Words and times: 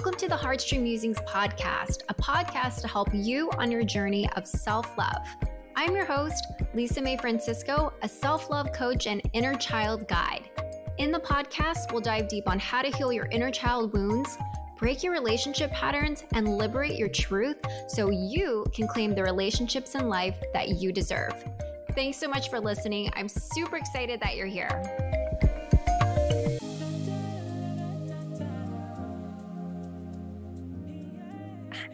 Welcome 0.00 0.18
to 0.20 0.28
the 0.28 0.34
Heartstream 0.34 0.80
Musings 0.80 1.18
podcast, 1.18 2.04
a 2.08 2.14
podcast 2.14 2.80
to 2.80 2.88
help 2.88 3.10
you 3.12 3.50
on 3.58 3.70
your 3.70 3.84
journey 3.84 4.26
of 4.34 4.46
self 4.46 4.96
love. 4.96 5.26
I'm 5.76 5.94
your 5.94 6.06
host, 6.06 6.42
Lisa 6.72 7.02
May 7.02 7.18
Francisco, 7.18 7.92
a 8.00 8.08
self 8.08 8.48
love 8.48 8.72
coach 8.72 9.06
and 9.06 9.20
inner 9.34 9.54
child 9.54 10.08
guide. 10.08 10.48
In 10.96 11.10
the 11.10 11.18
podcast, 11.18 11.92
we'll 11.92 12.00
dive 12.00 12.28
deep 12.28 12.48
on 12.48 12.58
how 12.58 12.80
to 12.80 12.88
heal 12.96 13.12
your 13.12 13.26
inner 13.26 13.50
child 13.50 13.92
wounds, 13.92 14.38
break 14.78 15.02
your 15.02 15.12
relationship 15.12 15.70
patterns, 15.70 16.24
and 16.32 16.56
liberate 16.56 16.96
your 16.96 17.10
truth 17.10 17.60
so 17.86 18.08
you 18.08 18.64
can 18.72 18.88
claim 18.88 19.14
the 19.14 19.22
relationships 19.22 19.94
in 19.96 20.08
life 20.08 20.38
that 20.54 20.70
you 20.70 20.92
deserve. 20.92 21.34
Thanks 21.94 22.16
so 22.16 22.26
much 22.26 22.48
for 22.48 22.58
listening. 22.58 23.10
I'm 23.16 23.28
super 23.28 23.76
excited 23.76 24.18
that 24.20 24.34
you're 24.34 24.46
here. 24.46 25.09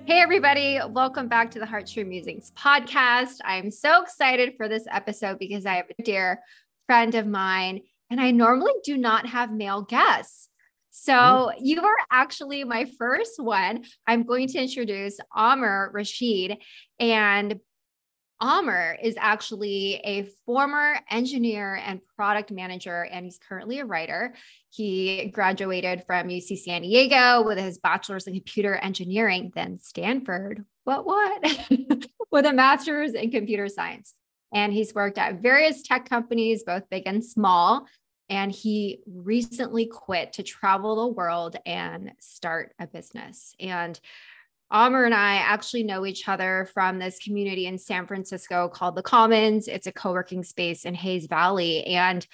Hey, 0.06 0.20
everybody. 0.20 0.78
Welcome 0.88 1.27
back 1.27 1.51
to 1.51 1.59
the 1.59 1.66
Heartstream 1.66 2.06
Musings 2.06 2.52
podcast. 2.52 3.38
I'm 3.45 3.73
so 3.73 4.05
excited 4.05 4.55
for 4.56 4.69
this 4.69 4.84
episode 4.88 5.41
because 5.41 5.66
I 5.66 5.74
have 5.74 5.87
a 5.98 6.01
dear 6.05 6.42
friend 6.87 7.12
of 7.16 7.27
mine, 7.27 7.80
and 8.09 8.20
I 8.20 8.30
normally 8.30 8.70
do 8.84 8.97
not 8.97 9.27
have 9.27 9.50
male 9.50 9.83
guests. 9.83 10.48
So 10.92 11.12
mm-hmm. 11.12 11.59
you 11.61 11.83
are 11.83 11.97
actually 12.09 12.62
my 12.62 12.87
first 12.97 13.42
one. 13.42 13.83
I'm 14.06 14.23
going 14.23 14.47
to 14.47 14.59
introduce 14.59 15.19
Aamir 15.37 15.92
Rasheed. 15.92 16.59
And 17.00 17.59
Aamir 18.40 18.96
is 19.02 19.16
actually 19.18 19.95
a 20.04 20.28
former 20.44 20.98
engineer 21.11 21.74
and 21.77 22.00
product 22.16 22.50
manager, 22.50 23.05
and 23.05 23.24
he's 23.24 23.38
currently 23.38 23.78
a 23.78 23.86
writer. 23.86 24.34
He 24.70 25.30
graduated 25.33 26.05
from 26.06 26.28
UC 26.28 26.58
San 26.58 26.83
Diego 26.83 27.42
with 27.44 27.58
his 27.58 27.78
bachelor's 27.78 28.27
in 28.27 28.34
computer 28.34 28.74
engineering, 28.74 29.52
then 29.55 29.78
Stanford, 29.78 30.64
what, 30.84 31.06
what, 31.06 31.44
with 32.30 32.44
a 32.44 32.52
master's 32.52 33.14
in 33.14 33.30
computer 33.30 33.69
science. 33.69 34.14
And 34.52 34.72
he's 34.72 34.94
worked 34.94 35.18
at 35.18 35.41
various 35.41 35.83
tech 35.83 36.08
companies, 36.08 36.62
both 36.62 36.89
big 36.91 37.05
and 37.06 37.24
small. 37.24 37.86
And 38.28 38.50
he 38.50 39.00
recently 39.06 39.86
quit 39.86 40.34
to 40.34 40.42
travel 40.42 40.96
the 40.96 41.12
world 41.12 41.56
and 41.64 42.12
start 42.18 42.74
a 42.78 42.86
business. 42.86 43.55
And 43.61 43.98
Aamir 44.72 45.05
and 45.05 45.14
I 45.14 45.36
actually 45.36 45.84
know 45.84 46.05
each 46.05 46.28
other 46.28 46.69
from 46.75 46.98
this 46.98 47.19
community 47.19 47.67
in 47.67 47.78
San 47.78 48.06
Francisco 48.06 48.69
called 48.69 48.97
The 48.97 49.03
Commons. 49.03 49.69
It's 49.69 49.86
a 49.86 49.92
co 49.92 50.12
working 50.12 50.42
space 50.42 50.84
in 50.84 50.95
Hayes 50.95 51.27
Valley. 51.27 51.84
And 51.84 52.27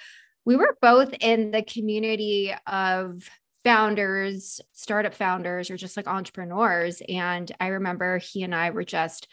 we 0.45 0.55
were 0.55 0.77
both 0.81 1.13
in 1.19 1.51
the 1.51 1.63
community 1.63 2.53
of 2.65 3.29
founders, 3.63 4.59
startup 4.73 5.13
founders, 5.13 5.69
or 5.69 5.77
just 5.77 5.95
like 5.95 6.07
entrepreneurs. 6.07 7.01
And 7.07 7.51
I 7.59 7.67
remember 7.67 8.17
he 8.17 8.43
and 8.43 8.53
I 8.53 8.71
were 8.71 8.83
just 8.83 9.27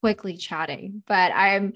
quickly 0.00 0.36
chatting. 0.36 1.02
But 1.06 1.32
I'm 1.34 1.72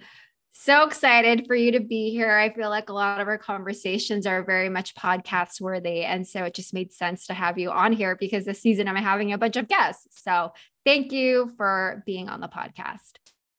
so 0.61 0.83
excited 0.83 1.47
for 1.47 1.55
you 1.55 1.71
to 1.71 1.81
be 1.81 2.11
here. 2.11 2.37
I 2.37 2.53
feel 2.53 2.69
like 2.69 2.89
a 2.89 2.93
lot 2.93 3.21
of 3.21 3.29
our 3.29 3.39
conversations 3.39 4.27
are 4.27 4.43
very 4.43 4.69
much 4.69 4.93
podcast 4.97 5.61
worthy. 5.61 6.03
And 6.03 6.27
so 6.27 6.43
it 6.43 6.55
just 6.55 6.75
made 6.75 6.93
sense 6.93 7.29
to 7.29 7.35
have 7.35 7.59
you 7.59 7.71
on 7.71 7.93
here 7.93 8.17
because 8.17 8.45
this 8.45 8.61
season 8.61 8.89
I'm 8.89 8.97
having 8.97 9.33
a 9.33 9.39
bunch 9.39 9.57
of 9.57 9.69
guests. 9.69 10.21
So 10.21 10.53
thank 10.85 11.13
you 11.13 11.53
for 11.57 12.03
being 12.07 12.29
on 12.29 12.41
the 12.41 12.49
podcast. 12.49 13.13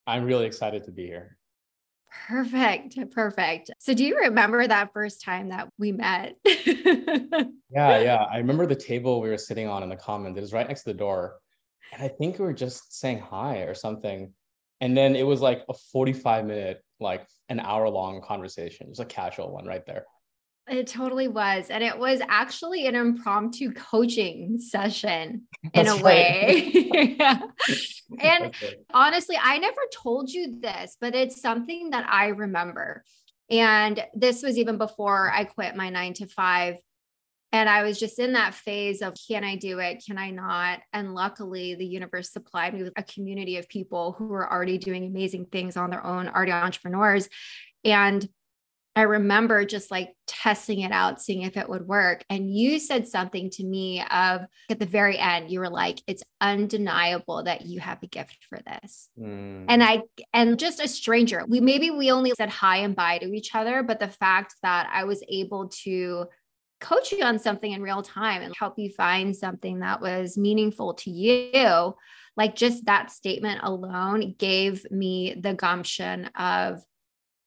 I'm 0.05 0.25
really 0.25 0.45
excited 0.45 0.83
to 0.85 0.91
be 0.91 1.05
here. 1.05 1.37
Perfect. 2.27 2.97
Perfect. 3.11 3.71
So 3.79 3.93
do 3.93 4.03
you 4.03 4.17
remember 4.17 4.67
that 4.67 4.91
first 4.91 5.23
time 5.23 5.49
that 5.49 5.69
we 5.77 5.93
met? 5.93 6.35
yeah, 6.45 7.47
yeah. 7.71 8.25
I 8.29 8.39
remember 8.39 8.65
the 8.65 8.75
table 8.75 9.21
we 9.21 9.29
were 9.29 9.37
sitting 9.37 9.69
on 9.69 9.83
in 9.83 9.89
the 9.89 9.95
commons. 9.95 10.37
It 10.37 10.41
was 10.41 10.51
right 10.51 10.67
next 10.67 10.83
to 10.83 10.91
the 10.91 10.97
door. 10.97 11.39
And 11.93 12.03
I 12.03 12.09
think 12.09 12.39
we 12.39 12.45
were 12.45 12.53
just 12.53 12.99
saying 12.99 13.19
hi 13.19 13.59
or 13.59 13.73
something. 13.73 14.33
And 14.81 14.97
then 14.97 15.15
it 15.15 15.25
was 15.25 15.39
like 15.39 15.63
a 15.69 15.73
45 15.73 16.45
minute 16.45 16.83
like 16.99 17.25
an 17.49 17.59
hour 17.59 17.89
long 17.89 18.21
conversation. 18.21 18.87
It 18.87 18.89
was 18.89 18.99
a 18.99 19.05
casual 19.05 19.51
one 19.51 19.65
right 19.65 19.85
there. 19.85 20.05
It 20.69 20.85
totally 20.87 21.27
was. 21.27 21.69
And 21.69 21.83
it 21.83 21.97
was 21.97 22.21
actually 22.27 22.85
an 22.85 22.95
impromptu 22.95 23.73
coaching 23.73 24.59
session 24.59 25.47
in 25.73 25.85
That's 25.85 25.99
a 25.99 26.03
way. 26.03 27.15
yeah. 27.19 27.39
And 28.19 28.55
honestly, 28.91 29.37
I 29.41 29.59
never 29.59 29.81
told 29.93 30.31
you 30.31 30.59
this, 30.59 30.97
but 30.99 31.13
it's 31.13 31.41
something 31.41 31.91
that 31.91 32.07
I 32.09 32.27
remember. 32.27 33.03
And 33.51 34.03
this 34.15 34.41
was 34.41 34.57
even 34.57 34.77
before 34.77 35.31
I 35.31 35.43
quit 35.43 35.75
my 35.75 35.89
nine 35.89 36.13
to 36.15 36.27
five 36.27 36.77
and 37.51 37.67
I 37.67 37.83
was 37.83 37.99
just 37.99 38.19
in 38.19 38.33
that 38.33 38.53
phase 38.53 39.01
of 39.01 39.15
can 39.27 39.43
I 39.43 39.55
do 39.55 39.79
it? 39.79 40.03
Can 40.05 40.17
I 40.17 40.29
not? 40.29 40.79
And 40.93 41.15
luckily, 41.15 41.75
the 41.75 41.85
universe 41.85 42.31
supplied 42.31 42.73
me 42.73 42.83
with 42.83 42.93
a 42.95 43.03
community 43.03 43.57
of 43.57 43.67
people 43.67 44.13
who 44.17 44.27
were 44.27 44.51
already 44.51 44.77
doing 44.77 45.05
amazing 45.05 45.45
things 45.45 45.75
on 45.75 45.89
their 45.89 46.05
own, 46.05 46.27
already 46.27 46.51
entrepreneurs. 46.51 47.27
And 47.83 48.27
I 48.95 49.03
remember 49.03 49.65
just 49.65 49.91
like 49.91 50.13
testing 50.27 50.81
it 50.81 50.91
out, 50.91 51.21
seeing 51.21 51.43
if 51.43 51.55
it 51.55 51.69
would 51.69 51.87
work. 51.87 52.23
And 52.29 52.53
you 52.53 52.79
said 52.79 53.07
something 53.07 53.49
to 53.51 53.63
me 53.63 54.01
of 54.01 54.45
at 54.69 54.79
the 54.79 54.85
very 54.85 55.17
end, 55.17 55.49
you 55.49 55.59
were 55.59 55.69
like, 55.69 56.01
it's 56.05 56.23
undeniable 56.41 57.43
that 57.43 57.65
you 57.65 57.79
have 57.79 58.03
a 58.03 58.07
gift 58.07 58.37
for 58.49 58.59
this. 58.65 59.09
Mm. 59.17 59.65
And 59.69 59.83
I, 59.83 60.01
and 60.33 60.59
just 60.59 60.83
a 60.83 60.87
stranger, 60.87 61.45
we 61.47 61.61
maybe 61.61 61.91
we 61.91 62.11
only 62.11 62.31
said 62.31 62.49
hi 62.49 62.77
and 62.77 62.95
bye 62.95 63.19
to 63.19 63.31
each 63.31 63.55
other, 63.55 63.83
but 63.83 63.99
the 63.99 64.09
fact 64.09 64.55
that 64.63 64.89
I 64.91 65.05
was 65.05 65.23
able 65.29 65.69
to 65.83 66.25
coach 66.79 67.11
you 67.11 67.23
on 67.23 67.39
something 67.39 67.71
in 67.71 67.81
real 67.81 68.01
time 68.01 68.41
and 68.41 68.55
help 68.57 68.77
you 68.77 68.89
find 68.89 69.35
something 69.35 69.79
that 69.79 70.01
was 70.01 70.37
meaningful 70.37 70.93
to 70.95 71.11
you, 71.11 71.95
like 72.37 72.55
just 72.55 72.85
that 72.85 73.11
statement 73.11 73.61
alone 73.63 74.35
gave 74.37 74.89
me 74.89 75.35
the 75.39 75.53
gumption 75.53 76.25
of 76.37 76.81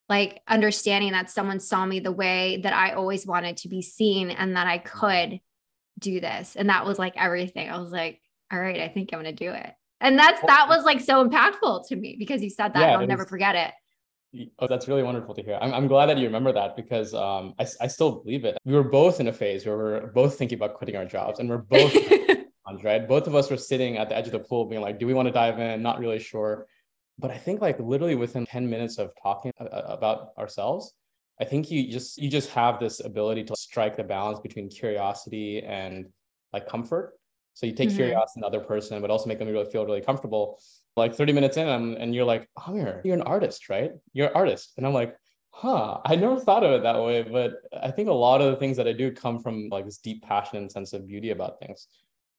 like 0.09 0.43
understanding 0.47 1.13
that 1.13 1.31
someone 1.31 1.61
saw 1.61 1.87
me 1.87 2.01
the 2.01 2.13
way 2.13 2.61
that 2.63 2.75
I 2.75 2.93
always 2.93 3.27
wanted 3.27 3.57
to 3.59 3.69
be 3.69 3.81
seen 3.81 4.31
and 4.31 4.57
that 4.57 4.67
I 4.67 4.79
could 4.79 5.41
do 5.99 6.21
this. 6.21 6.57
And 6.57 6.69
that 6.69 6.85
was 6.85 6.99
like 6.99 7.15
everything. 7.17 7.71
I 7.71 7.79
was 7.79 7.91
like, 7.91 8.21
all 8.53 8.61
right, 8.61 8.81
I 8.81 8.89
think 8.89 9.11
I'm 9.13 9.23
going 9.23 9.35
to 9.35 9.45
do 9.45 9.51
it. 9.51 9.73
And 10.01 10.19
that's 10.19 10.41
that 10.43 10.67
was 10.69 10.85
like 10.85 11.01
so 11.01 11.27
impactful 11.27 11.89
to 11.89 11.97
me 11.97 12.17
because 12.19 12.43
you 12.43 12.51
said 12.51 12.75
that 12.75 12.81
yeah, 12.81 12.99
I'll 12.99 13.07
never 13.07 13.25
forget 13.25 13.55
it. 13.55 13.73
Oh, 14.59 14.67
that's 14.67 14.89
really 14.89 15.03
wonderful 15.03 15.35
to 15.35 15.43
hear. 15.43 15.59
I'm, 15.61 15.75
I'm 15.75 15.87
glad 15.87 16.07
that 16.07 16.17
you 16.17 16.25
remember 16.25 16.53
that 16.53 16.75
because 16.75 17.13
um, 17.13 17.55
I, 17.59 17.67
I 17.83 17.87
still 17.87 18.23
believe 18.23 18.45
it. 18.45 18.57
We 18.65 18.73
were 18.73 18.83
both 18.83 19.21
in 19.21 19.29
a 19.29 19.33
phase 19.33 19.67
where 19.67 19.77
we're 19.77 20.07
both 20.07 20.39
thinking 20.39 20.57
about 20.57 20.75
quitting 20.75 20.97
our 20.97 21.05
jobs 21.05 21.39
and 21.39 21.51
we're 21.51 21.59
both, 21.59 21.95
right? 22.83 23.07
Both 23.07 23.27
of 23.27 23.35
us 23.35 23.51
were 23.51 23.59
sitting 23.59 23.99
at 23.99 24.09
the 24.09 24.17
edge 24.17 24.27
of 24.27 24.33
the 24.33 24.39
pool 24.39 24.65
being 24.65 24.81
like, 24.81 24.99
do 24.99 25.07
we 25.07 25.13
want 25.13 25.29
to 25.29 25.33
dive 25.33 25.59
in? 25.59 25.83
Not 25.83 25.99
really 25.99 26.19
sure. 26.19 26.67
But 27.19 27.31
I 27.31 27.37
think 27.37 27.61
like 27.61 27.79
literally 27.79 28.15
within 28.15 28.47
10 28.47 28.69
minutes 28.69 28.99
of 28.99 29.13
talking 29.23 29.53
about 29.59 30.31
ourselves, 30.39 30.95
I 31.41 31.45
think 31.45 31.71
you 31.71 31.91
just 31.91 32.19
you 32.19 32.31
just 32.31 32.51
have 32.51 32.81
this 32.81 33.01
ability 33.05 33.45
to 33.45 33.57
strike 33.57 33.97
the 33.97 34.05
balance 34.05 34.39
between 34.41 34.69
curiosity 34.71 35.63
and 35.63 36.07
like 36.53 36.67
comfort. 36.69 37.15
So 37.55 37.67
you 37.67 37.73
take 37.73 37.89
mm-hmm. 37.89 37.97
curiosity 37.97 38.39
in 38.39 38.45
another 38.45 38.65
person, 38.65 39.01
but 39.03 39.11
also 39.11 39.27
make 39.27 39.39
them 39.39 39.49
really 39.49 39.71
feel 39.71 39.85
really 39.85 40.01
comfortable 40.01 40.59
like 40.97 41.15
30 41.15 41.33
minutes 41.33 41.57
in 41.57 41.69
and, 41.69 42.15
you're 42.15 42.25
like 42.25 42.49
Aamir, 42.59 43.01
you're 43.05 43.15
an 43.15 43.23
artist 43.23 43.69
right? 43.69 43.93
You're 44.13 44.29
an 44.29 44.35
artist. 44.35 44.73
And 44.77 44.87
i'm 44.87 44.93
like 44.93 45.17
huh 45.55 46.01
i 46.07 46.17
never 46.17 46.41
thought 46.41 46.65
of 46.65 46.73
it 46.73 46.83
that 46.83 47.03
way 47.03 47.21
but 47.23 47.57
i 47.83 47.91
think 47.91 48.09
a 48.09 48.13
lot 48.13 48.41
of 48.41 48.51
the 48.51 48.57
things 48.57 48.75
that 48.75 48.89
i 48.89 48.93
do 48.93 49.13
come 49.13 49.39
from 49.39 49.69
like 49.71 49.85
this 49.85 49.99
deep 49.99 50.23
passion 50.23 50.57
and 50.57 50.73
sense 50.73 50.95
of 50.95 51.07
beauty 51.07 51.31
about 51.31 51.61
things. 51.61 51.89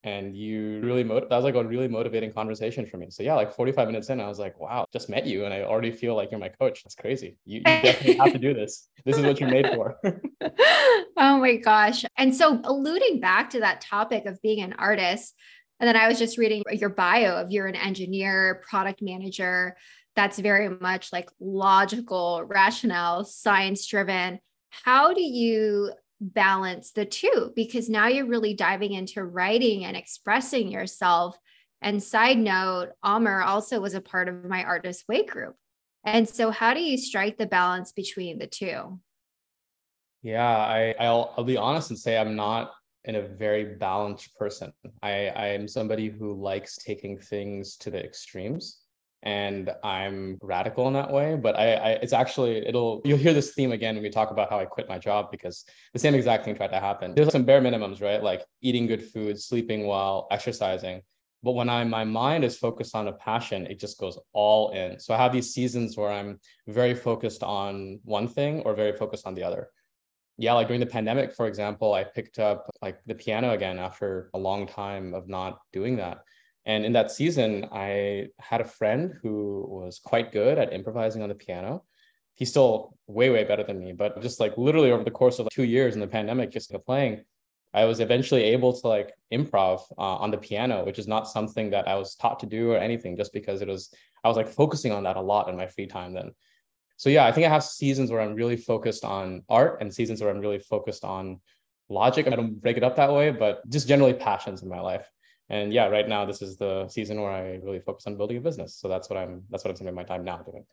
And 0.05 0.35
you 0.35 0.81
really 0.83 1.05
mo- 1.05 1.21
that 1.21 1.31
was 1.31 1.45
like 1.45 1.55
a 1.55 1.63
really 1.63 1.87
motivating 1.87 2.33
conversation 2.33 2.85
for 2.85 2.97
me. 2.97 3.07
So 3.09 3.23
yeah 3.23 3.35
like 3.35 3.53
45 3.53 3.87
minutes 3.87 4.09
in 4.09 4.19
i 4.19 4.27
was 4.27 4.39
like 4.39 4.59
wow 4.59 4.85
just 4.91 5.09
met 5.09 5.25
you 5.25 5.45
and 5.45 5.53
i 5.53 5.61
already 5.61 5.91
feel 5.91 6.15
like 6.15 6.31
you're 6.31 6.39
my 6.39 6.49
coach. 6.49 6.83
That's 6.83 6.95
crazy. 6.95 7.37
You, 7.45 7.59
you 7.59 7.81
definitely 7.81 8.17
have 8.17 8.33
to 8.33 8.39
do 8.39 8.53
this. 8.53 8.89
This 9.05 9.17
is 9.17 9.23
what 9.23 9.39
you're 9.39 9.49
made 9.49 9.69
for. 9.71 9.97
Oh 11.17 11.37
my 11.39 11.55
gosh. 11.57 12.03
And 12.17 12.35
so 12.35 12.59
alluding 12.63 13.19
back 13.19 13.51
to 13.51 13.59
that 13.59 13.81
topic 13.81 14.25
of 14.25 14.41
being 14.41 14.61
an 14.61 14.73
artist 14.73 15.35
and 15.79 15.87
then 15.87 15.95
I 15.95 16.07
was 16.07 16.19
just 16.19 16.37
reading 16.37 16.63
your 16.71 16.89
bio 16.89 17.37
of 17.37 17.51
you're 17.51 17.67
an 17.67 17.75
engineer, 17.75 18.61
product 18.69 19.01
manager. 19.01 19.75
That's 20.15 20.39
very 20.39 20.69
much 20.69 21.11
like 21.11 21.29
logical, 21.39 22.43
rationale, 22.45 23.25
science 23.25 23.85
driven. 23.87 24.39
How 24.69 25.13
do 25.13 25.21
you 25.21 25.91
balance 26.21 26.91
the 26.91 27.05
two? 27.05 27.51
Because 27.55 27.89
now 27.89 28.07
you're 28.07 28.27
really 28.27 28.53
diving 28.53 28.93
into 28.93 29.23
writing 29.23 29.85
and 29.85 29.97
expressing 29.97 30.69
yourself. 30.69 31.37
And 31.81 32.01
side 32.01 32.37
note, 32.37 32.89
Aamir 33.03 33.45
also 33.45 33.81
was 33.81 33.93
a 33.93 34.01
part 34.01 34.29
of 34.29 34.45
my 34.45 34.63
Artist 34.63 35.03
Way 35.09 35.25
group. 35.25 35.55
And 36.05 36.27
so, 36.27 36.51
how 36.51 36.73
do 36.73 36.81
you 36.81 36.97
strike 36.97 37.37
the 37.37 37.45
balance 37.45 37.91
between 37.91 38.37
the 38.37 38.47
two? 38.47 38.99
Yeah, 40.21 40.47
I, 40.47 40.95
I'll, 40.99 41.33
I'll 41.37 41.43
be 41.43 41.57
honest 41.57 41.89
and 41.89 41.99
say 41.99 42.17
I'm 42.17 42.35
not 42.35 42.71
in 43.05 43.15
a 43.15 43.21
very 43.21 43.75
balanced 43.75 44.35
person. 44.37 44.71
I, 45.01 45.27
I 45.27 45.47
am 45.47 45.67
somebody 45.67 46.09
who 46.09 46.33
likes 46.33 46.77
taking 46.77 47.17
things 47.17 47.75
to 47.77 47.89
the 47.91 48.03
extremes. 48.03 48.79
and 49.23 49.71
I'm 49.83 50.37
radical 50.41 50.87
in 50.87 50.93
that 50.93 51.11
way. 51.11 51.35
But 51.35 51.55
I, 51.55 51.73
I, 51.73 51.89
it's 52.03 52.13
actually 52.13 52.67
it'll 52.67 53.01
you'll 53.05 53.17
hear 53.17 53.33
this 53.33 53.53
theme 53.53 53.71
again 53.71 53.95
when 53.95 54.03
we 54.03 54.09
talk 54.09 54.31
about 54.31 54.49
how 54.49 54.59
I 54.59 54.65
quit 54.65 54.89
my 54.89 54.99
job 54.99 55.31
because 55.31 55.63
the 55.93 55.99
same 55.99 56.13
exact 56.13 56.43
thing 56.45 56.55
tried 56.55 56.67
to 56.69 56.79
happen. 56.79 57.15
There's 57.15 57.31
some 57.31 57.45
bare 57.45 57.61
minimums, 57.61 58.01
right? 58.01 58.21
Like 58.21 58.43
eating 58.61 58.85
good 58.85 59.03
food, 59.03 59.39
sleeping 59.41 59.87
well, 59.87 60.27
exercising. 60.29 61.01
But 61.41 61.53
when 61.53 61.69
I 61.69 61.83
my 61.85 62.03
mind 62.03 62.43
is 62.43 62.57
focused 62.57 62.95
on 62.95 63.07
a 63.07 63.13
passion, 63.13 63.65
it 63.67 63.79
just 63.79 63.97
goes 63.97 64.17
all 64.33 64.71
in. 64.71 64.99
So 64.99 65.13
I 65.13 65.17
have 65.17 65.33
these 65.33 65.53
seasons 65.53 65.97
where 65.97 66.11
I'm 66.11 66.39
very 66.67 66.95
focused 66.95 67.43
on 67.43 67.99
one 68.03 68.27
thing 68.27 68.61
or 68.61 68.75
very 68.75 68.95
focused 68.95 69.25
on 69.25 69.35
the 69.35 69.43
other. 69.43 69.69
Yeah, 70.37 70.53
like 70.53 70.67
during 70.67 70.79
the 70.79 70.87
pandemic, 70.87 71.33
for 71.33 71.47
example, 71.47 71.93
I 71.93 72.03
picked 72.03 72.39
up 72.39 72.69
like 72.81 72.99
the 73.05 73.15
piano 73.15 73.51
again 73.51 73.77
after 73.77 74.29
a 74.33 74.39
long 74.39 74.65
time 74.65 75.13
of 75.13 75.27
not 75.27 75.59
doing 75.71 75.97
that 75.97 76.23
and 76.65 76.85
in 76.85 76.93
that 76.93 77.11
season, 77.11 77.67
I 77.71 78.27
had 78.39 78.61
a 78.61 78.65
friend 78.65 79.13
who 79.21 79.65
was 79.67 79.99
quite 79.99 80.31
good 80.31 80.57
at 80.57 80.71
improvising 80.71 81.21
on 81.21 81.29
the 81.29 81.35
piano. 81.35 81.83
He's 82.35 82.49
still 82.49 82.97
way, 83.07 83.29
way 83.29 83.43
better 83.43 83.63
than 83.63 83.79
me, 83.79 83.91
but 83.91 84.21
just 84.21 84.39
like 84.39 84.57
literally 84.57 84.91
over 84.91 85.03
the 85.03 85.11
course 85.11 85.39
of 85.39 85.49
two 85.51 85.65
years 85.65 85.93
in 85.93 85.99
the 85.99 86.07
pandemic, 86.07 86.51
just 86.51 86.73
playing, 86.85 87.23
I 87.73 87.85
was 87.85 87.99
eventually 87.99 88.43
able 88.43 88.71
to 88.79 88.87
like 88.87 89.11
improv 89.31 89.81
uh, 89.97 90.15
on 90.15 90.31
the 90.31 90.37
piano, 90.37 90.85
which 90.85 90.99
is 90.99 91.07
not 91.07 91.27
something 91.27 91.69
that 91.71 91.87
I 91.87 91.95
was 91.95 92.15
taught 92.15 92.39
to 92.39 92.45
do 92.45 92.71
or 92.71 92.77
anything, 92.77 93.17
just 93.17 93.33
because 93.33 93.61
it 93.61 93.67
was, 93.67 93.93
I 94.23 94.29
was 94.29 94.37
like 94.37 94.47
focusing 94.47 94.91
on 94.91 95.03
that 95.03 95.17
a 95.17 95.21
lot 95.21 95.49
in 95.49 95.57
my 95.57 95.67
free 95.67 95.87
time 95.87 96.13
then. 96.13 96.31
So 97.03 97.09
yeah, 97.09 97.25
I 97.25 97.33
think 97.33 97.45
I 97.45 97.49
have 97.49 97.65
seasons 97.65 98.11
where 98.11 98.21
I'm 98.21 98.33
really 98.33 98.55
focused 98.55 99.03
on 99.03 99.43
art 99.49 99.81
and 99.81 99.93
seasons 99.93 100.21
where 100.21 100.29
I'm 100.29 100.39
really 100.39 100.59
focused 100.59 101.03
on 101.03 101.41
logic. 101.89 102.27
I 102.27 102.29
don't 102.29 102.61
break 102.61 102.77
it 102.77 102.83
up 102.83 102.95
that 102.95 103.11
way, 103.11 103.29
but 103.29 103.59
just 103.69 103.89
generally 103.89 104.13
passions 104.13 104.63
in 104.63 104.69
my 104.69 104.79
life. 104.79 105.05
And 105.49 105.73
yeah 105.73 105.87
right 105.87 106.07
now 106.07 106.23
this 106.23 106.41
is 106.41 106.55
the 106.55 106.87
season 106.87 107.21
where 107.21 107.29
i 107.29 107.59
really 107.61 107.81
focus 107.81 108.07
on 108.07 108.15
building 108.15 108.37
a 108.37 108.39
business. 108.39 108.77
So 108.77 108.87
that's 108.87 109.09
what 109.09 109.19
i'm 109.19 109.43
that's 109.49 109.65
what 109.65 109.71
i'm 109.71 109.75
spending 109.75 109.95
my 109.95 110.05
time 110.05 110.23
now 110.23 110.37
doing. 110.37 110.63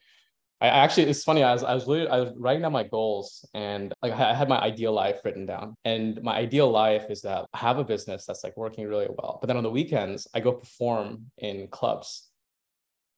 I 0.61 0.69
actually 0.69 1.07
it's 1.11 1.25
funny 1.25 1.43
i 1.43 1.53
was 1.53 1.65
i 1.65 1.75
was 1.75 1.89
i 1.89 2.21
was 2.21 2.33
writing 2.37 2.63
down 2.63 2.71
my 2.71 2.85
goals 2.85 3.45
and 3.53 3.93
like 4.01 4.13
i 4.13 4.33
had 4.33 4.49
my 4.49 4.61
ideal 4.61 4.93
life 4.93 5.19
written 5.25 5.47
down. 5.47 5.75
And 5.85 6.23
my 6.23 6.37
ideal 6.37 6.71
life 6.71 7.07
is 7.11 7.23
that 7.23 7.47
i 7.53 7.59
have 7.59 7.79
a 7.79 7.85
business 7.93 8.25
that's 8.25 8.45
like 8.45 8.57
working 8.57 8.87
really 8.87 9.09
well. 9.19 9.39
But 9.41 9.49
then 9.49 9.57
on 9.57 9.65
the 9.65 9.77
weekends 9.81 10.29
i 10.33 10.39
go 10.39 10.53
perform 10.53 11.33
in 11.39 11.67
clubs. 11.67 12.29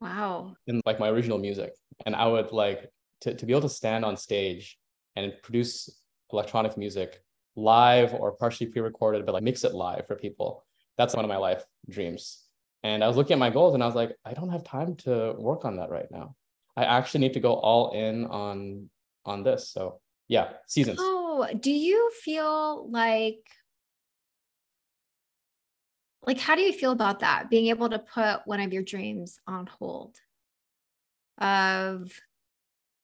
Wow. 0.00 0.56
In 0.66 0.80
like 0.86 0.98
my 0.98 1.10
original 1.10 1.36
music. 1.36 1.74
And 2.06 2.16
i 2.16 2.26
would 2.26 2.52
like 2.52 2.88
to, 3.22 3.34
to 3.34 3.46
be 3.46 3.52
able 3.52 3.62
to 3.62 3.68
stand 3.68 4.04
on 4.04 4.16
stage 4.16 4.78
and 5.16 5.32
produce 5.42 5.90
electronic 6.32 6.76
music 6.76 7.22
live 7.56 8.14
or 8.14 8.32
partially 8.32 8.66
pre-recorded 8.66 9.26
but 9.26 9.32
like 9.32 9.42
mix 9.42 9.64
it 9.64 9.74
live 9.74 10.06
for 10.06 10.16
people 10.16 10.64
that's 10.98 11.14
one 11.14 11.24
of 11.24 11.28
my 11.28 11.36
life 11.36 11.64
dreams. 11.88 12.44
And 12.82 13.02
I 13.02 13.08
was 13.08 13.16
looking 13.16 13.34
at 13.34 13.38
my 13.38 13.50
goals 13.50 13.74
and 13.74 13.82
I 13.82 13.86
was 13.86 13.94
like, 13.94 14.16
I 14.24 14.34
don't 14.34 14.50
have 14.50 14.64
time 14.64 14.96
to 14.96 15.34
work 15.38 15.64
on 15.64 15.76
that 15.76 15.90
right 15.90 16.10
now. 16.10 16.34
I 16.76 16.84
actually 16.84 17.20
need 17.20 17.34
to 17.34 17.40
go 17.40 17.54
all 17.54 17.92
in 17.92 18.26
on 18.26 18.90
on 19.24 19.44
this. 19.44 19.68
So 19.68 20.00
yeah, 20.28 20.50
seasons. 20.66 20.98
Oh, 21.00 21.48
do 21.58 21.70
you 21.70 22.10
feel 22.22 22.90
like 22.90 23.40
like 26.26 26.38
how 26.38 26.54
do 26.54 26.62
you 26.62 26.72
feel 26.72 26.92
about 26.92 27.20
that? 27.20 27.50
Being 27.50 27.66
able 27.66 27.90
to 27.90 27.98
put 27.98 28.46
one 28.46 28.60
of 28.60 28.72
your 28.72 28.82
dreams 28.82 29.38
on 29.46 29.66
hold? 29.66 30.16
Of 31.38 32.12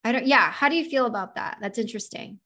I 0.09 0.13
don't 0.13 0.27
yeah, 0.27 0.51
how 0.51 0.71
do 0.71 0.77
you 0.77 0.89
feel 0.89 1.05
about 1.05 1.35
that? 1.35 1.59
That's 1.61 1.79
interesting. 1.79 2.41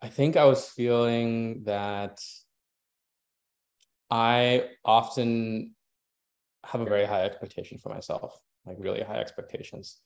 I 0.00 0.08
think 0.08 0.36
I 0.36 0.44
was 0.44 0.68
feeling 0.68 1.64
that 1.64 2.20
I 4.08 4.68
often 4.84 5.74
have 6.64 6.80
a 6.80 6.84
very 6.84 7.04
high 7.04 7.24
expectation 7.24 7.78
for 7.78 7.88
myself, 7.88 8.38
like 8.64 8.76
really 8.78 9.02
high 9.02 9.18
expectations. 9.18 9.98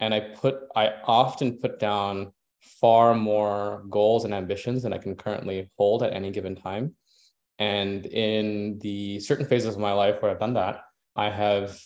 And 0.00 0.12
I 0.12 0.18
put, 0.20 0.62
I 0.74 0.94
often 1.04 1.58
put 1.58 1.78
down 1.78 2.32
far 2.58 3.14
more 3.14 3.84
goals 3.88 4.24
and 4.24 4.34
ambitions 4.34 4.82
than 4.82 4.92
I 4.92 4.98
can 4.98 5.14
currently 5.14 5.70
hold 5.76 6.02
at 6.02 6.12
any 6.12 6.32
given 6.32 6.56
time. 6.56 6.96
And 7.60 8.04
in 8.06 8.80
the 8.80 9.20
certain 9.20 9.46
phases 9.46 9.76
of 9.76 9.80
my 9.80 9.92
life 9.92 10.20
where 10.20 10.32
I've 10.32 10.40
done 10.40 10.54
that, 10.54 10.80
I 11.14 11.30
have 11.30 11.78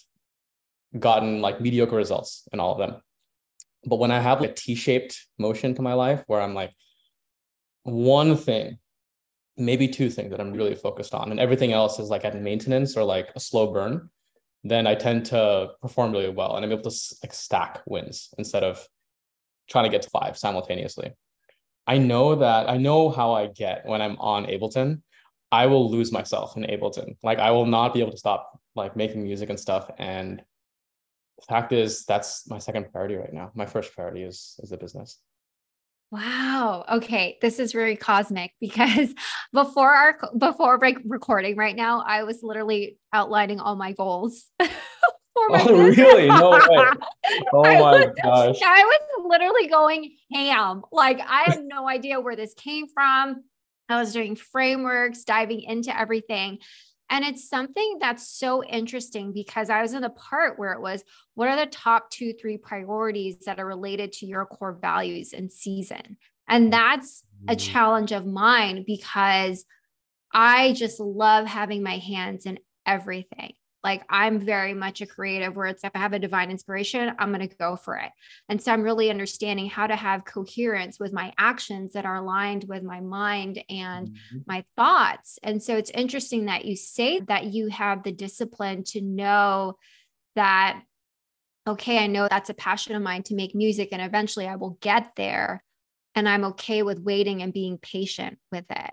gotten 0.99 1.43
like 1.43 1.61
mediocre 1.61 1.97
results 1.97 2.49
in 2.55 2.59
all 2.59 2.73
of 2.73 2.79
them. 2.79 3.03
But 3.85 3.97
when 3.97 4.11
I 4.11 4.21
have 4.21 4.41
like 4.41 4.51
a 4.51 4.55
T 4.55 4.75
shaped 4.75 5.27
motion 5.39 5.75
to 5.75 5.83
my 5.83 5.95
life 5.95 6.25
where 6.27 6.41
I'm 6.41 6.55
like, 6.55 6.73
one 7.85 8.37
thing 8.37 8.79
maybe 9.59 9.89
two 9.89 10.09
things 10.09 10.31
that 10.31 10.41
I'm 10.41 10.53
really 10.53 10.77
focused 10.77 11.15
on, 11.15 11.31
and 11.31 11.41
everything 11.41 11.73
else 11.73 11.99
is 11.99 12.09
like 12.09 12.25
at 12.25 12.41
maintenance 12.41 12.97
or 12.97 13.03
like 13.05 13.31
a 13.35 13.41
slow 13.41 13.73
burn, 13.73 14.09
then 14.65 14.87
I 14.87 14.95
tend 14.95 15.27
to 15.27 15.71
perform 15.83 16.13
really 16.13 16.31
well 16.31 16.57
and 16.57 16.65
I'm 16.65 16.73
able 16.73 16.89
to 16.89 16.97
like 17.23 17.35
stack 17.35 17.81
wins 17.87 18.33
instead 18.39 18.65
of 18.65 18.87
trying 19.69 19.85
to 19.85 19.91
get 19.91 20.03
to 20.03 20.11
five 20.11 20.39
simultaneously. 20.39 21.13
I 21.87 21.99
know 21.99 22.37
that 22.37 22.69
I 22.69 22.77
know 22.77 23.11
how 23.11 23.33
I 23.33 23.47
get 23.49 23.87
when 23.87 24.01
I'm 24.01 24.17
on 24.19 24.47
Ableton. 24.47 25.03
I 25.51 25.67
will 25.67 25.91
lose 25.91 26.13
myself 26.13 26.57
in 26.57 26.65
Ableton. 26.65 27.17
Like 27.23 27.39
I 27.39 27.51
will 27.51 27.67
not 27.67 27.95
be 27.95 28.01
able 28.01 28.13
to 28.13 28.19
stop 28.19 28.61
like 28.75 28.97
making 28.97 29.23
music 29.23 29.49
and 29.49 29.59
stuff. 29.59 29.91
And 29.99 30.43
fact 31.47 31.73
is, 31.73 32.05
that's 32.05 32.49
my 32.49 32.59
second 32.59 32.91
priority 32.93 33.17
right 33.17 33.33
now. 33.33 33.51
My 33.55 33.67
first 33.67 33.95
priority 33.95 34.23
is 34.23 34.59
is 34.63 34.71
the 34.71 34.77
business. 34.77 35.19
Wow. 36.11 36.85
Okay. 36.91 37.37
This 37.43 37.59
is 37.59 37.73
very 37.73 37.97
cosmic 37.97 38.53
because 38.61 39.15
before 39.53 39.93
our 39.93 40.19
before 40.37 40.79
like 40.81 40.99
recording 41.05 41.57
right 41.57 41.77
now, 41.77 42.03
I 42.07 42.25
was 42.25 42.43
literally 42.43 42.99
outlining 43.13 43.61
all 43.61 43.77
my 43.77 43.93
goals. 43.93 44.47
Oh, 45.51 45.73
really? 45.73 46.27
No 46.27 46.51
way. 46.51 46.59
Oh 47.53 47.63
my 47.63 47.81
was, 47.81 48.07
gosh. 48.25 48.59
I 48.65 48.83
was 48.85 49.29
literally 49.29 49.69
going 49.69 50.17
ham. 50.33 50.83
Like 50.91 51.21
I 51.21 51.45
had 51.45 51.63
no 51.63 51.89
idea 51.89 52.21
where 52.21 52.35
this 52.35 52.55
came 52.55 52.89
from. 52.89 53.45
I 53.89 54.01
was 54.01 54.13
doing 54.13 54.35
frameworks, 54.35 55.25
diving 55.25 55.63
into 55.63 55.97
everything. 55.97 56.59
And 57.11 57.25
it's 57.25 57.49
something 57.49 57.99
that's 58.01 58.29
so 58.29 58.63
interesting 58.63 59.33
because 59.33 59.71
I 59.71 59.81
was 59.81 59.95
in 59.95 60.03
the 60.03 60.11
part 60.11 60.59
where 60.59 60.73
it 60.73 60.81
was 60.81 61.03
what 61.35 61.49
are 61.49 61.57
the 61.57 61.71
top 61.71 62.11
two, 62.11 62.35
three 62.35 62.59
priorities 62.59 63.39
that 63.47 63.59
are 63.59 63.67
related 63.67 64.13
to 64.15 64.27
your 64.27 64.45
core 64.45 64.79
values 64.79 65.33
and 65.33 65.51
season? 65.51 66.19
And 66.49 66.73
that's 66.73 67.25
a 67.49 67.55
mm. 67.55 67.61
challenge 67.61 68.13
of 68.13 68.27
mine 68.27 68.85
because 68.87 69.65
I 70.33 70.73
just 70.73 71.01
love 71.01 71.47
having 71.47 71.83
my 71.83 71.99
hands 71.99 72.47
in 72.47 72.59
everything. 72.87 73.53
Like 73.85 74.03
I'm 74.11 74.41
very 74.41 74.75
much 74.75 75.01
a 75.01 75.07
creative 75.07 75.55
where 75.55 75.67
it's 75.67 75.85
if 75.85 75.93
I 75.95 75.99
have 75.99 76.13
a 76.13 76.19
divine 76.19 76.51
inspiration, 76.51 77.15
I'm 77.19 77.33
going 77.33 77.49
to 77.49 77.57
go 77.57 77.77
for 77.77 77.97
it. 77.97 78.11
And 78.49 78.61
so 78.61 78.73
I'm 78.73 78.83
really 78.83 79.09
understanding 79.09 79.69
how 79.69 79.87
to 79.87 79.95
have 79.95 80.25
coherence 80.25 80.99
with 80.99 81.13
my 81.13 81.33
actions 81.39 81.93
that 81.93 82.05
are 82.05 82.17
aligned 82.17 82.65
with 82.69 82.83
my 82.83 83.01
mind 83.01 83.63
and 83.71 84.09
mm-hmm. 84.09 84.39
my 84.47 84.65
thoughts. 84.77 85.39
And 85.43 85.63
so 85.63 85.77
it's 85.77 85.91
interesting 85.91 86.47
that 86.47 86.65
you 86.65 86.75
say 86.75 87.21
that 87.21 87.45
you 87.45 87.69
have 87.69 88.03
the 88.03 88.13
discipline 88.13 88.83
to 88.89 89.01
know 89.01 89.77
that, 90.35 90.83
okay, 91.67 91.99
I 91.99 92.09
know 92.09 92.27
that's 92.29 92.51
a 92.51 92.55
passion 92.55 92.97
of 92.97 93.03
mine 93.03 93.23
to 93.25 93.35
make 93.35 93.55
music 93.55 93.91
and 93.93 94.03
eventually 94.03 94.49
I 94.49 94.57
will 94.57 94.77
get 94.81 95.13
there. 95.17 95.63
And 96.17 96.29
I'm 96.29 96.45
okay 96.47 96.83
with 96.83 96.99
waiting 96.99 97.43
and 97.43 97.53
being 97.53 97.79
patient 97.79 98.39
with 98.51 98.65
it. 98.71 98.91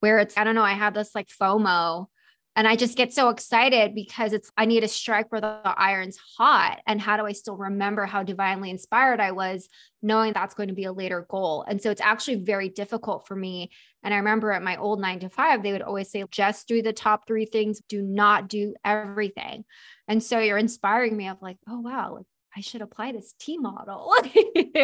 Where 0.00 0.18
it's, 0.20 0.38
I 0.38 0.44
don't 0.44 0.54
know, 0.54 0.64
I 0.64 0.72
have 0.72 0.94
this 0.94 1.14
like 1.14 1.28
FOMO 1.28 2.06
and 2.54 2.68
I 2.68 2.76
just 2.76 2.96
get 2.96 3.14
so 3.14 3.30
excited 3.30 3.94
because 3.94 4.32
it's, 4.34 4.50
I 4.56 4.66
need 4.66 4.80
to 4.80 4.88
strike 4.88 5.32
where 5.32 5.40
the 5.40 5.60
iron's 5.64 6.18
hot. 6.36 6.80
And 6.86 7.00
how 7.00 7.16
do 7.16 7.24
I 7.24 7.32
still 7.32 7.56
remember 7.56 8.04
how 8.04 8.22
divinely 8.22 8.68
inspired 8.68 9.20
I 9.20 9.32
was, 9.32 9.68
knowing 10.02 10.34
that's 10.34 10.54
going 10.54 10.68
to 10.68 10.74
be 10.74 10.84
a 10.84 10.92
later 10.92 11.26
goal? 11.28 11.64
And 11.66 11.80
so 11.80 11.90
it's 11.90 12.00
actually 12.00 12.36
very 12.36 12.68
difficult 12.68 13.26
for 13.26 13.34
me. 13.34 13.70
And 14.02 14.12
I 14.12 14.18
remember 14.18 14.52
at 14.52 14.62
my 14.62 14.76
old 14.76 15.00
nine 15.00 15.20
to 15.20 15.30
five, 15.30 15.62
they 15.62 15.72
would 15.72 15.82
always 15.82 16.10
say, 16.10 16.24
just 16.30 16.68
do 16.68 16.82
the 16.82 16.92
top 16.92 17.26
three 17.26 17.46
things, 17.46 17.80
do 17.88 18.02
not 18.02 18.48
do 18.48 18.74
everything. 18.84 19.64
And 20.06 20.22
so 20.22 20.38
you're 20.38 20.58
inspiring 20.58 21.16
me 21.16 21.28
of 21.28 21.40
like, 21.40 21.56
oh, 21.68 21.80
wow, 21.80 22.16
like 22.16 22.26
I 22.54 22.60
should 22.60 22.82
apply 22.82 23.12
this 23.12 23.34
T 23.38 23.56
model. 23.56 24.14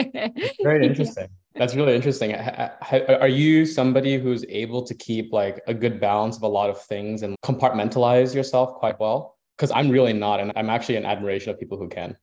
Very 0.62 0.86
interesting. 0.86 1.28
That's 1.58 1.74
really 1.74 1.94
interesting. 1.94 2.34
Are 2.34 3.28
you 3.28 3.66
somebody 3.66 4.16
who's 4.18 4.44
able 4.48 4.82
to 4.82 4.94
keep 4.94 5.32
like 5.32 5.60
a 5.66 5.74
good 5.74 6.00
balance 6.00 6.36
of 6.36 6.42
a 6.42 6.48
lot 6.48 6.70
of 6.70 6.80
things 6.82 7.22
and 7.22 7.36
compartmentalize 7.44 8.34
yourself 8.34 8.74
quite 8.74 8.98
well? 9.00 9.36
Because 9.56 9.72
I'm 9.72 9.90
really 9.90 10.12
not, 10.12 10.38
and 10.40 10.52
I'm 10.54 10.70
actually 10.70 10.96
an 10.96 11.04
admiration 11.04 11.50
of 11.50 11.58
people 11.58 11.76
who 11.76 11.88
can. 11.88 12.16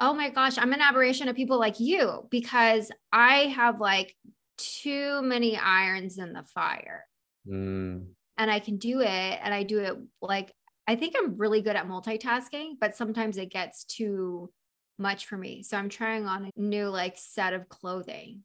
Oh 0.00 0.14
my 0.14 0.30
gosh, 0.30 0.56
I'm 0.56 0.72
an 0.72 0.80
admiration 0.80 1.28
of 1.28 1.36
people 1.36 1.58
like 1.58 1.78
you 1.78 2.26
because 2.30 2.90
I 3.12 3.48
have 3.54 3.80
like 3.80 4.16
too 4.56 5.20
many 5.22 5.58
irons 5.58 6.18
in 6.18 6.32
the 6.32 6.42
fire. 6.42 7.04
Mm. 7.46 8.06
And 8.38 8.50
I 8.50 8.60
can 8.60 8.78
do 8.78 9.00
it, 9.00 9.06
and 9.42 9.52
I 9.52 9.62
do 9.62 9.80
it 9.80 9.98
like 10.22 10.54
I 10.90 10.96
think 10.96 11.14
I'm 11.16 11.36
really 11.36 11.60
good 11.60 11.76
at 11.76 11.86
multitasking, 11.86 12.72
but 12.80 12.96
sometimes 12.96 13.36
it 13.36 13.52
gets 13.52 13.84
too 13.84 14.50
much 14.98 15.26
for 15.26 15.36
me. 15.36 15.62
So 15.62 15.76
I'm 15.76 15.88
trying 15.88 16.26
on 16.26 16.46
a 16.46 16.60
new 16.60 16.88
like 16.88 17.16
set 17.16 17.52
of 17.52 17.68
clothing. 17.68 18.42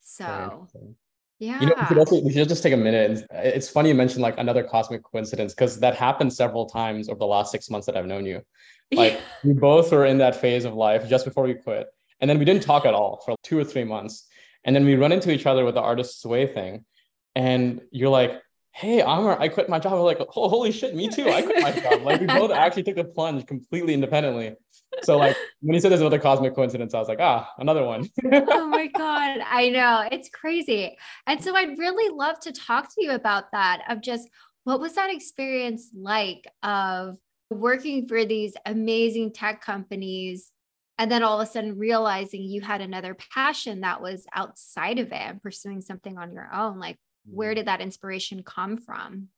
So 0.00 0.68
Yeah. 1.38 1.60
You 1.60 1.66
know, 1.68 1.74
we 1.78 1.86
should 1.86 1.98
also 1.98 2.20
we 2.22 2.32
should 2.32 2.48
just 2.48 2.62
take 2.62 2.72
a 2.72 2.76
minute. 2.76 3.26
Uh, 3.34 3.38
it's 3.38 3.68
funny 3.68 3.88
you 3.88 3.94
mentioned 3.94 4.22
like 4.22 4.38
another 4.38 4.62
cosmic 4.62 5.02
coincidence 5.02 5.54
because 5.54 5.80
that 5.80 5.94
happened 5.94 6.32
several 6.32 6.66
times 6.66 7.08
over 7.08 7.18
the 7.18 7.26
last 7.26 7.50
six 7.50 7.70
months 7.70 7.86
that 7.86 7.96
I've 7.96 8.06
known 8.06 8.26
you. 8.26 8.42
Like 8.92 9.20
we 9.44 9.52
both 9.52 9.92
were 9.92 10.04
in 10.04 10.18
that 10.18 10.34
phase 10.34 10.64
of 10.64 10.74
life 10.74 11.08
just 11.08 11.24
before 11.24 11.44
we 11.44 11.54
quit. 11.54 11.86
And 12.20 12.28
then 12.28 12.40
we 12.40 12.44
didn't 12.44 12.64
talk 12.64 12.84
at 12.84 12.92
all 12.92 13.22
for 13.24 13.36
two 13.44 13.56
or 13.56 13.62
three 13.62 13.84
months. 13.84 14.26
And 14.64 14.74
then 14.74 14.84
we 14.84 14.96
run 14.96 15.12
into 15.12 15.30
each 15.30 15.46
other 15.46 15.64
with 15.64 15.76
the 15.76 15.80
artist's 15.80 16.24
way 16.26 16.48
thing. 16.48 16.84
And 17.36 17.80
you're 17.92 18.10
like, 18.10 18.42
hey, 18.72 19.00
Aamir, 19.00 19.38
I 19.38 19.48
quit 19.48 19.68
my 19.68 19.78
job. 19.78 19.92
We're 19.92 20.00
like, 20.00 20.20
oh, 20.20 20.48
holy 20.48 20.72
shit, 20.72 20.94
me 20.94 21.08
too. 21.08 21.28
I 21.28 21.42
quit 21.42 21.62
my 21.62 21.72
job. 21.72 22.02
Like 22.02 22.20
we 22.20 22.26
both 22.40 22.50
actually 22.50 22.82
took 22.82 22.96
the 22.96 23.04
plunge 23.04 23.46
completely 23.46 23.94
independently. 23.94 24.56
So 25.02 25.16
like 25.16 25.36
when 25.60 25.74
you 25.74 25.80
said 25.80 25.90
there's 25.90 26.00
another 26.00 26.18
cosmic 26.18 26.54
coincidence, 26.54 26.94
I 26.94 26.98
was 26.98 27.08
like, 27.08 27.20
ah, 27.20 27.50
another 27.58 27.84
one. 27.84 28.08
oh 28.32 28.66
my 28.66 28.86
God. 28.88 29.40
I 29.44 29.70
know. 29.70 30.08
It's 30.10 30.28
crazy. 30.28 30.96
And 31.26 31.42
so 31.42 31.54
I'd 31.54 31.78
really 31.78 32.14
love 32.14 32.40
to 32.40 32.52
talk 32.52 32.88
to 32.94 33.02
you 33.02 33.12
about 33.12 33.52
that 33.52 33.82
of 33.88 34.00
just 34.00 34.28
what 34.64 34.80
was 34.80 34.94
that 34.94 35.12
experience 35.12 35.90
like 35.94 36.46
of 36.62 37.16
working 37.50 38.06
for 38.06 38.24
these 38.24 38.54
amazing 38.66 39.32
tech 39.32 39.62
companies 39.62 40.52
and 40.98 41.10
then 41.10 41.22
all 41.22 41.40
of 41.40 41.48
a 41.48 41.50
sudden 41.50 41.78
realizing 41.78 42.42
you 42.42 42.60
had 42.60 42.80
another 42.80 43.16
passion 43.34 43.80
that 43.80 44.02
was 44.02 44.26
outside 44.34 44.98
of 44.98 45.08
it 45.08 45.14
and 45.14 45.42
pursuing 45.42 45.80
something 45.80 46.18
on 46.18 46.32
your 46.32 46.48
own 46.54 46.78
like 46.78 46.98
where 47.24 47.52
mm. 47.52 47.56
did 47.56 47.66
that 47.66 47.80
inspiration 47.80 48.42
come 48.42 48.76
from 48.76 49.28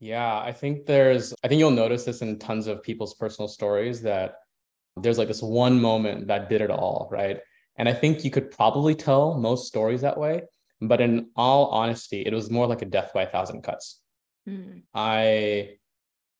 yeah 0.00 0.38
i 0.38 0.52
think 0.52 0.86
there's 0.86 1.32
i 1.44 1.48
think 1.48 1.58
you'll 1.58 1.70
notice 1.70 2.04
this 2.04 2.22
in 2.22 2.38
tons 2.38 2.66
of 2.66 2.82
people's 2.82 3.14
personal 3.14 3.48
stories 3.48 4.02
that 4.02 4.34
there's 4.96 5.18
like 5.18 5.28
this 5.28 5.42
one 5.42 5.80
moment 5.80 6.26
that 6.26 6.48
did 6.48 6.60
it 6.60 6.70
all 6.70 7.08
right 7.12 7.38
and 7.76 7.88
i 7.88 7.92
think 7.92 8.24
you 8.24 8.30
could 8.30 8.50
probably 8.50 8.94
tell 8.94 9.34
most 9.34 9.68
stories 9.68 10.00
that 10.00 10.18
way 10.18 10.42
but 10.80 11.00
in 11.00 11.28
all 11.36 11.66
honesty 11.66 12.22
it 12.22 12.32
was 12.32 12.50
more 12.50 12.66
like 12.66 12.82
a 12.82 12.86
death 12.86 13.12
by 13.14 13.22
a 13.22 13.30
thousand 13.30 13.62
cuts 13.62 14.00
mm. 14.48 14.82
i 14.94 15.70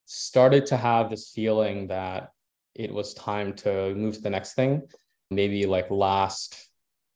started 0.06 0.66
to 0.66 0.76
have 0.76 1.08
this 1.08 1.30
feeling 1.30 1.86
that 1.86 2.32
it 2.74 2.92
was 2.92 3.14
time 3.14 3.52
to 3.52 3.94
move 3.94 4.14
to 4.14 4.20
the 4.20 4.30
next 4.30 4.54
thing, 4.54 4.82
maybe 5.30 5.66
like 5.66 5.90
last 5.90 6.68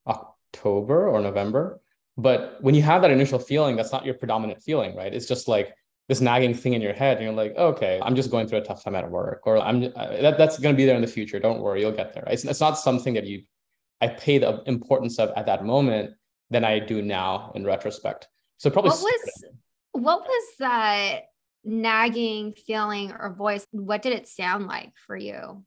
October 0.06 1.08
or 1.08 1.20
November. 1.20 1.80
But 2.16 2.58
when 2.60 2.74
you 2.74 2.82
have 2.82 3.02
that 3.02 3.10
initial 3.10 3.40
feeling, 3.40 3.74
that's 3.74 3.90
not 3.90 4.04
your 4.04 4.14
predominant 4.14 4.62
feeling, 4.62 4.94
right? 4.94 5.12
It's 5.12 5.26
just 5.26 5.48
like 5.48 5.74
this 6.08 6.20
nagging 6.20 6.54
thing 6.54 6.75
in 6.75 6.82
your 6.82 6.92
head, 6.92 7.16
and 7.16 7.25
you're 7.25 7.32
like, 7.32 7.56
okay, 7.56 8.00
I'm 8.02 8.14
just 8.14 8.30
going 8.30 8.46
through 8.46 8.58
a 8.58 8.64
tough 8.64 8.84
time 8.84 8.94
at 8.94 9.11
work, 9.11 9.42
or 9.46 9.58
I'm 9.58 9.84
uh, 9.96 10.16
that, 10.20 10.38
that's 10.38 10.58
going 10.58 10.75
to 10.75 10.76
be 10.76 10.84
there 10.84 10.96
in 10.96 11.02
the 11.02 11.08
future. 11.08 11.38
Don't 11.38 11.61
worry, 11.61 11.80
you'll 11.80 11.92
get 11.92 12.12
there. 12.12 12.25
It's, 12.26 12.44
it's 12.44 12.61
not 12.61 12.78
something 12.78 13.14
that 13.14 13.26
you 13.26 13.42
I 14.00 14.08
pay 14.08 14.38
the 14.38 14.62
importance 14.66 15.18
of 15.18 15.32
at 15.37 15.46
that 15.46 15.64
moment 15.64 16.11
than 16.50 16.64
I 16.64 16.78
do 16.78 17.00
now 17.00 17.52
in 17.54 17.64
retrospect. 17.64 18.28
So 18.58 18.70
probably 18.70 18.90
what 18.90 19.00
was 19.00 19.44
what 19.92 20.20
was 20.20 20.44
that 20.58 21.20
nagging 21.64 22.52
feeling 22.66 23.12
or 23.12 23.34
voice, 23.34 23.66
what 23.70 24.02
did 24.02 24.12
it 24.12 24.28
sound 24.28 24.66
like 24.66 24.92
for 25.06 25.16
you? 25.16 25.64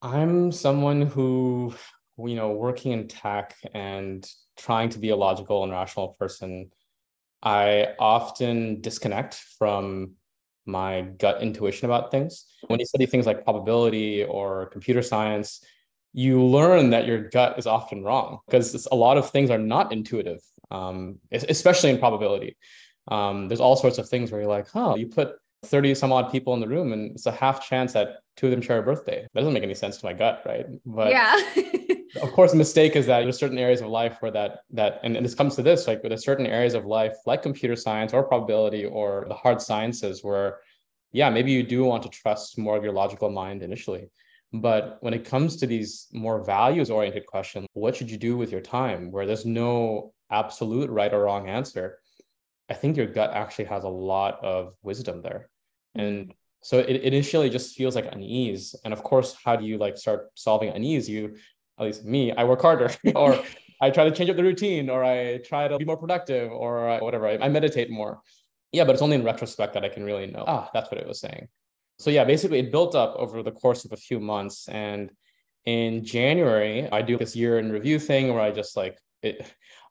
I'm 0.00 0.50
someone 0.50 1.02
who, 1.02 1.74
you 2.18 2.34
know, 2.34 2.52
working 2.52 2.92
in 2.92 3.08
tech 3.08 3.54
and 3.74 4.28
trying 4.56 4.88
to 4.90 4.98
be 4.98 5.10
a 5.10 5.16
logical 5.16 5.62
and 5.62 5.72
rational 5.72 6.16
person, 6.18 6.70
I 7.42 7.88
often 7.98 8.80
disconnect 8.80 9.34
from 9.58 10.12
my 10.64 11.02
gut 11.18 11.42
intuition 11.42 11.86
about 11.86 12.10
things. 12.10 12.46
When 12.68 12.78
you 12.78 12.86
study 12.86 13.06
things 13.06 13.26
like 13.26 13.44
probability 13.44 14.24
or 14.24 14.66
computer 14.66 15.02
science, 15.02 15.64
you 16.12 16.42
learn 16.44 16.90
that 16.90 17.06
your 17.06 17.28
gut 17.30 17.58
is 17.58 17.66
often 17.66 18.04
wrong 18.04 18.38
because 18.46 18.86
a 18.92 18.94
lot 18.94 19.16
of 19.16 19.30
things 19.30 19.50
are 19.50 19.58
not 19.58 19.92
intuitive, 19.92 20.40
um, 20.70 21.18
especially 21.32 21.90
in 21.90 21.98
probability. 21.98 22.56
Um, 23.08 23.48
there's 23.48 23.60
all 23.60 23.76
sorts 23.76 23.98
of 23.98 24.08
things 24.08 24.30
where 24.30 24.40
you're 24.40 24.50
like, 24.50 24.68
huh, 24.68 24.94
you 24.96 25.08
put 25.08 25.36
30 25.64 25.94
some 25.94 26.12
odd 26.12 26.30
people 26.30 26.54
in 26.54 26.60
the 26.60 26.68
room 26.68 26.92
and 26.92 27.12
it's 27.12 27.26
a 27.26 27.32
half 27.32 27.66
chance 27.66 27.92
that 27.94 28.18
two 28.36 28.46
of 28.46 28.50
them 28.50 28.60
share 28.60 28.78
a 28.78 28.82
birthday. 28.82 29.26
That 29.32 29.40
doesn't 29.40 29.52
make 29.52 29.62
any 29.62 29.74
sense 29.74 29.96
to 29.98 30.06
my 30.06 30.12
gut, 30.12 30.42
right? 30.46 30.66
But 30.84 31.10
yeah. 31.10 31.40
of 32.20 32.32
course, 32.32 32.50
the 32.50 32.58
mistake 32.58 32.96
is 32.96 33.06
that 33.06 33.20
there's 33.20 33.38
certain 33.38 33.58
areas 33.58 33.80
of 33.80 33.88
life 33.88 34.16
where 34.20 34.30
that 34.32 34.60
that 34.70 35.00
and, 35.02 35.16
and 35.16 35.24
this 35.24 35.34
comes 35.34 35.56
to 35.56 35.62
this, 35.62 35.86
like 35.86 36.02
there's 36.02 36.24
certain 36.24 36.46
areas 36.46 36.74
of 36.74 36.84
life 36.84 37.14
like 37.26 37.42
computer 37.42 37.76
science 37.76 38.12
or 38.12 38.22
probability 38.24 38.84
or 38.84 39.24
the 39.28 39.34
hard 39.34 39.60
sciences 39.62 40.22
where 40.22 40.58
yeah, 41.12 41.30
maybe 41.30 41.52
you 41.52 41.62
do 41.62 41.84
want 41.84 42.02
to 42.02 42.08
trust 42.08 42.58
more 42.58 42.76
of 42.76 42.82
your 42.82 42.92
logical 42.92 43.30
mind 43.30 43.62
initially. 43.62 44.10
But 44.52 44.98
when 45.00 45.14
it 45.14 45.24
comes 45.24 45.56
to 45.56 45.66
these 45.66 46.08
more 46.12 46.44
values 46.44 46.90
oriented 46.90 47.26
questions, 47.26 47.66
what 47.72 47.96
should 47.96 48.10
you 48.10 48.18
do 48.18 48.36
with 48.36 48.50
your 48.50 48.60
time 48.60 49.10
where 49.10 49.26
there's 49.26 49.46
no 49.46 50.12
absolute 50.30 50.90
right 50.90 51.12
or 51.12 51.22
wrong 51.22 51.48
answer? 51.48 51.98
I 52.68 52.74
think 52.74 52.96
your 52.96 53.06
gut 53.06 53.32
actually 53.32 53.66
has 53.66 53.84
a 53.84 53.88
lot 53.88 54.42
of 54.42 54.74
wisdom 54.82 55.22
there. 55.22 55.48
And 55.94 56.28
mm. 56.28 56.34
so 56.62 56.78
it 56.78 57.02
initially 57.02 57.48
just 57.50 57.76
feels 57.76 57.94
like 57.94 58.12
unease. 58.12 58.74
And 58.84 58.92
of 58.92 59.02
course, 59.02 59.34
how 59.42 59.56
do 59.56 59.64
you 59.64 59.78
like 59.78 59.96
start 59.96 60.30
solving 60.34 60.70
unease? 60.70 61.08
You, 61.08 61.36
at 61.78 61.86
least 61.86 62.04
me, 62.04 62.32
I 62.32 62.44
work 62.44 62.62
harder 62.62 62.90
or 63.14 63.42
I 63.80 63.90
try 63.90 64.04
to 64.04 64.10
change 64.10 64.30
up 64.30 64.36
the 64.36 64.44
routine 64.44 64.88
or 64.88 65.04
I 65.04 65.38
try 65.38 65.68
to 65.68 65.76
be 65.76 65.84
more 65.84 65.96
productive 65.96 66.50
or 66.52 66.98
whatever. 67.00 67.26
I, 67.26 67.38
I 67.38 67.48
meditate 67.48 67.90
more. 67.90 68.20
Yeah, 68.70 68.84
but 68.84 68.92
it's 68.92 69.02
only 69.02 69.16
in 69.16 69.24
retrospect 69.24 69.74
that 69.74 69.84
I 69.84 69.88
can 69.88 70.04
really 70.04 70.26
know, 70.26 70.44
ah, 70.46 70.70
that's 70.72 70.90
what 70.90 71.00
it 71.00 71.06
was 71.06 71.20
saying. 71.20 71.48
So 71.98 72.10
yeah, 72.10 72.24
basically 72.24 72.58
it 72.60 72.72
built 72.72 72.94
up 72.94 73.14
over 73.16 73.42
the 73.42 73.52
course 73.52 73.84
of 73.84 73.92
a 73.92 73.96
few 73.96 74.18
months. 74.18 74.68
And 74.68 75.10
in 75.66 76.04
January, 76.04 76.88
I 76.90 77.02
do 77.02 77.16
this 77.16 77.36
year 77.36 77.58
in 77.58 77.70
review 77.70 77.98
thing 77.98 78.32
where 78.32 78.40
I 78.40 78.50
just 78.50 78.76
like 78.76 78.98
it, 79.22 79.46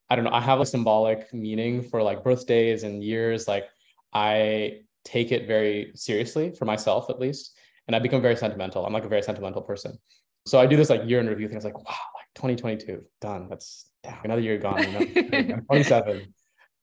I 0.09 0.15
don't 0.15 0.25
know, 0.25 0.31
I 0.31 0.41
have 0.41 0.59
a 0.59 0.65
symbolic 0.65 1.33
meaning 1.33 1.83
for 1.83 2.01
like 2.01 2.23
birthdays 2.23 2.83
and 2.83 3.03
years. 3.03 3.47
Like 3.47 3.65
I 4.13 4.81
take 5.05 5.31
it 5.31 5.47
very 5.47 5.91
seriously 5.95 6.51
for 6.51 6.65
myself 6.65 7.09
at 7.09 7.19
least. 7.19 7.57
And 7.87 7.95
I 7.95 7.99
become 7.99 8.21
very 8.21 8.35
sentimental. 8.35 8.85
I'm 8.85 8.93
like 8.93 9.05
a 9.05 9.09
very 9.09 9.23
sentimental 9.23 9.61
person. 9.61 9.97
So 10.45 10.59
I 10.59 10.65
do 10.65 10.75
this 10.75 10.89
like 10.89 11.05
year 11.05 11.19
in 11.19 11.27
review 11.27 11.47
thing. 11.47 11.57
It's 11.57 11.65
like, 11.65 11.77
wow, 11.77 11.95
like 12.15 12.27
2022, 12.35 13.03
done. 13.19 13.47
That's 13.49 13.89
damn, 14.03 14.17
another 14.23 14.41
year 14.41 14.57
gone. 14.57 14.79
I'm 15.33 15.65
27. 15.65 16.33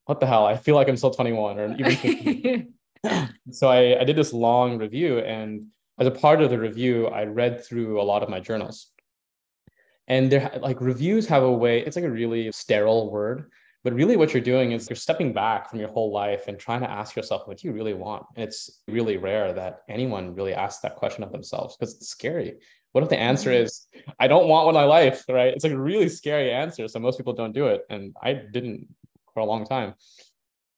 What 0.05 0.21
the 0.21 0.27
hell? 0.27 0.47
I 0.47 0.57
feel 0.57 0.75
like 0.75 0.89
I'm 0.89 0.97
still 0.97 1.11
21 1.11 1.59
or 1.59 1.77
even 1.79 2.75
so 3.51 3.69
I, 3.69 4.01
I 4.01 4.05
did 4.05 4.17
this 4.17 4.33
long 4.33 4.79
review. 4.79 5.19
And 5.19 5.67
as 5.99 6.07
a 6.07 6.11
part 6.11 6.41
of 6.41 6.51
the 6.51 6.59
review, 6.59 7.09
I 7.09 7.25
read 7.25 7.65
through 7.65 8.01
a 8.01 8.05
lot 8.05 8.23
of 8.23 8.29
my 8.29 8.41
journals. 8.41 8.89
And 10.07 10.33
they're 10.33 10.59
like 10.61 10.81
reviews 10.81 11.27
have 11.27 11.43
a 11.43 11.53
way, 11.53 11.81
it's 11.81 11.97
like 11.97 12.05
a 12.05 12.11
really 12.11 12.51
sterile 12.53 13.11
word, 13.11 13.51
but 13.85 13.93
really 13.93 14.17
what 14.17 14.33
you're 14.33 14.43
doing 14.43 14.73
is 14.73 14.89
you're 14.89 14.97
stepping 14.97 15.35
back 15.35 15.69
from 15.69 15.81
your 15.81 15.89
whole 15.89 16.11
life 16.13 16.49
and 16.49 16.59
trying 16.59 16.81
to 16.81 16.91
ask 16.91 17.15
yourself 17.15 17.47
what 17.47 17.59
do 17.59 17.69
you 17.69 17.75
really 17.75 17.93
want. 17.93 18.25
And 18.35 18.45
it's 18.45 18.81
really 18.89 19.19
rare 19.19 19.53
that 19.53 19.83
anyone 19.89 20.35
really 20.35 20.55
asks 20.55 20.81
that 20.81 20.97
question 20.97 21.23
of 21.23 21.31
themselves 21.31 21.77
because 21.77 21.97
it's 21.97 22.09
scary. 22.09 22.57
What 22.93 23.05
if 23.05 23.11
the 23.11 23.19
answer 23.19 23.51
mm-hmm. 23.51 23.65
is, 23.65 23.87
I 24.19 24.29
don't 24.29 24.49
want 24.49 24.67
one 24.67 24.75
in 24.75 24.81
my 24.81 24.87
life, 24.87 25.25
right? 25.29 25.53
It's 25.53 25.65
like 25.65 25.73
a 25.73 25.81
really 25.81 26.09
scary 26.09 26.53
answer. 26.53 26.89
So 26.89 26.99
most 26.99 27.19
people 27.19 27.33
don't 27.33 27.53
do 27.53 27.69
it. 27.69 27.83
And 27.91 28.15
I 28.23 28.33
didn't 28.33 28.89
for 29.35 29.41
a 29.41 29.45
long 29.45 29.67
time. 29.67 29.95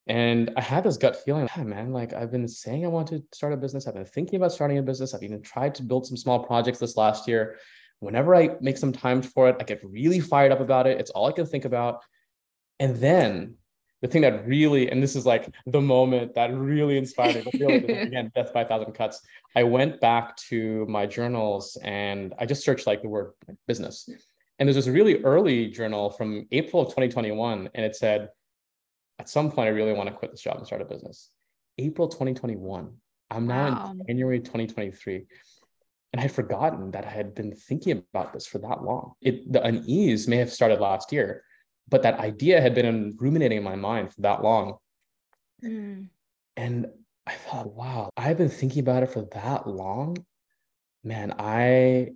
And 0.07 0.51
I 0.57 0.61
had 0.61 0.85
this 0.85 0.97
gut 0.97 1.17
feeling, 1.25 1.49
ah, 1.57 1.63
man, 1.63 1.93
like 1.93 2.13
I've 2.13 2.33
been 2.33 2.49
saying 2.49 2.85
I 2.85 2.89
want 2.89 3.09
to 3.09 3.23
start 3.33 3.53
a 3.53 3.57
business. 3.57 3.87
I've 3.87 3.95
been 3.95 4.05
thinking 4.05 4.37
about 4.37 4.53
starting 4.53 4.79
a 4.79 4.83
business. 4.83 5.15
I've 5.15 5.23
even 5.23 5.43
tried 5.43 5.75
to 5.77 5.83
build 5.85 6.07
some 6.07 6.17
small 6.17 6.43
projects 6.43 6.79
this 6.79 6.97
last 6.97 7.29
year 7.29 7.59
whenever 8.01 8.35
I 8.35 8.57
make 8.61 8.77
some 8.77 8.93
time 8.93 9.23
for 9.23 9.49
it, 9.49 9.57
I 9.61 9.65
get 9.65 9.81
really 9.85 10.21
fired 10.21 10.53
up 10.53 10.61
about 10.61 10.87
it. 10.87 10.99
It's 10.99 11.11
all 11.11 11.29
I 11.29 11.33
can 11.33 11.47
think 11.47 11.65
about. 11.65 12.03
And 12.81 12.97
then 12.97 13.57
the 14.03 14.09
thing 14.09 14.23
that 14.23 14.47
really, 14.47 14.91
and 14.91 15.03
this 15.03 15.15
is 15.15 15.27
like 15.27 15.55
the 15.67 15.81
moment 15.81 16.35
that 16.35 16.55
really 16.55 16.97
inspired 16.97 17.45
me, 17.53 17.65
like, 17.65 17.85
again, 17.89 18.33
death 18.35 18.53
by 18.53 18.63
a 18.63 18.69
thousand 18.69 18.93
cuts. 18.93 19.21
I 19.55 19.63
went 19.65 20.01
back 20.01 20.37
to 20.49 20.87
my 20.87 21.07
journals 21.07 21.77
and 21.83 22.35
I 22.39 22.47
just 22.47 22.65
searched 22.65 22.87
like 22.87 23.03
the 23.03 23.09
word 23.09 23.33
business. 23.67 24.09
And 24.59 24.67
there's 24.67 24.77
this 24.77 24.89
really 24.89 25.23
early 25.23 25.69
journal 25.69 26.11
from 26.11 26.47
April 26.53 26.83
of 26.83 26.89
2021. 26.89 27.71
And 27.75 27.85
it 27.85 27.97
said, 27.97 28.31
at 29.19 29.29
some 29.29 29.51
point, 29.51 29.69
I 29.69 29.73
really 29.73 29.93
want 29.93 30.09
to 30.09 30.15
quit 30.15 30.31
this 30.31 30.41
job 30.41 30.57
and 30.57 30.67
start 30.67 30.83
a 30.83 30.87
business. 30.87 31.31
April 31.79 32.09
2021. 32.09 32.91
I'm 33.31 33.47
now 33.47 33.71
wow. 33.71 33.91
in 33.93 34.07
January 34.07 34.41
2023 34.41 35.27
and 36.13 36.19
I 36.19 36.23
had 36.23 36.33
forgotten 36.33 36.91
that 36.93 37.05
I 37.05 37.11
had 37.11 37.35
been 37.35 37.55
thinking 37.55 38.03
about 38.13 38.33
this 38.33 38.47
for 38.47 38.59
that 38.59 38.83
long. 38.83 39.13
It 39.21 39.51
the 39.53 39.63
unease 39.63 40.27
may 40.27 40.37
have 40.37 40.53
started 40.53 40.81
last 40.81 41.13
year, 41.13 41.45
but 41.91 42.03
that 42.03 42.21
idea 42.21 42.61
had 42.61 42.75
been 42.75 43.17
ruminating 43.19 43.59
in 43.59 43.65
my 43.65 43.77
mind 43.77 44.13
for 44.13 44.23
that 44.23 44.43
long. 44.43 44.77
Mm. 45.63 46.07
And 46.57 46.87
I 47.27 47.33
thought, 47.33 47.75
wow, 47.75 48.11
I've 48.17 48.39
been 48.39 48.49
thinking 48.49 48.81
about 48.81 49.03
it 49.03 49.11
for 49.11 49.23
that 49.33 49.67
long. 49.67 50.17
Man, 51.05 51.35
I 51.39 52.11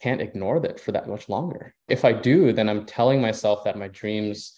can't 0.00 0.20
ignore 0.20 0.60
that 0.60 0.80
for 0.80 0.92
that 0.92 1.08
much 1.08 1.28
longer. 1.28 1.74
If 1.88 2.04
I 2.04 2.12
do, 2.12 2.52
then 2.52 2.68
I'm 2.68 2.84
telling 2.84 3.20
myself 3.20 3.64
that 3.64 3.78
my 3.78 3.88
dreams 3.88 4.54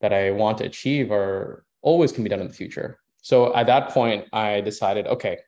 that 0.00 0.12
I 0.12 0.30
want 0.30 0.58
to 0.58 0.64
achieve 0.64 1.12
are 1.12 1.64
always 1.82 2.12
can 2.12 2.24
be 2.24 2.30
done 2.30 2.40
in 2.40 2.48
the 2.48 2.54
future. 2.54 2.98
So 3.22 3.54
at 3.54 3.66
that 3.66 3.90
point, 3.90 4.26
I 4.32 4.62
decided, 4.62 5.06
okay, 5.06 5.38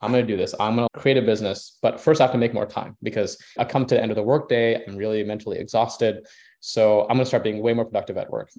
I'm 0.00 0.12
going 0.12 0.26
to 0.26 0.32
do 0.32 0.36
this. 0.36 0.54
I'm 0.58 0.76
going 0.76 0.88
to 0.92 1.00
create 1.00 1.18
a 1.18 1.22
business, 1.22 1.78
but 1.82 2.00
first 2.00 2.20
I 2.20 2.24
have 2.24 2.32
to 2.32 2.38
make 2.38 2.54
more 2.54 2.66
time 2.66 2.96
because 3.02 3.36
I 3.58 3.64
come 3.64 3.84
to 3.86 3.94
the 3.94 4.02
end 4.02 4.10
of 4.10 4.16
the 4.16 4.22
workday. 4.22 4.82
I'm 4.86 4.96
really 4.96 5.22
mentally 5.24 5.58
exhausted. 5.58 6.26
So 6.60 7.02
I'm 7.02 7.08
going 7.08 7.20
to 7.20 7.26
start 7.26 7.44
being 7.44 7.62
way 7.62 7.74
more 7.74 7.84
productive 7.84 8.16
at 8.16 8.30
work. 8.30 8.50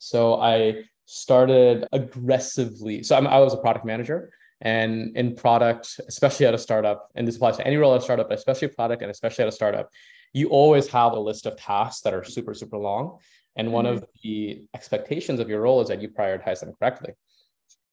So 0.00 0.40
I 0.40 0.84
started 1.04 1.86
aggressively. 1.92 3.02
So 3.02 3.16
I'm, 3.16 3.26
I 3.26 3.38
was 3.38 3.54
a 3.54 3.58
product 3.58 3.84
manager 3.84 4.30
and 4.60 5.16
in 5.16 5.34
product, 5.34 6.00
especially 6.08 6.46
at 6.46 6.54
a 6.54 6.58
startup, 6.58 7.10
and 7.14 7.28
this 7.28 7.36
applies 7.36 7.58
to 7.58 7.66
any 7.66 7.76
role 7.76 7.94
at 7.94 8.00
a 8.00 8.04
startup, 8.04 8.28
but 8.28 8.38
especially 8.38 8.68
product 8.68 9.02
and 9.02 9.10
especially 9.10 9.42
at 9.42 9.48
a 9.48 9.52
startup, 9.52 9.90
you 10.32 10.48
always 10.48 10.88
have 10.88 11.12
a 11.12 11.18
list 11.18 11.46
of 11.46 11.56
tasks 11.56 12.02
that 12.02 12.14
are 12.14 12.24
super, 12.24 12.54
super 12.54 12.78
long. 12.78 13.18
And 13.56 13.72
one 13.72 13.84
mm-hmm. 13.84 13.98
of 13.98 14.04
the 14.22 14.66
expectations 14.74 15.40
of 15.40 15.48
your 15.48 15.60
role 15.60 15.80
is 15.80 15.88
that 15.88 16.00
you 16.02 16.08
prioritize 16.08 16.60
them 16.60 16.72
correctly. 16.78 17.12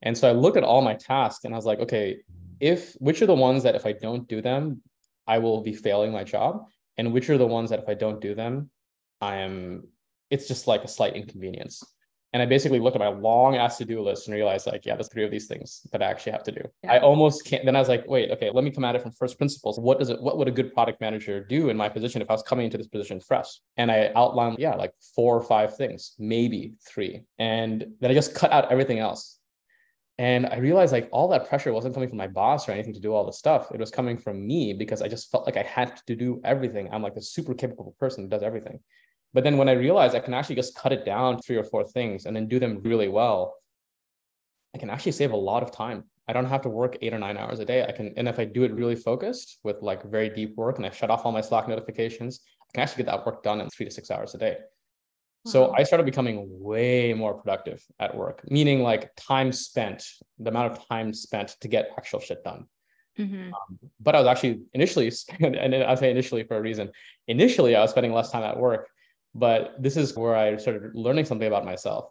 And 0.02 0.18
so 0.18 0.30
I 0.30 0.34
looked 0.34 0.58
at 0.58 0.64
all 0.64 0.82
my 0.82 0.96
tasks 0.96 1.46
and 1.46 1.54
I 1.54 1.58
was 1.58 1.66
like, 1.66 1.80
okay, 1.80 2.18
if 2.64 2.94
which 3.08 3.22
are 3.22 3.26
the 3.26 3.44
ones 3.48 3.64
that 3.64 3.76
if 3.76 3.86
I 3.86 3.92
don't 3.92 4.26
do 4.28 4.42
them, 4.42 4.82
I 5.28 5.40
will 5.40 5.62
be 5.62 5.74
failing 5.74 6.12
my 6.14 6.24
job, 6.24 6.66
and 6.98 7.12
which 7.12 7.30
are 7.30 7.38
the 7.38 7.54
ones 7.58 7.70
that 7.70 7.80
if 7.80 7.90
I 7.90 7.94
don't 7.94 8.22
do 8.22 8.34
them, 8.34 8.70
I 9.20 9.36
am 9.38 9.88
it's 10.30 10.48
just 10.48 10.66
like 10.66 10.84
a 10.84 10.88
slight 10.88 11.16
inconvenience. 11.16 11.84
And 12.32 12.42
I 12.42 12.48
basically 12.48 12.80
looked 12.80 12.96
at 12.96 13.00
my 13.00 13.10
long 13.10 13.58
ass 13.58 13.78
to 13.78 13.86
do 13.86 14.02
list 14.02 14.28
and 14.28 14.34
realized, 14.34 14.66
like, 14.66 14.88
yeah, 14.88 14.96
there's 14.96 15.10
three 15.10 15.24
of 15.24 15.30
these 15.30 15.46
things 15.46 15.86
that 15.92 16.02
I 16.02 16.08
actually 16.10 16.32
have 16.32 16.42
to 16.46 16.52
do. 16.52 16.64
Yeah. 16.84 16.94
I 16.94 17.00
almost 17.00 17.46
can't. 17.46 17.64
Then 17.64 17.76
I 17.76 17.80
was 17.80 17.90
like, 17.90 18.06
wait, 18.08 18.32
okay, 18.32 18.50
let 18.52 18.64
me 18.64 18.72
come 18.72 18.86
at 18.86 18.96
it 18.96 19.04
from 19.04 19.12
first 19.12 19.38
principles. 19.38 19.80
What 19.80 20.00
does 20.00 20.10
it? 20.10 20.20
What 20.20 20.38
would 20.38 20.48
a 20.48 20.58
good 20.60 20.74
product 20.74 21.00
manager 21.00 21.44
do 21.44 21.70
in 21.70 21.78
my 21.78 21.90
position 21.90 22.22
if 22.24 22.30
I 22.32 22.34
was 22.34 22.42
coming 22.42 22.66
into 22.66 22.80
this 22.80 22.88
position 22.88 23.20
fresh? 23.20 23.50
And 23.78 23.92
I 23.92 24.12
outlined, 24.16 24.58
yeah, 24.58 24.74
like 24.74 24.94
four 25.16 25.36
or 25.38 25.44
five 25.44 25.78
things, 25.78 26.16
maybe 26.18 26.74
three, 26.90 27.24
and 27.38 27.86
then 28.00 28.10
I 28.10 28.14
just 28.14 28.34
cut 28.34 28.52
out 28.52 28.72
everything 28.72 29.00
else. 29.00 29.38
And 30.20 30.46
I 30.46 30.58
realized 30.58 30.94
like 30.94 31.10
all 31.12 31.28
that 31.30 31.50
pressure 31.50 31.74
wasn't 31.74 31.96
coming 31.96 32.10
from 32.10 32.20
my 32.20 32.28
boss 32.28 32.70
or 32.70 32.72
anything 32.72 32.94
to 32.94 33.00
do 33.00 33.14
all 33.14 33.26
the 33.26 33.34
stuff. 33.34 33.72
It 33.74 33.80
was 33.80 33.90
coming 33.90 34.18
from 34.18 34.46
me 34.46 34.74
because 34.74 35.02
I 35.02 35.08
just 35.08 35.32
felt 35.32 35.46
like 35.46 35.58
I 35.58 35.64
had 35.64 36.00
to 36.06 36.16
do 36.16 36.40
everything. 36.44 36.90
I'm 36.92 37.02
like 37.02 37.16
a 37.16 37.22
super 37.22 37.56
capable 37.56 37.96
person 38.00 38.24
who 38.24 38.30
does 38.30 38.44
everything. 38.44 38.80
But 39.34 39.44
then 39.44 39.58
when 39.58 39.70
I 39.70 39.74
realized 39.74 40.16
I 40.16 40.20
can 40.20 40.36
actually 40.36 40.58
just 40.58 40.76
cut 40.76 40.94
it 40.94 41.04
down 41.04 41.42
three 41.42 41.56
or 41.56 41.64
four 41.64 41.84
things 41.84 42.26
and 42.26 42.36
then 42.36 42.48
do 42.48 42.60
them 42.60 42.82
really 42.84 43.08
well, 43.08 43.56
I 44.76 44.78
can 44.78 44.92
actually 44.92 45.14
save 45.14 45.32
a 45.32 45.38
lot 45.38 45.64
of 45.64 45.72
time. 45.72 46.04
I 46.28 46.34
don't 46.34 46.46
have 46.46 46.62
to 46.62 46.70
work 46.70 46.98
eight 47.02 47.14
or 47.14 47.20
nine 47.20 47.38
hours 47.38 47.60
a 47.60 47.66
day. 47.66 47.84
I 47.84 47.92
can, 47.92 48.14
and 48.16 48.28
if 48.28 48.40
I 48.40 48.46
do 48.46 48.64
it 48.64 48.74
really 48.74 48.96
focused 48.96 49.60
with 49.64 49.82
like 49.82 50.04
very 50.04 50.30
deep 50.30 50.56
work 50.56 50.78
and 50.78 50.86
I 50.86 50.92
shut 50.92 51.10
off 51.10 51.26
all 51.26 51.32
my 51.32 51.42
Slack 51.42 51.68
notifications, 51.68 52.42
I 52.62 52.72
can 52.74 52.84
actually 52.84 53.04
get 53.04 53.12
that 53.12 53.26
work 53.26 53.44
done 53.44 53.60
in 53.60 53.70
three 53.70 53.88
to 53.88 53.92
six 53.92 54.12
hours 54.12 54.36
a 54.36 54.38
day. 54.38 54.58
So 55.46 55.74
I 55.76 55.84
started 55.84 56.06
becoming 56.06 56.48
way 56.48 57.14
more 57.14 57.34
productive 57.34 57.84
at 58.00 58.16
work, 58.16 58.44
meaning 58.50 58.82
like 58.82 59.14
time 59.16 59.52
spent, 59.52 60.06
the 60.40 60.50
amount 60.50 60.72
of 60.72 60.88
time 60.88 61.14
spent 61.14 61.58
to 61.60 61.68
get 61.68 61.90
actual 61.98 62.22
shit 62.22 62.44
done. 62.44 62.66
Mm-hmm. 63.20 63.54
Um, 63.54 63.80
but 64.00 64.16
I 64.16 64.20
was 64.20 64.28
actually 64.28 64.62
initially, 64.74 65.12
and 65.40 65.76
I 65.76 65.96
say 65.96 66.12
initially 66.12 66.44
for 66.44 66.58
a 66.58 66.62
reason. 66.62 66.92
Initially, 67.28 67.76
I 67.76 67.82
was 67.82 67.92
spending 67.92 68.14
less 68.14 68.32
time 68.32 68.44
at 68.44 68.58
work, 68.58 68.88
but 69.36 69.76
this 69.80 69.98
is 69.98 70.16
where 70.16 70.36
I 70.36 70.58
started 70.58 70.96
learning 70.96 71.26
something 71.26 71.48
about 71.48 71.66
myself. 71.66 72.06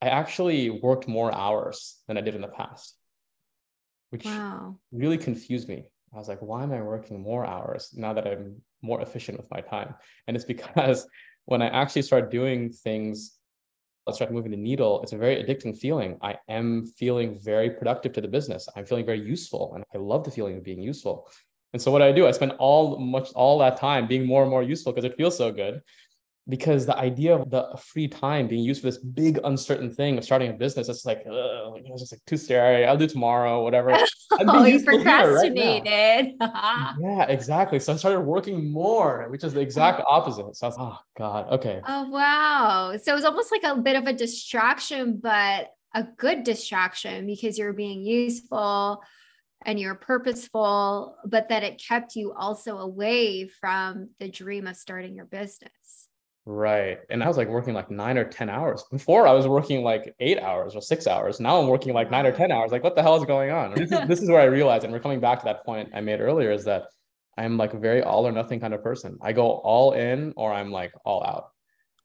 I 0.00 0.08
actually 0.08 0.70
worked 0.70 1.08
more 1.08 1.34
hours 1.34 1.98
than 2.06 2.16
I 2.16 2.20
did 2.22 2.34
in 2.34 2.40
the 2.40 2.48
past, 2.48 2.96
which 4.10 4.24
wow. 4.24 4.76
really 4.92 5.18
confused 5.18 5.68
me. 5.68 5.84
I 6.14 6.18
was 6.18 6.28
like, 6.28 6.40
why 6.40 6.62
am 6.62 6.72
I 6.72 6.82
working 6.82 7.20
more 7.20 7.46
hours 7.46 7.90
now 7.94 8.12
that 8.14 8.26
I'm 8.26 8.62
more 8.82 9.00
efficient 9.00 9.38
with 9.38 9.50
my 9.50 9.60
time? 9.60 9.94
And 10.26 10.36
it's 10.36 10.44
because 10.54 11.06
when 11.50 11.62
I 11.62 11.68
actually 11.68 12.02
start 12.02 12.30
doing 12.30 12.70
things, 12.70 13.38
I 14.08 14.12
start 14.12 14.32
moving 14.32 14.52
the 14.52 14.56
needle, 14.56 15.02
it's 15.02 15.12
a 15.12 15.18
very 15.18 15.42
addicting 15.42 15.76
feeling. 15.76 16.16
I 16.22 16.36
am 16.48 16.84
feeling 16.96 17.38
very 17.40 17.70
productive 17.70 18.12
to 18.14 18.20
the 18.20 18.28
business. 18.28 18.68
I'm 18.76 18.86
feeling 18.86 19.04
very 19.04 19.20
useful. 19.20 19.72
And 19.74 19.84
I 19.92 19.98
love 19.98 20.24
the 20.24 20.30
feeling 20.30 20.56
of 20.58 20.64
being 20.64 20.80
useful. 20.80 21.28
And 21.72 21.82
so 21.82 21.90
what 21.90 22.02
I 22.02 22.12
do, 22.12 22.26
I 22.26 22.30
spend 22.30 22.52
all 22.58 22.98
much 22.98 23.32
all 23.32 23.58
that 23.58 23.76
time 23.76 24.06
being 24.06 24.26
more 24.26 24.42
and 24.42 24.50
more 24.50 24.62
useful 24.62 24.92
because 24.92 25.04
it 25.04 25.16
feels 25.16 25.36
so 25.36 25.52
good 25.52 25.82
because 26.50 26.84
the 26.84 26.96
idea 26.96 27.34
of 27.34 27.48
the 27.50 27.68
free 27.78 28.08
time 28.08 28.48
being 28.48 28.62
used 28.62 28.82
for 28.82 28.88
this 28.88 28.98
big 28.98 29.38
uncertain 29.44 29.90
thing 29.90 30.18
of 30.18 30.24
starting 30.24 30.50
a 30.50 30.52
business, 30.52 30.88
it's 30.88 31.06
like, 31.06 31.22
it's 31.24 32.00
just 32.00 32.12
like 32.12 32.20
too 32.26 32.36
scary. 32.36 32.84
I'll 32.84 32.96
do 32.96 33.06
tomorrow, 33.06 33.62
whatever. 33.62 33.96
oh, 34.32 34.64
you 34.64 34.82
procrastinated. 34.84 36.34
Right 36.40 36.94
yeah, 37.00 37.24
exactly. 37.28 37.78
So 37.78 37.92
I 37.92 37.96
started 37.96 38.20
working 38.20 38.70
more, 38.70 39.28
which 39.30 39.44
is 39.44 39.54
the 39.54 39.60
exact 39.60 40.02
oh. 40.02 40.14
opposite. 40.14 40.56
So 40.56 40.66
I 40.66 40.68
was, 40.68 40.76
oh 40.78 40.98
God, 41.16 41.48
okay. 41.52 41.80
Oh 41.86 42.08
wow. 42.10 42.96
So 43.00 43.12
it 43.12 43.14
was 43.14 43.24
almost 43.24 43.52
like 43.52 43.62
a 43.64 43.76
bit 43.76 43.96
of 43.96 44.06
a 44.06 44.12
distraction, 44.12 45.20
but 45.22 45.70
a 45.94 46.04
good 46.04 46.44
distraction 46.44 47.26
because 47.26 47.58
you're 47.58 47.72
being 47.72 48.02
useful 48.02 49.02
and 49.62 49.78
you're 49.78 49.94
purposeful, 49.94 51.16
but 51.24 51.48
that 51.50 51.62
it 51.62 51.82
kept 51.86 52.16
you 52.16 52.32
also 52.32 52.78
away 52.78 53.48
from 53.48 54.10
the 54.18 54.28
dream 54.28 54.66
of 54.66 54.76
starting 54.76 55.14
your 55.14 55.26
business. 55.26 56.08
Right. 56.46 56.98
And 57.10 57.22
I 57.22 57.28
was 57.28 57.36
like 57.36 57.48
working 57.48 57.74
like 57.74 57.90
nine 57.90 58.16
or 58.16 58.24
10 58.24 58.48
hours. 58.48 58.84
Before 58.90 59.26
I 59.26 59.32
was 59.32 59.46
working 59.46 59.82
like 59.82 60.14
eight 60.20 60.38
hours 60.40 60.74
or 60.74 60.80
six 60.80 61.06
hours. 61.06 61.38
Now 61.38 61.60
I'm 61.60 61.68
working 61.68 61.92
like 61.92 62.10
nine 62.10 62.26
or 62.26 62.32
10 62.32 62.50
hours. 62.50 62.72
Like, 62.72 62.82
what 62.82 62.96
the 62.96 63.02
hell 63.02 63.16
is 63.16 63.24
going 63.24 63.50
on? 63.50 63.74
This 63.74 63.92
is, 63.92 64.08
this 64.08 64.22
is 64.22 64.30
where 64.30 64.40
I 64.40 64.44
realized, 64.44 64.84
and 64.84 64.92
we're 64.92 65.00
coming 65.00 65.20
back 65.20 65.40
to 65.40 65.44
that 65.44 65.64
point 65.64 65.90
I 65.94 66.00
made 66.00 66.20
earlier, 66.20 66.50
is 66.50 66.64
that 66.64 66.84
I'm 67.36 67.56
like 67.56 67.74
a 67.74 67.78
very 67.78 68.02
all 68.02 68.26
or 68.26 68.32
nothing 68.32 68.58
kind 68.58 68.74
of 68.74 68.82
person. 68.82 69.18
I 69.20 69.32
go 69.32 69.48
all 69.48 69.92
in 69.92 70.32
or 70.36 70.52
I'm 70.52 70.70
like 70.72 70.92
all 71.04 71.24
out. 71.24 71.50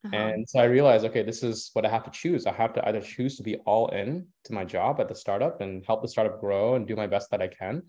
Uh-huh. 0.05 0.15
And 0.15 0.47
so 0.47 0.59
I 0.59 0.65
realized, 0.65 1.05
okay, 1.05 1.23
this 1.23 1.41
is 1.41 1.71
what 1.73 1.85
I 1.85 1.89
have 1.89 2.03
to 2.03 2.11
choose. 2.11 2.45
I 2.45 2.53
have 2.53 2.73
to 2.73 2.87
either 2.87 3.01
choose 3.01 3.37
to 3.37 3.43
be 3.43 3.55
all 3.65 3.87
in 3.87 4.27
to 4.43 4.53
my 4.53 4.63
job 4.63 4.99
at 4.99 5.07
the 5.07 5.15
startup 5.15 5.61
and 5.61 5.83
help 5.85 6.01
the 6.01 6.07
startup 6.07 6.39
grow 6.39 6.75
and 6.75 6.87
do 6.87 6.95
my 6.95 7.07
best 7.07 7.31
that 7.31 7.41
I 7.41 7.47
can. 7.47 7.83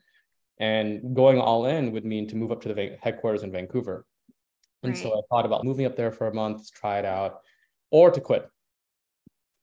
And 0.58 1.14
going 1.14 1.38
all 1.38 1.66
in 1.66 1.92
would 1.92 2.06
mean 2.06 2.26
to 2.28 2.36
move 2.36 2.50
up 2.50 2.62
to 2.62 2.72
the 2.72 2.96
headquarters 3.02 3.42
in 3.42 3.52
Vancouver 3.52 4.06
and 4.82 4.92
right. 4.92 5.02
so 5.02 5.18
I 5.18 5.20
thought 5.30 5.46
about 5.46 5.64
moving 5.64 5.86
up 5.86 5.96
there 5.96 6.12
for 6.12 6.28
a 6.28 6.34
month, 6.34 6.70
try 6.72 6.98
it 6.98 7.04
out, 7.04 7.40
or 7.90 8.10
to 8.10 8.20
quit. 8.20 8.48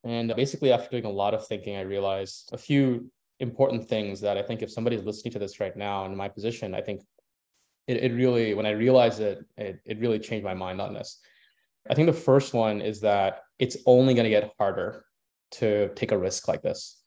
And 0.04 0.34
basically, 0.36 0.72
after 0.72 0.90
doing 0.90 1.06
a 1.06 1.10
lot 1.10 1.34
of 1.34 1.48
thinking, 1.48 1.78
I 1.78 1.82
realized 1.82 2.50
a 2.52 2.58
few 2.58 3.10
important 3.40 3.88
things 3.88 4.22
that 4.22 4.38
I 4.38 4.42
think 4.42 4.62
if 4.62 4.72
somebody's 4.72 5.04
listening 5.04 5.32
to 5.34 5.40
this 5.40 5.60
right 5.60 5.76
now 5.76 6.06
in 6.06 6.16
my 6.16 6.28
position, 6.28 6.76
I 6.76 6.82
think 6.82 7.02
it, 7.88 7.98
it 7.98 8.14
really, 8.14 8.54
when 8.54 8.66
I 8.66 8.72
realized 8.72 9.22
it, 9.22 9.46
it, 9.58 9.80
it 9.86 10.00
really 10.00 10.20
changed 10.20 10.44
my 10.44 10.54
mind 10.54 10.82
on 10.82 10.94
this. 10.94 11.20
I 11.90 11.94
think 11.94 12.08
the 12.08 12.14
first 12.14 12.54
one 12.54 12.82
is 12.82 13.02
that 13.02 13.42
it's 13.60 13.78
only 13.86 14.14
going 14.14 14.24
to 14.26 14.30
get 14.30 14.54
harder 14.58 15.06
to 15.52 15.90
take 15.96 16.12
a 16.12 16.18
risk 16.18 16.48
like 16.48 16.62
this. 16.62 17.02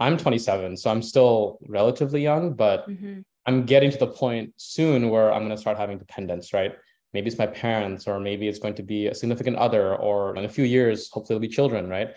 I'm 0.00 0.16
27, 0.16 0.76
so 0.76 0.90
I'm 0.90 1.02
still 1.02 1.58
relatively 1.66 2.22
young, 2.22 2.54
but 2.54 2.88
mm-hmm. 2.88 3.20
I'm 3.46 3.64
getting 3.64 3.90
to 3.90 3.98
the 3.98 4.06
point 4.06 4.52
soon 4.56 5.08
where 5.08 5.32
I'm 5.32 5.40
going 5.40 5.56
to 5.56 5.60
start 5.60 5.78
having 5.78 5.98
dependents, 5.98 6.52
right? 6.52 6.76
Maybe 7.14 7.28
it's 7.28 7.38
my 7.38 7.46
parents 7.46 8.06
or 8.06 8.20
maybe 8.20 8.48
it's 8.48 8.58
going 8.58 8.74
to 8.74 8.82
be 8.82 9.06
a 9.06 9.14
significant 9.14 9.56
other 9.56 9.96
or 9.96 10.36
in 10.36 10.44
a 10.44 10.48
few 10.48 10.64
years 10.64 11.10
hopefully 11.10 11.36
it'll 11.36 11.48
be 11.48 11.48
children 11.48 11.88
right? 11.88 12.10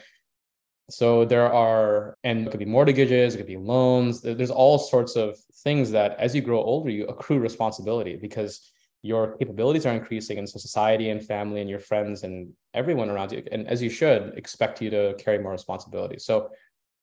So 0.90 1.24
there 1.24 1.52
are 1.52 2.18
and 2.24 2.48
it 2.48 2.52
could 2.52 2.60
be 2.60 2.66
mortgages 2.66 3.34
it 3.34 3.38
could 3.38 3.48
be 3.48 3.58
loans 3.58 4.22
there's 4.22 4.52
all 4.52 4.78
sorts 4.78 5.16
of 5.16 5.38
things 5.64 5.92
that 5.92 6.20
as 6.20 6.36
you 6.36 6.42
grow 6.42 6.62
older 6.62 6.90
you 6.90 7.06
accrue 7.06 7.40
responsibility 7.40 8.16
because 8.16 8.72
your 9.04 9.36
capabilities 9.38 9.86
are 9.86 9.94
increasing 9.94 10.38
and 10.38 10.48
so 10.48 10.60
society 10.60 11.10
and 11.10 11.26
family 11.26 11.62
and 11.62 11.70
your 11.70 11.80
friends 11.80 12.24
and 12.24 12.52
everyone 12.74 13.10
around 13.10 13.32
you 13.32 13.44
and 13.52 13.68
as 13.68 13.82
you 13.82 13.90
should 13.90 14.34
expect 14.38 14.82
you 14.82 14.90
to 14.90 15.16
carry 15.18 15.40
more 15.40 15.52
responsibility. 15.52 16.20
So 16.20 16.50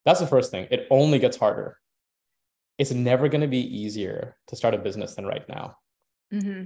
that's 0.04 0.20
the 0.20 0.26
first 0.26 0.50
thing. 0.50 0.68
It 0.70 0.86
only 0.90 1.18
gets 1.18 1.36
harder. 1.36 1.78
It's 2.78 2.92
never 2.92 3.28
going 3.28 3.40
to 3.40 3.48
be 3.48 3.76
easier 3.76 4.36
to 4.46 4.54
start 4.54 4.74
a 4.74 4.78
business 4.78 5.16
than 5.16 5.26
right 5.26 5.48
now. 5.48 5.76
Mm-hmm 6.32 6.64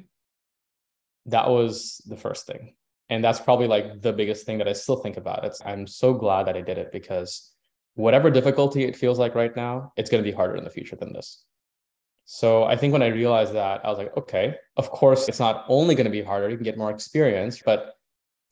that 1.26 1.48
was 1.48 2.00
the 2.06 2.16
first 2.16 2.46
thing. 2.46 2.74
And 3.10 3.22
that's 3.22 3.40
probably 3.40 3.66
like 3.66 4.00
the 4.00 4.12
biggest 4.12 4.46
thing 4.46 4.58
that 4.58 4.68
i 4.68 4.72
still 4.72 4.96
think 4.96 5.16
about. 5.16 5.44
It's 5.44 5.60
i'm 5.64 5.86
so 5.86 6.14
glad 6.14 6.46
that 6.46 6.56
i 6.56 6.60
did 6.60 6.78
it 6.78 6.92
because 6.92 7.50
whatever 7.94 8.30
difficulty 8.30 8.84
it 8.84 8.96
feels 8.96 9.18
like 9.18 9.34
right 9.34 9.54
now 9.54 9.92
it's 9.96 10.10
going 10.10 10.22
to 10.22 10.30
be 10.30 10.34
harder 10.34 10.56
in 10.56 10.64
the 10.64 10.70
future 10.70 10.96
than 10.96 11.12
this. 11.12 11.44
So 12.24 12.64
i 12.64 12.76
think 12.76 12.92
when 12.92 13.02
i 13.02 13.08
realized 13.08 13.52
that 13.54 13.84
i 13.84 13.88
was 13.88 13.98
like 13.98 14.16
okay 14.16 14.54
of 14.76 14.90
course 14.90 15.28
it's 15.28 15.40
not 15.40 15.64
only 15.68 15.94
going 15.94 16.06
to 16.06 16.10
be 16.10 16.22
harder 16.22 16.48
you 16.48 16.56
can 16.56 16.64
get 16.64 16.78
more 16.78 16.90
experience 16.90 17.60
but 17.64 17.94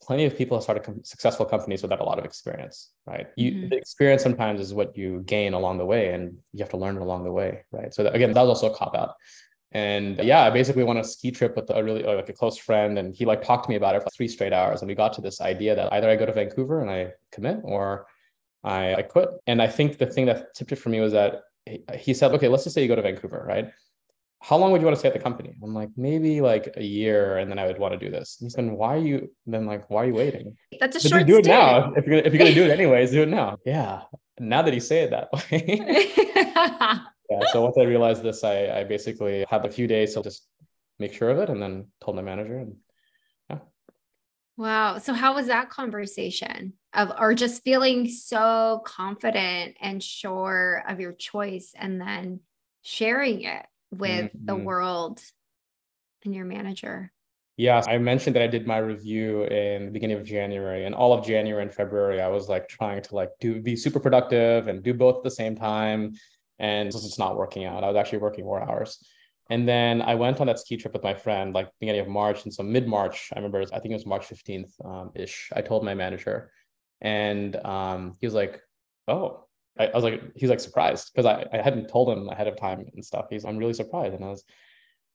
plenty 0.01 0.25
of 0.25 0.35
people 0.35 0.57
have 0.57 0.63
started 0.63 0.83
com- 0.83 1.03
successful 1.03 1.45
companies 1.45 1.81
without 1.81 1.99
a 1.99 2.03
lot 2.03 2.19
of 2.19 2.25
experience 2.25 2.91
right? 3.05 3.27
You 3.37 3.51
mm-hmm. 3.51 3.69
the 3.69 3.77
experience 3.77 4.23
sometimes 4.23 4.59
is 4.59 4.73
what 4.73 4.97
you 4.97 5.21
gain 5.25 5.53
along 5.53 5.77
the 5.77 5.85
way 5.85 6.13
and 6.13 6.37
you 6.53 6.59
have 6.59 6.69
to 6.69 6.77
learn 6.77 6.97
it 6.97 7.01
along 7.01 7.23
the 7.23 7.31
way 7.31 7.63
right? 7.71 7.93
So 7.93 8.03
that, 8.03 8.15
again 8.15 8.33
that 8.33 8.41
was 8.41 8.49
also 8.49 8.73
a 8.73 8.77
cop 8.77 8.95
out 8.95 9.15
and 9.73 10.19
yeah, 10.21 10.43
I 10.43 10.49
basically 10.49 10.83
went 10.83 10.99
on 10.99 11.05
a 11.05 11.07
ski 11.07 11.31
trip 11.31 11.55
with 11.55 11.69
a 11.69 11.83
really 11.83 12.03
uh, 12.03 12.15
like 12.15 12.27
a 12.27 12.33
close 12.33 12.57
friend, 12.57 12.99
and 12.99 13.15
he 13.15 13.23
like 13.23 13.41
talked 13.41 13.65
to 13.65 13.69
me 13.69 13.77
about 13.77 13.95
it 13.95 14.03
for 14.03 14.09
three 14.09 14.27
straight 14.27 14.51
hours. 14.51 14.81
And 14.81 14.89
we 14.89 14.95
got 14.95 15.13
to 15.13 15.21
this 15.21 15.39
idea 15.39 15.75
that 15.75 15.93
either 15.93 16.09
I 16.09 16.17
go 16.17 16.25
to 16.25 16.33
Vancouver 16.33 16.81
and 16.81 16.89
I 16.89 17.13
commit, 17.31 17.59
or 17.63 18.05
I, 18.63 18.95
I 18.95 19.01
quit. 19.03 19.29
And 19.47 19.61
I 19.61 19.67
think 19.67 19.97
the 19.97 20.07
thing 20.07 20.25
that 20.25 20.53
tipped 20.55 20.73
it 20.73 20.75
for 20.75 20.89
me 20.89 20.99
was 20.99 21.13
that 21.13 21.43
he, 21.97 22.13
said, 22.13 22.33
"Okay, 22.33 22.49
let's 22.49 22.65
just 22.65 22.73
say 22.73 22.81
you 22.81 22.89
go 22.89 22.95
to 22.95 23.01
Vancouver, 23.01 23.45
right? 23.47 23.71
How 24.39 24.57
long 24.57 24.71
would 24.71 24.81
you 24.81 24.85
want 24.85 24.95
to 24.95 24.99
stay 24.99 25.07
at 25.07 25.13
the 25.13 25.19
company?" 25.19 25.55
I'm 25.63 25.73
like, 25.73 25.89
maybe 25.95 26.41
like 26.41 26.73
a 26.75 26.83
year, 26.83 27.37
and 27.37 27.49
then 27.49 27.57
I 27.57 27.65
would 27.65 27.79
want 27.79 27.93
to 27.93 27.97
do 27.97 28.11
this. 28.11 28.39
And 28.41 28.47
he 28.47 28.49
said, 28.49 28.69
"Why 28.69 28.95
are 28.95 28.97
you 28.97 29.31
then 29.45 29.67
like 29.67 29.89
why 29.89 30.03
are 30.03 30.07
you 30.07 30.15
waiting?" 30.15 30.57
That's 30.81 30.97
a 30.97 31.07
short. 31.07 31.27
Do 31.27 31.37
it 31.37 31.45
now 31.45 31.93
if 31.93 32.05
you're 32.05 32.17
gonna, 32.17 32.27
if 32.27 32.33
you're 32.33 32.39
gonna 32.39 32.53
do 32.53 32.65
it 32.65 32.71
anyways. 32.71 33.11
Do 33.11 33.21
it 33.23 33.29
now. 33.29 33.57
Yeah, 33.65 34.01
now 34.39 34.61
that 34.61 34.73
you 34.73 34.79
say 34.79 35.01
it 35.01 35.11
that 35.11 35.29
way. 35.51 35.81
yeah. 37.29 37.39
So 37.51 37.61
once 37.61 37.77
I 37.77 37.83
realized 37.83 38.23
this, 38.23 38.43
I, 38.43 38.79
I 38.79 38.83
basically 38.83 39.45
had 39.49 39.65
a 39.65 39.71
few 39.71 39.87
days 39.87 40.13
to 40.13 40.23
just 40.23 40.47
make 40.99 41.13
sure 41.13 41.29
of 41.29 41.39
it 41.39 41.49
and 41.49 41.61
then 41.61 41.87
told 41.99 42.15
my 42.15 42.21
manager 42.21 42.57
and 42.57 42.75
yeah. 43.49 43.59
Wow. 44.57 44.97
So 44.99 45.13
how 45.13 45.35
was 45.35 45.47
that 45.47 45.69
conversation 45.69 46.73
of 46.93 47.11
or 47.19 47.33
just 47.33 47.63
feeling 47.63 48.09
so 48.09 48.81
confident 48.85 49.77
and 49.81 50.03
sure 50.03 50.83
of 50.87 50.99
your 50.99 51.13
choice 51.13 51.73
and 51.77 51.99
then 51.99 52.41
sharing 52.83 53.41
it 53.41 53.65
with 53.91 54.25
mm-hmm. 54.25 54.45
the 54.45 54.55
world 54.55 55.21
and 56.23 56.35
your 56.35 56.45
manager? 56.45 57.11
Yeah, 57.57 57.83
I 57.87 57.97
mentioned 57.97 58.35
that 58.35 58.41
I 58.41 58.47
did 58.47 58.65
my 58.65 58.77
review 58.77 59.43
in 59.43 59.85
the 59.85 59.91
beginning 59.91 60.17
of 60.17 60.23
January, 60.23 60.85
and 60.85 60.95
all 60.95 61.13
of 61.13 61.25
January 61.25 61.61
and 61.61 61.73
February, 61.73 62.21
I 62.21 62.27
was 62.27 62.49
like 62.49 62.67
trying 62.67 63.01
to 63.03 63.15
like 63.15 63.29
do 63.39 63.61
be 63.61 63.75
super 63.75 63.99
productive 63.99 64.67
and 64.67 64.81
do 64.81 64.93
both 64.93 65.17
at 65.17 65.23
the 65.23 65.31
same 65.31 65.55
time, 65.55 66.13
and 66.59 66.87
it's 66.87 67.01
just 67.01 67.19
not 67.19 67.37
working 67.37 67.65
out. 67.65 67.83
I 67.83 67.87
was 67.87 67.97
actually 67.97 68.19
working 68.19 68.45
more 68.45 68.61
hours, 68.61 69.05
and 69.49 69.67
then 69.67 70.01
I 70.01 70.15
went 70.15 70.39
on 70.41 70.47
that 70.47 70.59
ski 70.59 70.77
trip 70.77 70.93
with 70.93 71.03
my 71.03 71.13
friend 71.13 71.53
like 71.53 71.69
beginning 71.79 72.01
of 72.01 72.07
March, 72.07 72.45
and 72.45 72.53
so 72.53 72.63
mid 72.63 72.87
March, 72.87 73.29
I 73.33 73.39
remember 73.39 73.61
I 73.61 73.79
think 73.79 73.91
it 73.91 73.99
was 74.01 74.05
March 74.05 74.25
fifteenth 74.25 74.73
um, 74.83 75.11
ish. 75.13 75.49
I 75.53 75.61
told 75.61 75.83
my 75.83 75.93
manager, 75.93 76.51
and 77.01 77.55
um, 77.65 78.15
he 78.19 78.25
was 78.25 78.33
like, 78.33 78.61
"Oh." 79.07 79.45
I, 79.79 79.87
I 79.87 79.95
was 79.95 80.03
like, 80.03 80.21
he's 80.35 80.49
like 80.49 80.59
surprised 80.59 81.11
because 81.13 81.25
I, 81.25 81.45
I 81.53 81.61
hadn't 81.61 81.87
told 81.87 82.09
him 82.09 82.27
ahead 82.27 82.49
of 82.49 82.57
time 82.57 82.83
and 82.93 83.05
stuff. 83.05 83.27
He's, 83.29 83.45
I'm 83.45 83.55
really 83.55 83.73
surprised. 83.73 84.13
And 84.13 84.25
I 84.25 84.27
was, 84.27 84.43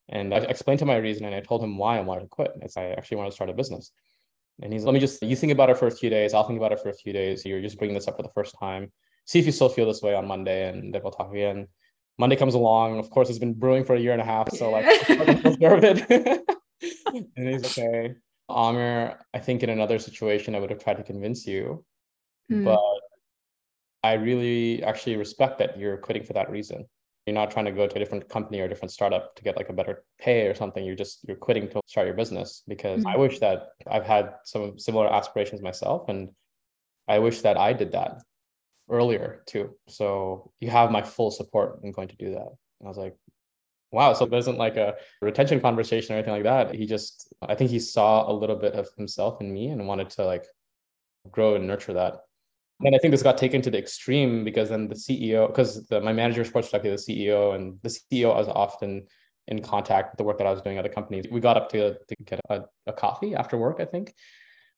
and 0.08 0.32
I 0.32 0.38
explained 0.38 0.78
to 0.78 0.84
him 0.84 0.88
my 0.88 0.96
reason 0.96 1.24
and 1.24 1.34
I 1.34 1.40
told 1.40 1.62
him 1.62 1.78
why 1.78 1.98
I 1.98 2.00
wanted 2.00 2.22
to 2.22 2.28
quit. 2.28 2.52
It's 2.62 2.76
I 2.76 2.90
actually 2.90 3.18
want 3.18 3.30
to 3.30 3.34
start 3.34 3.50
a 3.50 3.54
business. 3.54 3.90
And 4.62 4.72
he's 4.72 4.84
let 4.84 4.94
me 4.94 5.00
just 5.00 5.22
you 5.22 5.36
think 5.36 5.52
about 5.52 5.70
it 5.70 5.78
for 5.78 5.86
a 5.86 5.90
few 5.90 6.08
days. 6.08 6.32
I'll 6.32 6.44
think 6.44 6.58
about 6.58 6.72
it 6.72 6.80
for 6.80 6.88
a 6.88 6.94
few 6.94 7.12
days. 7.12 7.44
You're 7.44 7.60
just 7.60 7.78
bringing 7.78 7.94
this 7.94 8.08
up 8.08 8.16
for 8.16 8.22
the 8.22 8.30
first 8.34 8.54
time. 8.58 8.90
See 9.26 9.38
if 9.38 9.46
you 9.46 9.52
still 9.52 9.68
feel 9.68 9.86
this 9.86 10.02
way 10.02 10.14
on 10.14 10.26
Monday, 10.26 10.68
and 10.68 10.94
then 10.94 11.02
we'll 11.02 11.12
talk 11.12 11.30
again. 11.30 11.66
Monday 12.18 12.36
comes 12.36 12.54
along. 12.54 12.98
Of 12.98 13.10
course, 13.10 13.28
it's 13.28 13.38
been 13.38 13.52
brewing 13.52 13.84
for 13.84 13.96
a 13.96 14.00
year 14.00 14.12
and 14.12 14.22
a 14.22 14.24
half. 14.24 14.50
So 14.52 14.70
like 14.70 14.86
and 17.36 17.48
he's 17.48 17.78
okay. 17.78 18.14
Aamir, 18.48 19.16
I 19.34 19.38
think 19.38 19.62
in 19.62 19.70
another 19.70 19.98
situation 19.98 20.54
I 20.54 20.60
would 20.60 20.70
have 20.70 20.82
tried 20.82 20.98
to 20.98 21.02
convince 21.02 21.46
you, 21.46 21.84
mm. 22.50 22.64
but 22.64 22.78
I 24.06 24.14
really 24.14 24.82
actually 24.84 25.16
respect 25.16 25.58
that 25.58 25.78
you're 25.78 25.96
quitting 25.96 26.22
for 26.22 26.32
that 26.34 26.48
reason. 26.48 26.86
You're 27.26 27.34
not 27.34 27.50
trying 27.50 27.64
to 27.64 27.72
go 27.72 27.88
to 27.88 27.96
a 27.96 27.98
different 27.98 28.28
company 28.28 28.60
or 28.60 28.66
a 28.66 28.68
different 28.68 28.92
startup 28.92 29.34
to 29.34 29.42
get 29.42 29.56
like 29.56 29.68
a 29.68 29.72
better 29.72 30.04
pay 30.18 30.46
or 30.46 30.54
something. 30.54 30.84
You're 30.84 30.94
just 30.94 31.24
you're 31.26 31.36
quitting 31.36 31.68
to 31.70 31.80
start 31.86 32.06
your 32.06 32.14
business 32.14 32.62
because 32.68 33.00
mm-hmm. 33.00 33.08
I 33.08 33.16
wish 33.16 33.40
that 33.40 33.70
I've 33.90 34.06
had 34.06 34.34
some 34.44 34.78
similar 34.78 35.12
aspirations 35.12 35.60
myself 35.60 36.08
and 36.08 36.30
I 37.08 37.18
wish 37.18 37.40
that 37.42 37.56
I 37.56 37.72
did 37.72 37.92
that 37.92 38.22
earlier 38.88 39.42
too. 39.46 39.70
So 39.88 40.52
you 40.60 40.70
have 40.70 40.90
my 40.90 41.02
full 41.02 41.30
support 41.30 41.80
in 41.82 41.92
going 41.92 42.08
to 42.08 42.16
do 42.16 42.30
that. 42.30 42.46
And 42.80 42.86
I 42.86 42.88
was 42.88 42.98
like, 42.98 43.16
wow. 43.90 44.12
So 44.12 44.24
it 44.24 44.30
wasn't 44.30 44.58
like 44.58 44.76
a 44.76 44.94
retention 45.20 45.60
conversation 45.60 46.14
or 46.14 46.18
anything 46.18 46.34
like 46.34 46.44
that. 46.44 46.74
He 46.74 46.86
just 46.86 47.34
I 47.42 47.54
think 47.54 47.70
he 47.70 47.80
saw 47.80 48.30
a 48.30 48.32
little 48.32 48.56
bit 48.56 48.74
of 48.74 48.88
himself 48.96 49.40
in 49.40 49.52
me 49.52 49.68
and 49.68 49.86
wanted 49.86 50.10
to 50.10 50.24
like 50.24 50.44
grow 51.30 51.56
and 51.56 51.66
nurture 51.66 51.94
that. 51.94 52.20
And 52.84 52.94
I 52.94 52.98
think 52.98 53.12
this 53.12 53.22
got 53.22 53.38
taken 53.38 53.62
to 53.62 53.70
the 53.70 53.78
extreme 53.78 54.44
because 54.44 54.68
then 54.68 54.88
the 54.88 54.94
CEO, 54.94 55.46
because 55.46 55.90
my 55.90 56.12
manager 56.12 56.42
reports 56.42 56.70
directly 56.70 56.90
to 56.90 56.96
the 56.96 57.02
CEO, 57.02 57.54
and 57.54 57.78
the 57.82 57.88
CEO 57.88 58.34
was 58.34 58.48
often 58.48 59.06
in 59.48 59.62
contact 59.62 60.12
with 60.12 60.18
the 60.18 60.24
work 60.24 60.38
that 60.38 60.46
I 60.46 60.50
was 60.50 60.60
doing 60.60 60.76
at 60.76 60.82
the 60.82 60.90
company. 60.90 61.22
We 61.30 61.40
got 61.40 61.56
up 61.56 61.70
to, 61.70 61.94
to 61.94 62.16
get 62.24 62.40
a, 62.50 62.62
a 62.86 62.92
coffee 62.92 63.34
after 63.34 63.56
work, 63.56 63.80
I 63.80 63.84
think. 63.84 64.14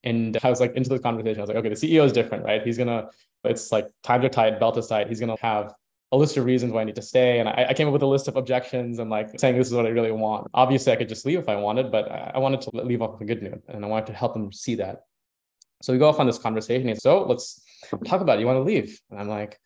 And 0.05 0.39
I 0.45 0.51
was 0.51 0.61
like 0.61 0.77
into 0.77 0.91
the 0.91 0.99
conversation. 0.99 1.41
I 1.41 1.43
was 1.43 1.49
like, 1.49 1.57
okay, 1.59 1.71
the 1.71 1.75
CEO 1.75 2.05
is 2.05 2.13
different, 2.13 2.45
right? 2.45 2.63
He's 2.63 2.79
gonna, 2.79 3.09
it's 3.45 3.73
like 3.73 3.89
times 4.05 4.25
are 4.25 4.29
tight, 4.29 4.61
belt 4.61 4.77
is 4.77 4.87
tight. 4.87 5.09
He's 5.09 5.19
gonna 5.19 5.37
have 5.41 5.75
a 6.13 6.17
list 6.17 6.37
of 6.37 6.45
reasons 6.45 6.73
why 6.73 6.83
I 6.83 6.85
need 6.85 6.95
to 6.95 7.03
stay. 7.03 7.41
And 7.41 7.49
I, 7.49 7.67
I, 7.69 7.75
came 7.75 7.87
up 7.87 7.93
with 7.93 8.03
a 8.03 8.07
list 8.07 8.29
of 8.29 8.37
objections 8.37 8.99
and 8.99 9.11
like 9.11 9.39
saying 9.39 9.59
this 9.59 9.67
is 9.67 9.75
what 9.75 9.85
I 9.87 9.91
really 9.91 10.13
want. 10.13 10.49
Obviously, 10.55 10.93
I 10.93 10.97
could 10.97 11.09
just 11.09 11.27
leave 11.27 11.39
if 11.39 11.49
I 11.49 11.57
wanted, 11.57 11.91
but 11.91 12.11
I 12.11 12.39
wanted 12.39 12.63
to 12.63 12.71
leave 12.73 13.03
off 13.03 13.13
with 13.13 13.23
a 13.23 13.25
good 13.27 13.43
note 13.43 13.63
and 13.69 13.85
I 13.85 13.89
wanted 13.89 14.07
to 14.07 14.13
help 14.15 14.33
them 14.33 14.53
see 14.53 14.77
that. 14.77 15.03
So 15.83 15.93
we 15.93 15.99
go 15.99 16.09
off 16.09 16.19
on 16.19 16.27
this 16.27 16.39
conversation. 16.39 16.89
He's 16.89 17.03
so 17.03 17.25
let's 17.25 17.61
talk 18.05 18.21
about 18.21 18.39
it. 18.39 18.41
You 18.41 18.47
want 18.47 18.59
to 18.59 18.63
leave? 18.63 19.01
And 19.11 19.19
I'm 19.19 19.29
like, 19.29 19.59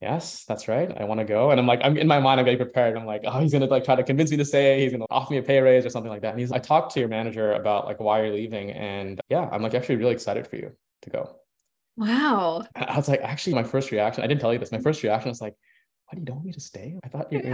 yes, 0.00 0.44
that's 0.46 0.68
right. 0.68 0.90
I 0.98 1.04
want 1.04 1.20
to 1.20 1.24
go. 1.24 1.50
And 1.50 1.60
I'm 1.60 1.66
like, 1.66 1.80
I'm 1.82 1.96
in 1.96 2.06
my 2.06 2.20
mind, 2.20 2.40
I'm 2.40 2.44
getting 2.44 2.58
prepared. 2.58 2.96
I'm 2.96 3.06
like, 3.06 3.22
oh, 3.24 3.40
he's 3.40 3.52
gonna 3.52 3.66
like 3.66 3.84
try 3.84 3.96
to 3.96 4.02
convince 4.02 4.30
me 4.30 4.36
to 4.38 4.44
stay. 4.44 4.82
He's 4.82 4.92
gonna 4.92 5.04
offer 5.10 5.32
me 5.32 5.38
a 5.38 5.42
pay 5.42 5.60
raise 5.60 5.84
or 5.84 5.90
something 5.90 6.10
like 6.10 6.22
that. 6.22 6.30
And 6.30 6.40
he's, 6.40 6.52
I 6.52 6.58
talked 6.58 6.94
to 6.94 7.00
your 7.00 7.08
manager 7.08 7.52
about 7.52 7.84
like 7.86 8.00
why 8.00 8.22
you're 8.22 8.34
leaving, 8.34 8.70
and 8.70 9.20
yeah, 9.28 9.48
I'm 9.50 9.62
like 9.62 9.74
actually 9.74 9.96
really 9.96 10.12
excited 10.12 10.46
for 10.46 10.56
you 10.56 10.72
to 11.02 11.10
go. 11.10 11.36
Wow. 11.96 12.64
I 12.74 12.96
was 12.96 13.08
like, 13.08 13.20
actually, 13.20 13.54
my 13.54 13.62
first 13.62 13.90
reaction, 13.90 14.24
I 14.24 14.26
didn't 14.26 14.40
tell 14.40 14.52
you 14.52 14.58
this. 14.58 14.72
My 14.72 14.78
first 14.78 15.02
reaction 15.02 15.28
was 15.28 15.40
like, 15.40 15.54
why 16.06 16.14
do 16.14 16.20
you 16.20 16.24
don't 16.24 16.36
want 16.36 16.46
me 16.46 16.52
to 16.52 16.60
stay? 16.60 16.98
I 17.04 17.08
thought 17.08 17.30
you. 17.30 17.40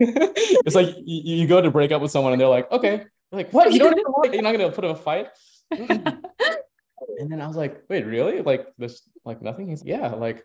it's 0.00 0.74
like 0.74 0.88
you, 0.96 1.36
you 1.36 1.46
go 1.46 1.60
to 1.60 1.70
break 1.70 1.92
up 1.92 2.02
with 2.02 2.10
someone 2.10 2.32
and 2.32 2.40
they're 2.40 2.48
like, 2.48 2.70
okay, 2.72 3.04
like, 3.30 3.52
what? 3.52 3.72
You 3.72 3.78
don't 3.78 3.92
even 3.92 4.10
want, 4.12 4.34
you're 4.34 4.42
not 4.42 4.52
gonna 4.52 4.72
put 4.72 4.84
up 4.84 4.98
a 4.98 5.00
fight? 5.00 5.28
and 7.18 7.30
then 7.30 7.40
I 7.40 7.46
was 7.46 7.56
like, 7.56 7.82
wait, 7.88 8.06
really? 8.06 8.42
Like 8.42 8.66
this, 8.78 9.02
like 9.24 9.42
nothing? 9.42 9.68
He's 9.68 9.84
yeah, 9.84 10.08
like 10.10 10.44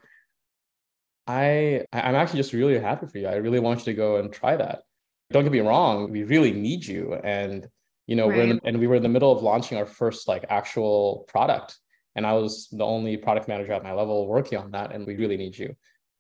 I 1.28 1.86
I'm 1.92 2.16
actually 2.16 2.40
just 2.40 2.54
really 2.54 2.80
happy 2.80 3.08
for 3.08 3.18
you. 3.18 3.28
I 3.28 3.36
really 3.36 3.60
want 3.60 3.80
you 3.80 3.86
to 3.86 3.94
go 3.94 4.18
and 4.18 4.32
try 4.32 4.56
that. 4.56 4.84
Don't 5.32 5.44
get 5.44 5.52
me 5.52 5.60
wrong, 5.60 6.12
we 6.12 6.24
really 6.24 6.52
need 6.52 6.86
you. 6.86 7.14
And 7.14 7.68
you 8.08 8.16
know, 8.16 8.30
right. 8.30 8.38
we're 8.38 8.54
the, 8.54 8.62
and 8.64 8.80
we 8.80 8.88
were 8.88 8.96
in 8.96 9.04
the 9.04 9.10
middle 9.10 9.32
of 9.32 9.42
launching 9.42 9.78
our 9.78 9.86
first 9.86 10.28
like 10.28 10.46
actual 10.50 11.26
product. 11.28 11.78
And 12.16 12.26
I 12.26 12.34
was 12.34 12.70
the 12.72 12.86
only 12.86 13.18
product 13.18 13.48
manager 13.48 13.74
at 13.74 13.84
my 13.84 13.92
level 13.92 14.28
working 14.28 14.58
on 14.58 14.72
that, 14.72 14.94
and 14.94 15.06
we 15.06 15.16
really 15.16 15.38
need 15.38 15.58
you. 15.58 15.76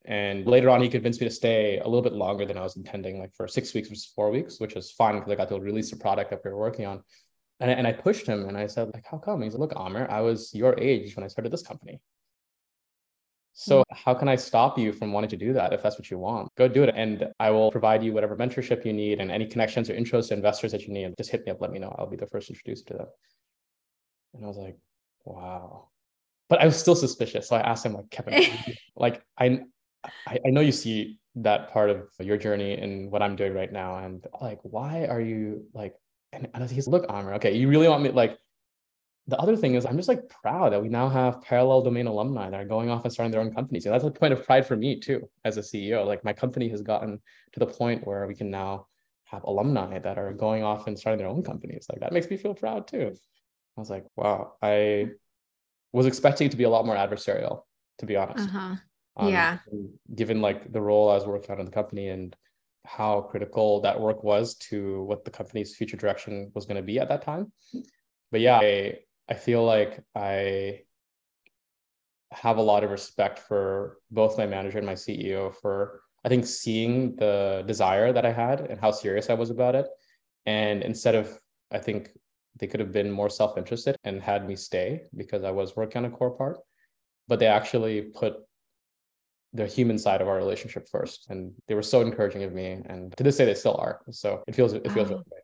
And 0.07 0.45
later 0.45 0.69
on, 0.69 0.81
he 0.81 0.89
convinced 0.89 1.21
me 1.21 1.27
to 1.27 1.33
stay 1.33 1.79
a 1.79 1.85
little 1.85 2.01
bit 2.01 2.13
longer 2.13 2.45
than 2.45 2.57
I 2.57 2.61
was 2.61 2.75
intending, 2.75 3.19
like 3.19 3.33
for 3.33 3.47
six 3.47 3.73
weeks 3.73 3.89
versus 3.89 4.11
four 4.15 4.29
weeks, 4.29 4.59
which 4.59 4.75
was 4.75 4.91
fun 4.91 5.15
because 5.15 5.31
I 5.31 5.35
got 5.35 5.49
to 5.49 5.59
release 5.59 5.89
the 5.89 5.97
product 5.97 6.29
that 6.31 6.41
we 6.43 6.51
were 6.51 6.57
working 6.57 6.85
on. 6.85 7.01
And 7.59 7.71
I, 7.71 7.73
and 7.75 7.87
I 7.87 7.93
pushed 7.93 8.27
him 8.27 8.47
and 8.47 8.57
I 8.57 8.67
said, 8.67 8.91
like, 8.93 9.05
how 9.09 9.17
come? 9.17 9.41
He 9.41 9.49
said, 9.49 9.59
look, 9.59 9.73
Aamir, 9.73 10.09
I 10.09 10.21
was 10.21 10.53
your 10.53 10.77
age 10.79 11.15
when 11.15 11.23
I 11.23 11.27
started 11.27 11.53
this 11.53 11.63
company. 11.63 12.01
So 13.53 13.79
mm-hmm. 13.79 13.95
how 14.03 14.13
can 14.13 14.27
I 14.27 14.35
stop 14.35 14.77
you 14.77 14.91
from 14.91 15.13
wanting 15.13 15.29
to 15.29 15.37
do 15.37 15.53
that 15.53 15.71
if 15.71 15.81
that's 15.81 15.97
what 15.97 16.11
you 16.11 16.17
want? 16.17 16.49
Go 16.57 16.67
do 16.67 16.83
it. 16.83 16.93
And 16.95 17.27
I 17.39 17.51
will 17.51 17.71
provide 17.71 18.03
you 18.03 18.11
whatever 18.11 18.35
mentorship 18.35 18.85
you 18.85 18.91
need 18.91 19.21
and 19.21 19.31
any 19.31 19.45
connections 19.45 19.89
or 19.89 19.93
intros 19.93 20.27
to 20.27 20.33
investors 20.33 20.73
that 20.73 20.83
you 20.83 20.93
need. 20.93 21.13
Just 21.17 21.31
hit 21.31 21.45
me 21.45 21.51
up, 21.51 21.61
let 21.61 21.71
me 21.71 21.79
know. 21.79 21.95
I'll 21.97 22.09
be 22.09 22.17
the 22.17 22.27
first 22.27 22.49
introduced 22.49 22.87
to 22.87 22.95
them. 22.95 23.07
And 24.33 24.43
I 24.43 24.47
was 24.47 24.57
like, 24.57 24.77
wow. 25.23 25.87
But 26.49 26.61
I 26.61 26.65
was 26.65 26.77
still 26.77 26.95
suspicious. 26.95 27.47
So 27.47 27.55
I 27.55 27.61
asked 27.61 27.85
him, 27.85 27.93
like, 27.93 28.09
Kevin, 28.11 28.43
like 28.95 29.23
I 29.37 29.61
I, 30.27 30.39
I 30.45 30.49
know 30.49 30.61
you 30.61 30.71
see 30.71 31.17
that 31.35 31.71
part 31.71 31.89
of 31.89 32.07
your 32.19 32.37
journey 32.37 32.73
and 32.73 33.11
what 33.11 33.21
I'm 33.21 33.35
doing 33.35 33.53
right 33.53 33.71
now. 33.71 33.97
And 33.97 34.25
like, 34.41 34.59
why 34.63 35.05
are 35.05 35.21
you 35.21 35.65
like, 35.73 35.95
and, 36.31 36.47
and 36.53 36.69
he's 36.69 36.87
look, 36.87 37.07
Aamir, 37.07 37.35
okay, 37.35 37.55
you 37.55 37.67
really 37.67 37.87
want 37.87 38.03
me 38.03 38.09
like 38.09 38.37
the 39.27 39.37
other 39.37 39.55
thing 39.55 39.73
is 39.73 39.85
I'm 39.85 39.97
just 39.97 40.07
like 40.07 40.29
proud 40.29 40.73
that 40.73 40.81
we 40.81 40.89
now 40.89 41.09
have 41.09 41.41
parallel 41.41 41.81
domain 41.81 42.05
alumni 42.05 42.49
that 42.49 42.59
are 42.59 42.65
going 42.65 42.89
off 42.89 43.05
and 43.05 43.11
starting 43.11 43.31
their 43.31 43.41
own 43.41 43.53
companies. 43.53 43.85
And 43.85 43.93
that's 43.93 44.03
a 44.03 44.11
point 44.11 44.33
of 44.33 44.45
pride 44.45 44.67
for 44.67 44.75
me 44.75 44.99
too, 44.99 45.27
as 45.43 45.57
a 45.57 45.61
CEO. 45.61 46.05
Like 46.05 46.23
my 46.23 46.33
company 46.33 46.69
has 46.69 46.81
gotten 46.81 47.19
to 47.53 47.59
the 47.59 47.65
point 47.65 48.05
where 48.05 48.27
we 48.27 48.35
can 48.35 48.51
now 48.51 48.87
have 49.25 49.43
alumni 49.43 49.97
that 49.97 50.19
are 50.19 50.31
going 50.31 50.63
off 50.63 50.85
and 50.85 50.97
starting 50.97 51.17
their 51.17 51.27
own 51.27 51.41
companies. 51.41 51.87
Like 51.89 52.01
that 52.01 52.13
makes 52.13 52.29
me 52.29 52.37
feel 52.37 52.53
proud 52.53 52.87
too. 52.87 53.15
I 53.77 53.79
was 53.79 53.89
like, 53.89 54.05
wow, 54.15 54.53
I 54.61 55.09
was 55.91 56.05
expecting 56.05 56.49
to 56.49 56.57
be 56.57 56.65
a 56.65 56.69
lot 56.69 56.85
more 56.85 56.95
adversarial, 56.95 57.63
to 57.97 58.05
be 58.05 58.15
honest. 58.15 58.47
Uh-huh. 58.47 58.75
Um, 59.17 59.29
yeah. 59.29 59.57
Given 60.13 60.39
like 60.39 60.71
the 60.71 60.81
role 60.81 61.09
I 61.09 61.15
was 61.15 61.25
working 61.25 61.51
on 61.51 61.59
in 61.59 61.65
the 61.65 61.71
company 61.71 62.09
and 62.09 62.35
how 62.85 63.21
critical 63.21 63.81
that 63.81 63.99
work 63.99 64.23
was 64.23 64.55
to 64.55 65.03
what 65.03 65.25
the 65.25 65.31
company's 65.31 65.75
future 65.75 65.97
direction 65.97 66.51
was 66.53 66.65
going 66.65 66.77
to 66.77 66.83
be 66.83 66.99
at 66.99 67.09
that 67.09 67.21
time. 67.21 67.51
But 68.31 68.41
yeah, 68.41 68.59
I, 68.59 68.99
I 69.29 69.33
feel 69.33 69.63
like 69.65 70.03
I 70.15 70.81
have 72.31 72.57
a 72.57 72.61
lot 72.61 72.83
of 72.83 72.91
respect 72.91 73.39
for 73.39 73.97
both 74.11 74.37
my 74.37 74.45
manager 74.45 74.77
and 74.77 74.87
my 74.87 74.93
CEO 74.93 75.53
for 75.61 76.01
I 76.23 76.29
think 76.29 76.45
seeing 76.45 77.15
the 77.15 77.63
desire 77.67 78.11
that 78.11 78.25
I 78.25 78.31
had 78.31 78.61
and 78.61 78.79
how 78.79 78.91
serious 78.91 79.29
I 79.29 79.35
was 79.35 79.51
about 79.51 79.75
it. 79.75 79.87
And 80.45 80.81
instead 80.81 81.15
of 81.15 81.39
I 81.71 81.79
think 81.79 82.09
they 82.59 82.67
could 82.67 82.79
have 82.79 82.91
been 82.91 83.11
more 83.11 83.29
self-interested 83.29 83.95
and 84.03 84.21
had 84.21 84.47
me 84.47 84.55
stay 84.55 85.01
because 85.15 85.43
I 85.43 85.51
was 85.51 85.75
working 85.75 85.99
on 85.99 86.11
a 86.11 86.15
core 86.15 86.31
part, 86.31 86.57
but 87.27 87.39
they 87.39 87.47
actually 87.47 88.01
put 88.01 88.37
the 89.55 89.65
human 89.65 89.97
side 89.97 90.21
of 90.21 90.27
our 90.27 90.35
relationship 90.35 90.87
first. 90.89 91.27
And 91.29 91.53
they 91.67 91.75
were 91.75 91.81
so 91.81 92.01
encouraging 92.01 92.43
of 92.43 92.53
me. 92.53 92.81
And 92.85 93.15
to 93.17 93.23
this 93.23 93.37
day, 93.37 93.45
they 93.45 93.53
still 93.53 93.77
are. 93.77 94.01
So 94.11 94.43
it 94.47 94.55
feels, 94.55 94.73
it 94.73 94.91
feels 94.91 95.07
oh. 95.07 95.13
really 95.13 95.23
great. 95.29 95.41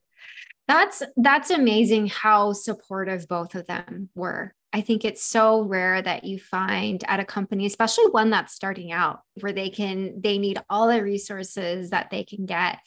That's 0.68 1.04
that's 1.18 1.50
amazing 1.50 2.08
how 2.08 2.54
supportive 2.54 3.28
both 3.28 3.56
of 3.56 3.68
them 3.68 4.10
were. 4.16 4.54
I 4.72 4.80
think 4.80 5.04
it's 5.04 5.22
so 5.22 5.64
rare 5.64 6.02
that 6.02 6.24
you 6.24 6.40
find 6.40 7.04
at 7.10 7.20
a 7.20 7.26
company, 7.26 7.66
especially 7.66 8.06
one 8.06 8.30
that's 8.30 8.54
starting 8.54 8.92
out, 8.94 9.20
where 9.42 9.52
they 9.52 9.70
can 9.70 10.22
they 10.22 10.38
need 10.38 10.62
all 10.70 10.88
the 10.88 11.04
resources 11.04 11.90
that 11.90 12.10
they 12.10 12.24
can 12.24 12.46
get. 12.46 12.80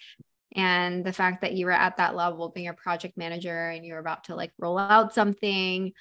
And 0.56 1.04
the 1.04 1.12
fact 1.12 1.42
that 1.42 1.52
you 1.52 1.66
were 1.66 1.72
at 1.72 1.98
that 1.98 2.16
level 2.16 2.48
being 2.48 2.68
a 2.68 2.74
project 2.74 3.18
manager 3.18 3.68
and 3.68 3.84
you're 3.84 3.98
about 3.98 4.24
to 4.24 4.34
like 4.36 4.52
roll 4.56 4.78
out 4.78 5.12
something 5.12 5.92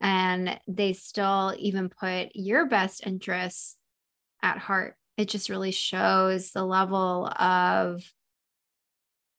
and 0.00 0.58
they 0.66 0.92
still 0.92 1.54
even 1.56 1.88
put 1.88 2.34
your 2.34 2.66
best 2.66 3.06
interests 3.06 3.76
at 4.42 4.58
heart. 4.58 4.96
It 5.16 5.28
just 5.28 5.48
really 5.48 5.72
shows 5.72 6.50
the 6.50 6.64
level 6.64 7.26
of 7.26 8.02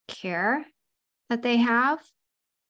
care 0.08 0.64
that 1.30 1.42
they 1.42 1.56
have. 1.58 1.98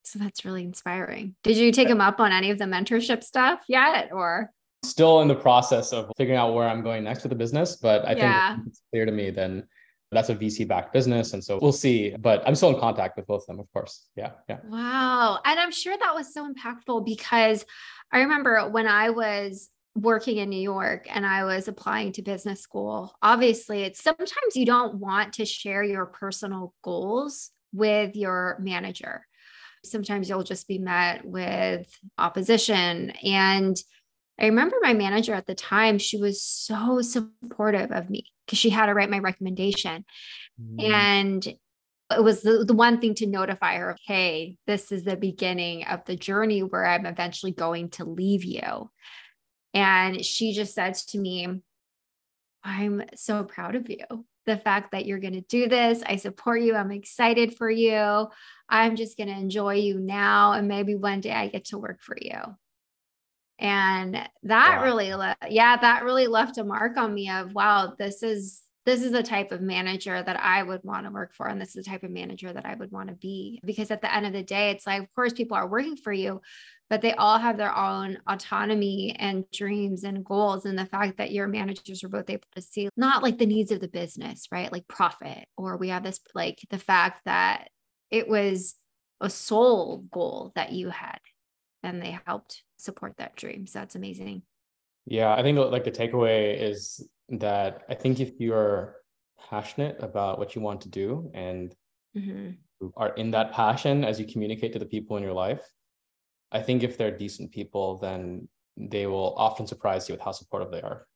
So 0.03 0.19
that's 0.19 0.45
really 0.45 0.65
inspiring. 0.65 1.35
Did 1.43 1.57
you 1.57 1.73
take 1.73 1.89
them 1.89 2.01
up 2.01 2.21
on 2.21 2.33
any 2.33 2.51
of 2.51 2.59
the 2.59 2.67
mentorship 2.67 3.23
stuff 3.25 3.61
yet 3.69 4.11
or? 4.13 4.51
Still 4.85 5.23
in 5.23 5.29
the 5.29 5.35
process 5.35 5.93
of 5.93 6.11
figuring 6.19 6.39
out 6.39 6.55
where 6.55 6.69
I'm 6.69 6.83
going 6.83 7.05
next 7.05 7.23
with 7.23 7.31
the 7.31 7.37
business, 7.37 7.77
but 7.77 8.07
I 8.07 8.13
yeah. 8.13 8.57
think 8.57 8.69
it's 8.69 8.83
clear 8.91 9.07
to 9.07 9.13
me 9.13 9.31
then 9.31 9.67
that's 10.15 10.29
a 10.29 10.35
VC 10.35 10.67
backed 10.67 10.93
business. 10.93 11.33
And 11.33 11.43
so 11.43 11.59
we'll 11.61 11.73
see. 11.73 12.15
But 12.19 12.43
I'm 12.47 12.55
still 12.55 12.71
in 12.71 12.79
contact 12.79 13.17
with 13.17 13.27
both 13.27 13.43
of 13.43 13.47
them, 13.49 13.61
of 13.61 13.71
course. 13.73 14.07
Yeah. 14.17 14.31
Yeah. 14.49 14.59
Wow. 14.65 15.41
And 15.45 15.59
I'm 15.59 15.73
sure 15.73 15.97
that 15.97 16.15
was 16.15 16.33
so 16.33 16.51
impactful 16.51 17.05
because 17.05 17.65
I 18.13 18.21
remember 18.21 18.69
when 18.71 18.87
I 18.87 19.11
was 19.11 19.69
working 19.95 20.39
in 20.39 20.49
New 20.49 20.61
York 20.61 21.07
and 21.09 21.25
I 21.25 21.45
was 21.45 21.69
applying 21.69 22.13
to 22.13 22.23
business 22.23 22.61
school, 22.61 23.15
obviously, 23.23 23.83
it's 23.83 24.03
sometimes 24.03 24.57
you 24.57 24.67
don't 24.67 24.97
want 24.97 25.35
to 25.35 25.45
share 25.45 25.83
your 25.83 26.07
personal 26.07 26.75
goals 26.83 27.51
with 27.73 28.17
your 28.17 28.59
manager. 28.61 29.27
Sometimes 29.85 30.29
you'll 30.29 30.43
just 30.43 30.67
be 30.67 30.79
met 30.79 31.25
with 31.25 31.87
opposition. 32.19 33.11
And 33.23 33.77
I 34.41 34.47
remember 34.47 34.77
my 34.81 34.95
manager 34.95 35.35
at 35.35 35.47
the 35.47 35.55
time, 35.55 35.99
she 35.99 36.17
was 36.17 36.43
so 36.43 37.01
supportive 37.03 37.93
of 37.93 38.11
me 38.11 38.27
because 38.47 38.59
she 38.59 38.71
had 38.71 38.87
to 38.87 38.95
write 38.95 39.11
my 39.11 39.19
recommendation. 39.19 40.05
Mm. 40.61 40.93
And 40.93 41.47
it 42.11 42.23
was 42.23 42.43
the, 42.43 42.65
the 42.67 42.75
one 42.75 43.01
thing 43.01 43.15
to 43.17 43.27
notify 43.27 43.77
her, 43.77 43.97
hey, 44.07 44.57
this 44.67 44.93
is 44.93 45.05
the 45.05 45.17
beginning 45.17 45.85
of 45.85 46.05
the 46.05 46.17
journey 46.17 46.63
where 46.63 46.85
I'm 46.85 47.07
eventually 47.07 47.53
going 47.53 47.91
to 47.91 48.05
leave 48.05 48.45
you. 48.45 48.91
And 49.75 50.25
she 50.25 50.53
just 50.53 50.75
said 50.75 50.95
to 50.95 51.19
me, 51.19 51.49
I'm 52.63 53.03
so 53.15 53.45
proud 53.45 53.75
of 53.75 53.91
you. 53.91 54.25
The 54.47 54.57
fact 54.57 54.93
that 54.93 55.05
you're 55.05 55.19
going 55.19 55.35
to 55.35 55.41
do 55.43 55.69
this, 55.69 56.03
I 56.07 56.17
support 56.17 56.63
you. 56.63 56.75
I'm 56.75 56.93
excited 56.93 57.57
for 57.57 57.71
you. 57.71 58.29
I'm 58.69 58.97
just 58.97 59.17
going 59.17 59.29
to 59.29 59.35
enjoy 59.35 59.75
you 59.75 59.99
now. 59.99 60.53
And 60.53 60.69
maybe 60.69 60.95
one 60.95 61.21
day 61.21 61.33
I 61.33 61.49
get 61.49 61.67
to 61.67 61.79
work 61.79 62.01
for 62.01 62.17
you. 62.21 62.39
And 63.59 64.15
that 64.43 64.79
wow. 64.79 64.85
really, 64.85 65.15
le- 65.15 65.37
yeah, 65.49 65.77
that 65.77 66.05
really 66.05 66.27
left 66.27 66.59
a 66.59 66.65
mark 66.65 66.97
on 66.97 67.15
me 67.15 67.31
of, 67.31 67.53
wow, 67.55 67.95
this 67.99 68.23
is 68.23 68.63
this 68.85 69.03
is 69.03 69.13
the 69.13 69.23
type 69.23 69.51
of 69.51 69.63
manager 69.63 70.23
that 70.23 70.39
I 70.39 70.63
would 70.63 70.85
want 70.85 71.07
to 71.07 71.13
work 71.13 71.33
for. 71.33 71.47
And 71.47 71.61
this 71.61 71.75
is 71.75 71.85
the 71.85 71.91
type 71.91 72.03
of 72.03 72.11
manager 72.11 72.53
that 72.53 72.67
I 72.67 72.75
would 72.75 72.93
want 72.93 73.09
to 73.09 73.15
be. 73.15 73.61
Because 73.65 73.91
at 73.91 74.03
the 74.03 74.15
end 74.15 74.27
of 74.27 74.33
the 74.33 74.43
day, 74.43 74.71
it's 74.71 74.87
like, 74.87 75.03
of 75.03 75.15
course, 75.15 75.33
people 75.33 75.57
are 75.57 75.67
working 75.67 75.97
for 75.97 76.13
you, 76.13 76.43
but 76.91 77.01
they 77.01 77.13
all 77.15 77.39
have 77.39 77.57
their 77.57 77.75
own 77.75 78.19
autonomy 78.27 79.17
and 79.19 79.45
dreams 79.51 80.05
and 80.05 80.25
goals. 80.25 80.67
And 80.67 80.79
the 80.79 80.87
fact 80.87 81.19
that 81.19 81.33
your 81.33 81.49
managers 81.49 82.05
are 82.05 82.09
both 82.09 82.29
able 82.29 82.47
to 82.55 82.63
see 82.63 82.89
not 82.97 83.23
like 83.23 83.39
the 83.39 83.47
needs 83.47 83.73
of 83.73 83.81
the 83.81 83.89
business, 83.89 84.49
right? 84.53 84.71
Like 84.71 84.87
profit, 84.87 85.47
or 85.57 85.77
we 85.77 85.89
have 85.89 86.03
this 86.03 86.21
like 86.35 86.59
the 86.71 86.79
fact 86.79 87.23
that 87.25 87.69
it 88.11 88.29
was 88.29 88.75
a 89.21 89.31
soul 89.31 90.05
goal 90.11 90.53
that 90.55 90.73
you 90.73 90.91
had 90.91 91.19
and 91.83 92.03
they 92.03 92.19
helped 92.27 92.63
support 92.77 93.15
that 93.19 93.37
dream. 93.37 93.67
So 93.67 93.79
that's 93.79 93.95
amazing. 93.95 94.43
Yeah, 95.07 95.35
I 95.35 95.43
think 95.43 95.59
like 95.59 95.85
the 95.85 95.91
takeaway 95.91 96.61
is 96.61 97.07
that 97.29 97.83
I 97.89 97.95
think 97.95 98.21
if 98.21 98.41
you're 98.41 98.97
passionate 99.51 99.97
about 100.01 100.39
what 100.39 100.55
you 100.55 100.61
want 100.61 100.81
to 100.83 100.89
do 100.89 101.31
and 101.35 101.75
mm-hmm. 102.17 102.87
are 102.97 103.15
in 103.15 103.31
that 103.33 103.53
passion 103.53 104.05
as 104.05 104.19
you 104.19 104.27
communicate 104.27 104.73
to 104.73 104.79
the 104.79 104.87
people 104.87 105.17
in 105.17 105.23
your 105.23 105.33
life, 105.33 105.63
I 106.55 106.63
think 106.63 106.85
if 106.85 106.97
they're 106.97 107.17
decent 107.17 107.51
people, 107.51 107.99
then 107.99 108.49
they 108.77 109.07
will 109.07 109.35
often 109.37 109.67
surprise 109.67 110.09
you 110.09 110.15
with 110.15 110.23
how 110.23 110.33
supportive 110.33 110.71
they 110.71 110.81
are. 110.81 111.07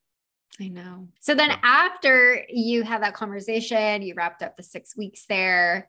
I 0.61 0.69
know. 0.69 1.09
So 1.21 1.35
then 1.35 1.53
after 1.63 2.45
you 2.49 2.83
had 2.83 3.03
that 3.03 3.15
conversation, 3.15 4.03
you 4.03 4.15
wrapped 4.15 4.43
up 4.43 4.57
the 4.57 4.65
six 4.65 4.97
weeks 4.97 5.25
there. 5.29 5.89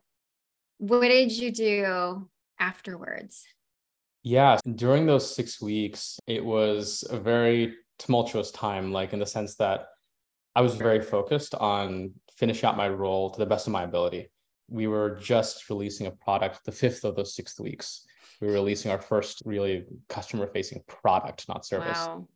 What 0.78 1.02
did 1.02 1.32
you 1.32 1.50
do 1.50 2.28
afterwards? 2.60 3.44
Yeah, 4.22 4.58
during 4.76 5.06
those 5.06 5.34
six 5.34 5.60
weeks, 5.60 6.18
it 6.26 6.44
was 6.44 7.04
a 7.10 7.18
very 7.18 7.74
tumultuous 7.98 8.52
time, 8.52 8.92
like 8.92 9.12
in 9.12 9.18
the 9.18 9.26
sense 9.26 9.56
that 9.56 9.86
I 10.54 10.60
was 10.60 10.76
very 10.76 11.00
focused 11.00 11.54
on 11.54 12.12
finishing 12.36 12.68
out 12.68 12.76
my 12.76 12.88
role 12.88 13.30
to 13.30 13.38
the 13.38 13.46
best 13.46 13.66
of 13.66 13.72
my 13.72 13.82
ability. 13.82 14.28
We 14.68 14.86
were 14.86 15.16
just 15.16 15.68
releasing 15.68 16.06
a 16.06 16.12
product 16.12 16.64
the 16.64 16.72
fifth 16.72 17.04
of 17.04 17.16
those 17.16 17.34
six 17.34 17.58
weeks. 17.58 18.06
We 18.40 18.46
were 18.46 18.54
releasing 18.54 18.90
our 18.90 19.00
first 19.00 19.42
really 19.44 19.84
customer 20.08 20.46
facing 20.46 20.82
product, 20.86 21.48
not 21.48 21.66
service. 21.66 21.98
Wow. 21.98 22.28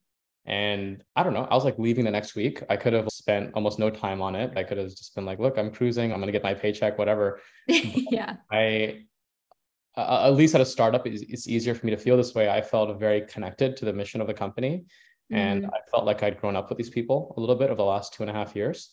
And 0.46 1.02
I 1.16 1.22
don't 1.22 1.32
know, 1.32 1.46
I 1.50 1.54
was 1.54 1.64
like 1.64 1.78
leaving 1.78 2.04
the 2.04 2.10
next 2.10 2.34
week. 2.34 2.62
I 2.68 2.76
could 2.76 2.92
have 2.92 3.08
spent 3.08 3.52
almost 3.54 3.78
no 3.78 3.88
time 3.88 4.20
on 4.20 4.34
it. 4.34 4.52
I 4.56 4.62
could 4.62 4.76
have 4.76 4.90
just 4.90 5.14
been 5.14 5.24
like, 5.24 5.38
look, 5.38 5.56
I'm 5.56 5.70
cruising. 5.70 6.12
I'm 6.12 6.18
going 6.18 6.26
to 6.26 6.32
get 6.32 6.42
my 6.42 6.52
paycheck, 6.52 6.98
whatever. 6.98 7.40
yeah. 7.66 8.36
I, 8.52 9.04
uh, 9.96 10.26
at 10.26 10.34
least 10.34 10.54
at 10.54 10.60
a 10.60 10.66
startup, 10.66 11.06
it's, 11.06 11.22
it's 11.22 11.48
easier 11.48 11.74
for 11.74 11.86
me 11.86 11.92
to 11.92 11.98
feel 11.98 12.16
this 12.16 12.34
way. 12.34 12.50
I 12.50 12.60
felt 12.60 12.98
very 12.98 13.22
connected 13.22 13.76
to 13.78 13.86
the 13.86 13.92
mission 13.92 14.20
of 14.20 14.26
the 14.26 14.34
company. 14.34 14.84
And 15.30 15.62
mm-hmm. 15.62 15.74
I 15.74 15.78
felt 15.90 16.04
like 16.04 16.22
I'd 16.22 16.38
grown 16.38 16.56
up 16.56 16.68
with 16.68 16.76
these 16.76 16.90
people 16.90 17.32
a 17.38 17.40
little 17.40 17.56
bit 17.56 17.70
over 17.70 17.76
the 17.76 17.84
last 17.84 18.12
two 18.12 18.22
and 18.22 18.30
a 18.30 18.34
half 18.34 18.54
years. 18.54 18.90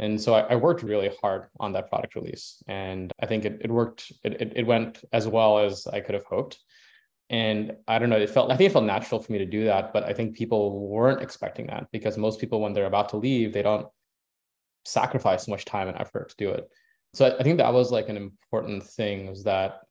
And 0.00 0.20
so 0.20 0.34
I, 0.34 0.40
I 0.40 0.56
worked 0.56 0.82
really 0.82 1.10
hard 1.20 1.46
on 1.60 1.72
that 1.74 1.88
product 1.88 2.16
release. 2.16 2.62
And 2.66 3.12
I 3.22 3.26
think 3.26 3.44
it, 3.44 3.60
it 3.62 3.70
worked, 3.70 4.10
it, 4.24 4.52
it, 4.56 4.66
went 4.66 5.04
as 5.12 5.28
well 5.28 5.58
as 5.58 5.86
I 5.86 6.00
could 6.00 6.14
have 6.14 6.24
hoped. 6.24 6.58
And 7.28 7.76
I 7.86 8.00
don't 8.00 8.10
know, 8.10 8.16
it 8.16 8.30
felt, 8.30 8.50
I 8.50 8.56
think 8.56 8.70
it 8.70 8.72
felt 8.72 8.84
natural 8.84 9.22
for 9.22 9.30
me 9.30 9.38
to 9.38 9.46
do 9.46 9.64
that, 9.66 9.92
but 9.92 10.02
I 10.02 10.12
think 10.12 10.36
people 10.36 10.88
weren't 10.88 11.22
expecting 11.22 11.68
that 11.68 11.86
because 11.92 12.18
most 12.18 12.40
people, 12.40 12.60
when 12.60 12.72
they're 12.72 12.86
about 12.86 13.10
to 13.10 13.18
leave, 13.18 13.52
they 13.52 13.62
don't 13.62 13.86
sacrifice 14.84 15.46
much 15.46 15.64
time 15.64 15.86
and 15.86 15.96
effort 15.98 16.30
to 16.30 16.36
do 16.36 16.50
it. 16.50 16.68
So 17.14 17.36
I 17.38 17.42
think 17.44 17.58
that 17.58 17.72
was 17.72 17.92
like 17.92 18.08
an 18.08 18.16
important 18.16 18.82
thing 18.82 19.28
was 19.28 19.44
that, 19.44 19.82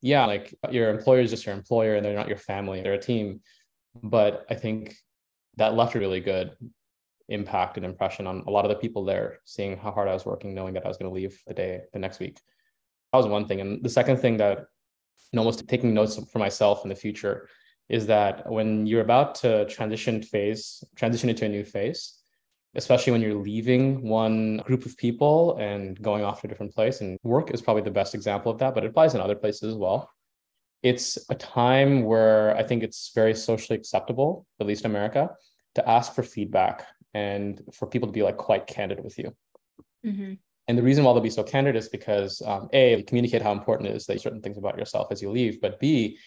yeah, 0.00 0.26
like 0.26 0.54
your 0.70 0.90
employer 0.90 1.20
is 1.20 1.30
just 1.30 1.46
your 1.46 1.56
employer 1.56 1.96
and 1.96 2.04
they're 2.04 2.14
not 2.14 2.28
your 2.28 2.36
family, 2.36 2.82
they're 2.82 2.92
a 2.92 3.00
team 3.00 3.40
but 4.02 4.46
I 4.50 4.54
think 4.54 4.96
that 5.56 5.74
left 5.74 5.94
really 5.94 6.20
good 6.20 6.56
impact 7.28 7.76
and 7.76 7.86
impression 7.86 8.26
on 8.26 8.44
a 8.46 8.50
lot 8.50 8.64
of 8.64 8.68
the 8.68 8.76
people 8.76 9.04
there, 9.04 9.40
seeing 9.44 9.76
how 9.76 9.90
hard 9.90 10.08
I 10.08 10.14
was 10.14 10.26
working, 10.26 10.54
knowing 10.54 10.74
that 10.74 10.84
I 10.84 10.88
was 10.88 10.96
going 10.96 11.10
to 11.10 11.14
leave 11.14 11.42
the 11.46 11.54
day 11.54 11.82
the 11.92 11.98
next 11.98 12.20
week. 12.20 12.40
That 13.12 13.18
was 13.18 13.26
one 13.26 13.46
thing. 13.46 13.60
And 13.60 13.82
the 13.82 13.88
second 13.88 14.18
thing 14.18 14.36
that 14.38 14.66
almost 15.36 15.66
taking 15.68 15.94
notes 15.94 16.18
for 16.30 16.38
myself 16.38 16.84
in 16.84 16.88
the 16.88 16.94
future 16.94 17.48
is 17.88 18.06
that 18.06 18.50
when 18.50 18.86
you're 18.86 19.02
about 19.02 19.34
to 19.36 19.66
transition 19.66 20.22
phase, 20.22 20.82
transition 20.96 21.28
into 21.28 21.44
a 21.44 21.48
new 21.48 21.64
phase, 21.64 22.18
especially 22.76 23.12
when 23.12 23.20
you're 23.20 23.34
leaving 23.34 24.08
one 24.08 24.58
group 24.58 24.84
of 24.84 24.96
people 24.96 25.56
and 25.58 26.00
going 26.02 26.24
off 26.24 26.40
to 26.40 26.46
a 26.46 26.48
different 26.48 26.74
place, 26.74 27.00
and 27.00 27.18
work 27.22 27.50
is 27.52 27.62
probably 27.62 27.82
the 27.82 27.90
best 27.90 28.14
example 28.14 28.50
of 28.50 28.58
that, 28.58 28.74
but 28.74 28.84
it 28.84 28.88
applies 28.88 29.14
in 29.14 29.20
other 29.20 29.36
places 29.36 29.70
as 29.70 29.74
well 29.74 30.10
it's 30.84 31.18
a 31.30 31.34
time 31.34 32.04
where 32.04 32.54
I 32.56 32.62
think 32.62 32.82
it's 32.82 33.10
very 33.14 33.34
socially 33.34 33.78
acceptable, 33.78 34.46
at 34.60 34.66
least 34.66 34.84
in 34.84 34.90
America, 34.90 35.30
to 35.76 35.88
ask 35.88 36.14
for 36.14 36.22
feedback 36.22 36.86
and 37.14 37.60
for 37.72 37.86
people 37.86 38.08
to 38.08 38.12
be 38.12 38.22
like 38.22 38.36
quite 38.36 38.66
candid 38.66 39.02
with 39.02 39.18
you. 39.18 39.34
Mm-hmm. 40.04 40.34
And 40.66 40.78
the 40.78 40.82
reason 40.82 41.04
why 41.04 41.12
they'll 41.12 41.22
be 41.22 41.30
so 41.30 41.42
candid 41.42 41.76
is 41.76 41.88
because 41.88 42.42
um, 42.44 42.68
a 42.72 43.02
communicate 43.04 43.42
how 43.42 43.52
important 43.52 43.88
it 43.88 43.96
is 43.96 44.06
that 44.06 44.20
certain 44.20 44.40
things 44.40 44.58
about 44.58 44.78
yourself 44.78 45.08
as 45.10 45.22
you 45.22 45.30
leave, 45.30 45.60
but 45.60 45.78
b 45.80 46.18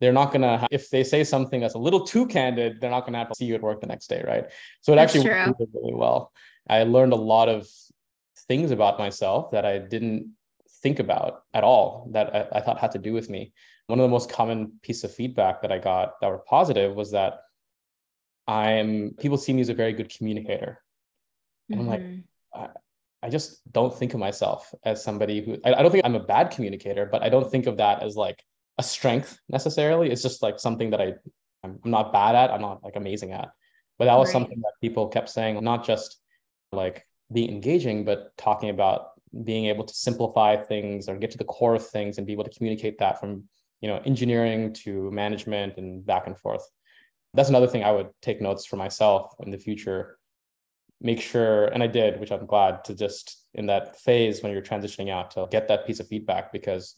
they're 0.00 0.12
not 0.12 0.32
gonna 0.32 0.58
ha- 0.58 0.68
if 0.70 0.90
they 0.90 1.04
say 1.04 1.22
something 1.22 1.60
that's 1.60 1.74
a 1.74 1.78
little 1.78 2.04
too 2.04 2.26
candid, 2.26 2.80
they're 2.80 2.90
not 2.90 3.04
gonna 3.04 3.18
have 3.18 3.28
to 3.28 3.34
see 3.36 3.44
you 3.44 3.54
at 3.54 3.62
work 3.62 3.80
the 3.80 3.86
next 3.86 4.08
day, 4.08 4.22
right? 4.26 4.50
So 4.80 4.92
it 4.92 4.96
that's 4.96 5.14
actually 5.14 5.30
worked 5.30 5.60
really 5.74 5.94
well. 5.94 6.32
I 6.68 6.82
learned 6.82 7.12
a 7.12 7.16
lot 7.16 7.48
of 7.48 7.68
things 8.48 8.72
about 8.72 8.98
myself 8.98 9.52
that 9.52 9.64
I 9.64 9.78
didn't 9.78 10.32
think 10.82 10.98
about 10.98 11.44
at 11.54 11.62
all 11.62 12.08
that 12.10 12.34
I, 12.34 12.58
I 12.58 12.60
thought 12.60 12.78
had 12.78 12.92
to 12.92 12.98
do 12.98 13.12
with 13.12 13.30
me 13.30 13.52
one 13.86 13.98
of 13.98 14.04
the 14.04 14.08
most 14.08 14.30
common 14.30 14.72
piece 14.82 15.04
of 15.04 15.14
feedback 15.14 15.62
that 15.62 15.72
I 15.72 15.78
got 15.78 16.20
that 16.20 16.28
were 16.28 16.38
positive 16.38 16.94
was 16.94 17.10
that 17.10 17.40
I'm 18.46 19.14
people 19.18 19.38
see 19.38 19.52
me 19.52 19.60
as 19.60 19.68
a 19.68 19.74
very 19.74 19.92
good 19.92 20.10
communicator. 20.10 20.80
And 21.68 21.80
mm-hmm. 21.80 21.80
I'm 21.80 21.90
like, 21.90 22.00
mm-hmm. 22.00 22.60
I, 22.62 22.68
I, 23.26 23.30
just 23.30 23.60
don't 23.72 23.96
think 23.96 24.14
of 24.14 24.20
myself 24.20 24.74
as 24.84 25.02
somebody 25.02 25.44
who 25.44 25.58
I, 25.64 25.74
I, 25.74 25.82
don't 25.82 25.92
think 25.92 26.04
I'm 26.04 26.16
a 26.16 26.20
bad 26.20 26.50
communicator, 26.50 27.06
but 27.06 27.22
I 27.22 27.28
don't 27.28 27.50
think 27.50 27.66
of 27.66 27.76
that 27.76 28.02
as 28.02 28.16
like 28.16 28.42
a 28.78 28.82
strength 28.82 29.38
necessarily. 29.48 30.10
It's 30.10 30.22
just 30.22 30.42
like 30.42 30.58
something 30.58 30.90
that 30.90 31.00
I 31.00 31.14
I'm 31.62 31.78
not 31.84 32.12
bad 32.12 32.34
at, 32.34 32.50
I'm 32.50 32.60
not 32.60 32.82
like 32.82 32.96
amazing 32.96 33.32
at. 33.32 33.50
But 33.98 34.06
that 34.06 34.16
was 34.16 34.28
right. 34.28 34.32
something 34.32 34.60
that 34.60 34.72
people 34.80 35.08
kept 35.08 35.28
saying, 35.28 35.62
not 35.62 35.86
just 35.86 36.18
like 36.72 37.06
being 37.32 37.50
engaging, 37.50 38.04
but 38.04 38.36
talking 38.36 38.70
about 38.70 39.10
being 39.44 39.66
able 39.66 39.84
to 39.84 39.94
simplify 39.94 40.56
things 40.56 41.08
or 41.08 41.16
get 41.16 41.30
to 41.30 41.38
the 41.38 41.44
core 41.44 41.74
of 41.74 41.86
things 41.86 42.18
and 42.18 42.26
be 42.26 42.32
able 42.32 42.44
to 42.44 42.50
communicate 42.50 42.98
that 42.98 43.18
from 43.18 43.44
you 43.80 43.88
know 43.88 44.00
engineering 44.04 44.72
to 44.72 45.10
management 45.10 45.78
and 45.78 46.04
back 46.04 46.26
and 46.26 46.38
forth 46.38 46.66
that's 47.34 47.48
another 47.48 47.66
thing 47.66 47.84
i 47.84 47.92
would 47.92 48.08
take 48.20 48.40
notes 48.40 48.64
for 48.66 48.76
myself 48.76 49.34
in 49.40 49.50
the 49.50 49.58
future 49.58 50.18
make 51.00 51.20
sure 51.20 51.66
and 51.66 51.82
i 51.82 51.86
did 51.86 52.20
which 52.20 52.32
i'm 52.32 52.46
glad 52.46 52.84
to 52.84 52.94
just 52.94 53.44
in 53.54 53.66
that 53.66 54.00
phase 54.00 54.42
when 54.42 54.52
you're 54.52 54.62
transitioning 54.62 55.10
out 55.10 55.30
to 55.30 55.46
get 55.50 55.68
that 55.68 55.86
piece 55.86 56.00
of 56.00 56.08
feedback 56.08 56.52
because 56.52 56.96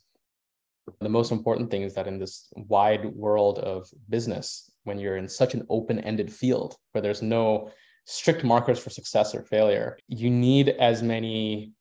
The 1.01 1.09
most 1.09 1.33
important 1.33 1.71
thing 1.71 1.83
is 1.83 1.95
that 1.95 2.07
in 2.07 2.19
this 2.19 2.49
wide 2.57 3.07
world 3.07 3.59
of 3.59 3.89
business, 4.09 4.71
when 4.85 4.99
you're 4.99 5.17
in 5.17 5.29
such 5.29 5.55
an 5.55 5.67
open 5.71 5.99
ended 6.01 6.31
field 6.31 6.77
where 6.93 7.03
there's 7.03 7.23
no 7.23 7.71
strict 8.05 8.45
markers 8.45 8.79
for 8.79 8.91
success 8.91 9.35
or 9.35 9.43
failure, 9.43 9.99
you 10.09 10.31
need 10.31 10.69
as 10.69 11.03
many 11.03 11.73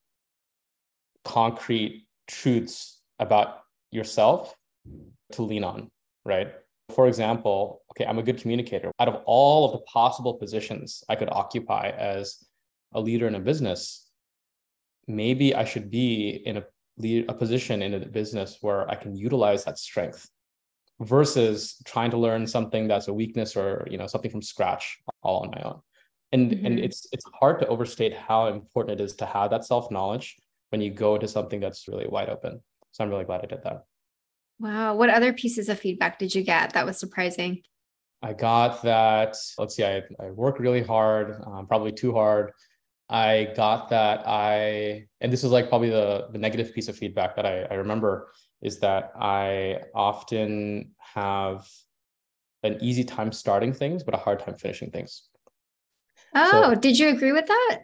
concrete 1.25 2.07
truths 2.27 3.01
about 3.19 3.63
yourself 3.91 4.55
to 5.33 5.41
lean 5.41 5.63
on, 5.63 5.91
right? 6.23 6.53
For 6.89 7.07
example, 7.07 7.81
okay, 7.91 8.05
I'm 8.05 8.19
a 8.19 8.23
good 8.23 8.39
communicator. 8.39 8.91
Out 8.99 9.07
of 9.07 9.21
all 9.25 9.65
of 9.65 9.71
the 9.71 9.79
possible 9.79 10.33
positions 10.35 11.03
I 11.09 11.15
could 11.15 11.29
occupy 11.31 11.89
as 11.89 12.43
a 12.93 13.01
leader 13.01 13.27
in 13.27 13.35
a 13.35 13.39
business, 13.39 14.09
maybe 15.07 15.55
I 15.55 15.63
should 15.63 15.89
be 15.89 16.41
in 16.45 16.57
a 16.57 16.63
lead, 16.97 17.25
a 17.29 17.33
position 17.33 17.81
in 17.81 17.93
a 17.93 18.05
business 18.05 18.57
where 18.61 18.89
I 18.89 18.95
can 18.95 19.15
utilize 19.15 19.63
that 19.65 19.79
strength 19.79 20.29
versus 20.99 21.81
trying 21.85 22.11
to 22.11 22.17
learn 22.17 22.45
something 22.45 22.87
that's 22.87 23.07
a 23.07 23.13
weakness 23.13 23.57
or 23.57 23.87
you 23.89 23.97
know 23.97 24.07
something 24.07 24.31
from 24.31 24.41
scratch 24.41 24.99
all 25.21 25.41
on 25.43 25.51
my 25.51 25.61
own. 25.63 25.81
And 26.31 26.51
mm-hmm. 26.51 26.65
and 26.65 26.79
it's 26.79 27.07
it's 27.11 27.25
hard 27.33 27.59
to 27.59 27.67
overstate 27.67 28.15
how 28.15 28.47
important 28.47 28.99
it 28.99 29.03
is 29.03 29.15
to 29.17 29.25
have 29.25 29.51
that 29.51 29.65
self 29.65 29.89
knowledge 29.91 30.35
when 30.69 30.81
you 30.81 30.91
go 30.91 31.15
into 31.15 31.27
something 31.27 31.59
that's 31.59 31.87
really 31.87 32.07
wide 32.07 32.29
open. 32.29 32.61
So 32.91 33.03
I'm 33.03 33.09
really 33.09 33.25
glad 33.25 33.41
I 33.41 33.47
did 33.47 33.63
that. 33.63 33.85
Wow. 34.63 34.95
What 34.95 35.10
other 35.10 35.34
pieces 35.34 35.67
of 35.67 35.78
feedback 35.78 36.17
did 36.17 36.34
you 36.34 36.41
get 36.41 36.71
that 36.71 36.86
was 36.86 36.97
surprising? 36.97 37.63
I 38.21 38.32
got 38.32 38.82
that, 38.84 39.36
let's 39.58 39.76
see, 39.76 39.84
I, 39.84 40.04
I 40.21 40.32
work 40.32 40.58
really 40.58 40.82
hard, 40.82 41.36
um, 41.45 41.67
probably 41.67 41.91
too 41.91 42.13
hard. 42.13 42.54
I 43.10 43.52
got 43.58 43.89
that 43.89 44.23
I, 44.26 45.08
and 45.19 45.34
this 45.34 45.43
is 45.43 45.52
like 45.52 45.67
probably 45.67 45.89
the, 45.89 46.30
the 46.32 46.38
negative 46.38 46.73
piece 46.73 46.88
of 46.88 46.95
feedback 46.95 47.36
that 47.36 47.45
I, 47.45 47.63
I 47.63 47.73
remember 47.73 48.32
is 48.62 48.80
that 48.80 49.12
I 49.19 49.82
often 49.93 50.91
have 50.97 51.67
an 52.63 52.78
easy 52.80 53.04
time 53.04 53.34
starting 53.34 53.73
things, 53.73 54.02
but 54.02 54.13
a 54.13 54.17
hard 54.17 54.39
time 54.39 54.56
finishing 54.56 54.91
things. 54.91 55.28
Oh, 56.34 56.73
so, 56.73 56.80
did 56.80 56.97
you 56.97 57.10
agree 57.10 57.34
with 57.34 57.47
that? 57.47 57.80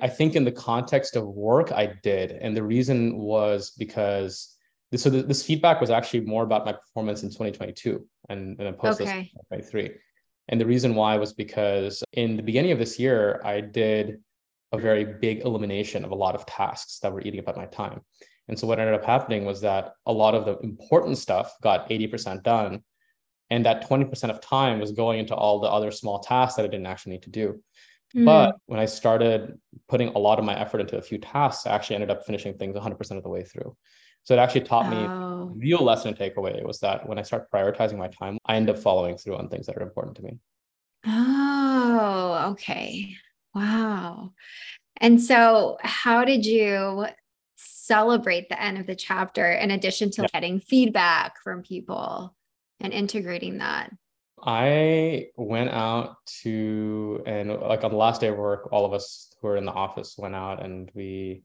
I 0.00 0.08
think 0.08 0.34
in 0.34 0.44
the 0.44 0.52
context 0.52 1.14
of 1.14 1.26
work, 1.26 1.72
I 1.72 1.92
did. 2.02 2.32
And 2.32 2.56
the 2.56 2.62
reason 2.62 3.18
was 3.18 3.72
because 3.76 4.53
this, 4.90 5.02
so 5.02 5.10
this 5.10 5.44
feedback 5.44 5.80
was 5.80 5.90
actually 5.90 6.20
more 6.20 6.44
about 6.44 6.64
my 6.64 6.72
performance 6.72 7.22
in 7.22 7.30
2022 7.30 8.06
and, 8.28 8.60
and 8.60 8.78
post 8.78 9.00
okay. 9.00 9.30
2023. 9.50 9.90
And 10.48 10.60
the 10.60 10.66
reason 10.66 10.94
why 10.94 11.16
was 11.16 11.32
because 11.32 12.04
in 12.12 12.36
the 12.36 12.42
beginning 12.42 12.72
of 12.72 12.78
this 12.78 12.98
year, 12.98 13.40
I 13.44 13.60
did 13.60 14.18
a 14.72 14.78
very 14.78 15.04
big 15.04 15.40
elimination 15.40 16.04
of 16.04 16.10
a 16.10 16.14
lot 16.14 16.34
of 16.34 16.46
tasks 16.46 16.98
that 17.00 17.12
were 17.12 17.22
eating 17.22 17.40
up 17.40 17.48
at 17.48 17.56
my 17.56 17.66
time. 17.66 18.00
And 18.48 18.58
so 18.58 18.66
what 18.66 18.78
ended 18.78 18.94
up 18.94 19.04
happening 19.04 19.44
was 19.44 19.62
that 19.62 19.94
a 20.06 20.12
lot 20.12 20.34
of 20.34 20.44
the 20.44 20.58
important 20.58 21.16
stuff 21.18 21.54
got 21.62 21.88
80% 21.88 22.42
done. 22.42 22.82
And 23.50 23.64
that 23.66 23.88
20% 23.88 24.30
of 24.30 24.40
time 24.40 24.80
was 24.80 24.92
going 24.92 25.18
into 25.18 25.34
all 25.34 25.60
the 25.60 25.68
other 25.68 25.90
small 25.90 26.20
tasks 26.20 26.56
that 26.56 26.64
I 26.64 26.68
didn't 26.68 26.86
actually 26.86 27.12
need 27.12 27.22
to 27.22 27.30
do. 27.30 27.62
Mm. 28.14 28.24
But 28.24 28.56
when 28.66 28.80
I 28.80 28.86
started 28.86 29.58
putting 29.88 30.08
a 30.08 30.18
lot 30.18 30.38
of 30.38 30.44
my 30.44 30.58
effort 30.58 30.80
into 30.80 30.98
a 30.98 31.02
few 31.02 31.18
tasks, 31.18 31.66
I 31.66 31.74
actually 31.74 31.96
ended 31.96 32.10
up 32.10 32.26
finishing 32.26 32.54
things 32.54 32.76
100% 32.76 33.16
of 33.16 33.22
the 33.22 33.28
way 33.28 33.42
through. 33.42 33.76
So 34.24 34.34
it 34.34 34.38
actually 34.38 34.62
taught 34.62 34.90
me 34.90 34.96
oh. 34.96 35.52
real 35.54 35.82
lesson 35.84 36.14
to 36.14 36.30
takeaway 36.30 36.64
was 36.64 36.80
that 36.80 37.06
when 37.06 37.18
I 37.18 37.22
start 37.22 37.50
prioritizing 37.50 37.98
my 37.98 38.08
time, 38.08 38.38
I 38.46 38.56
end 38.56 38.70
up 38.70 38.78
following 38.78 39.16
through 39.16 39.36
on 39.36 39.48
things 39.48 39.66
that 39.66 39.76
are 39.76 39.82
important 39.82 40.16
to 40.16 40.22
me. 40.22 40.38
Oh, 41.06 42.48
okay. 42.52 43.14
Wow. 43.54 44.32
And 44.98 45.20
so, 45.20 45.76
how 45.82 46.24
did 46.24 46.46
you 46.46 47.06
celebrate 47.56 48.48
the 48.48 48.60
end 48.60 48.78
of 48.78 48.86
the 48.86 48.96
chapter 48.96 49.52
in 49.52 49.70
addition 49.70 50.10
to 50.12 50.22
yeah. 50.22 50.28
getting 50.32 50.60
feedback 50.60 51.34
from 51.42 51.62
people 51.62 52.34
and 52.80 52.92
integrating 52.92 53.58
that? 53.58 53.92
I 54.42 55.28
went 55.36 55.70
out 55.70 56.16
to, 56.42 57.22
and 57.26 57.50
like 57.60 57.84
on 57.84 57.90
the 57.90 57.96
last 57.96 58.20
day 58.20 58.28
of 58.28 58.36
work, 58.36 58.68
all 58.72 58.86
of 58.86 58.92
us 58.92 59.32
who 59.40 59.48
were 59.48 59.56
in 59.56 59.64
the 59.64 59.72
office 59.72 60.16
went 60.18 60.34
out 60.34 60.62
and 60.62 60.90
we 60.94 61.44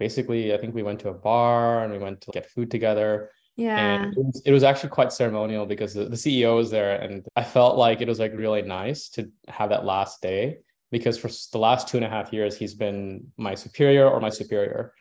basically, 0.00 0.52
I 0.52 0.56
think 0.56 0.74
we 0.74 0.82
went 0.82 0.98
to 1.00 1.10
a 1.10 1.14
bar 1.14 1.84
and 1.84 1.92
we 1.92 1.98
went 1.98 2.22
to 2.22 2.32
get 2.32 2.50
food 2.50 2.70
together. 2.70 3.30
Yeah. 3.56 3.76
And 3.76 4.16
it 4.16 4.24
was, 4.24 4.42
it 4.46 4.52
was 4.52 4.64
actually 4.64 4.88
quite 4.88 5.12
ceremonial 5.12 5.66
because 5.66 5.94
the, 5.94 6.06
the 6.06 6.16
CEO 6.16 6.56
was 6.56 6.70
there 6.70 7.00
and 7.00 7.24
I 7.36 7.44
felt 7.44 7.76
like 7.76 8.00
it 8.00 8.08
was 8.08 8.18
like 8.18 8.32
really 8.34 8.62
nice 8.62 9.10
to 9.10 9.30
have 9.46 9.68
that 9.70 9.84
last 9.84 10.22
day 10.22 10.58
because 10.90 11.18
for 11.18 11.28
the 11.52 11.58
last 11.58 11.86
two 11.86 11.98
and 11.98 12.06
a 12.06 12.08
half 12.08 12.32
years, 12.32 12.56
he's 12.56 12.74
been 12.74 13.28
my 13.36 13.54
superior 13.54 14.08
or 14.08 14.18
my 14.20 14.30
superior. 14.30 14.94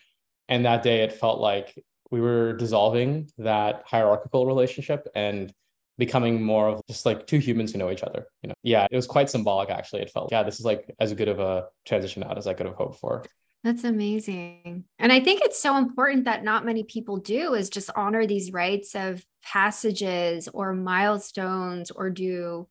And 0.49 0.65
that 0.65 0.83
day 0.83 1.03
it 1.03 1.13
felt 1.13 1.39
like 1.39 1.81
we 2.12 2.19
were 2.19 2.53
dissolving 2.53 3.29
that 3.38 3.83
hierarchical 3.85 4.45
relationship 4.45 5.07
and 5.15 5.53
becoming 5.97 6.41
more 6.41 6.69
of 6.69 6.81
just 6.88 7.05
like 7.05 7.27
two 7.27 7.39
humans 7.39 7.71
who 7.71 7.77
know 7.77 7.91
each 7.91 8.03
other 8.03 8.25
you 8.41 8.47
know 8.47 8.53
yeah 8.63 8.88
it 8.89 8.95
was 8.95 9.05
quite 9.05 9.29
symbolic 9.29 9.69
actually 9.69 10.01
it 10.01 10.09
felt 10.09 10.31
yeah 10.31 10.41
this 10.43 10.57
is 10.57 10.65
like 10.65 10.89
as 11.01 11.13
good 11.13 11.27
of 11.27 11.39
a 11.39 11.65
transition 11.85 12.23
out 12.23 12.38
as 12.38 12.47
i 12.47 12.53
could 12.53 12.65
have 12.65 12.75
hoped 12.75 12.97
for 12.97 13.21
that's 13.63 13.83
amazing. 13.83 14.85
And 14.97 15.11
i 15.11 15.19
think 15.19 15.41
it's 15.43 15.61
so 15.61 15.77
important 15.77 16.25
that 16.25 16.43
not 16.43 16.65
many 16.65 16.83
people 16.83 17.17
do 17.17 17.53
is 17.53 17.69
just 17.69 17.89
honor 17.95 18.25
these 18.25 18.53
rites 18.53 18.95
of 18.95 19.23
passages 19.43 20.47
or 20.53 20.73
milestones 20.73 21.91
or 21.91 22.09
do 22.09 22.67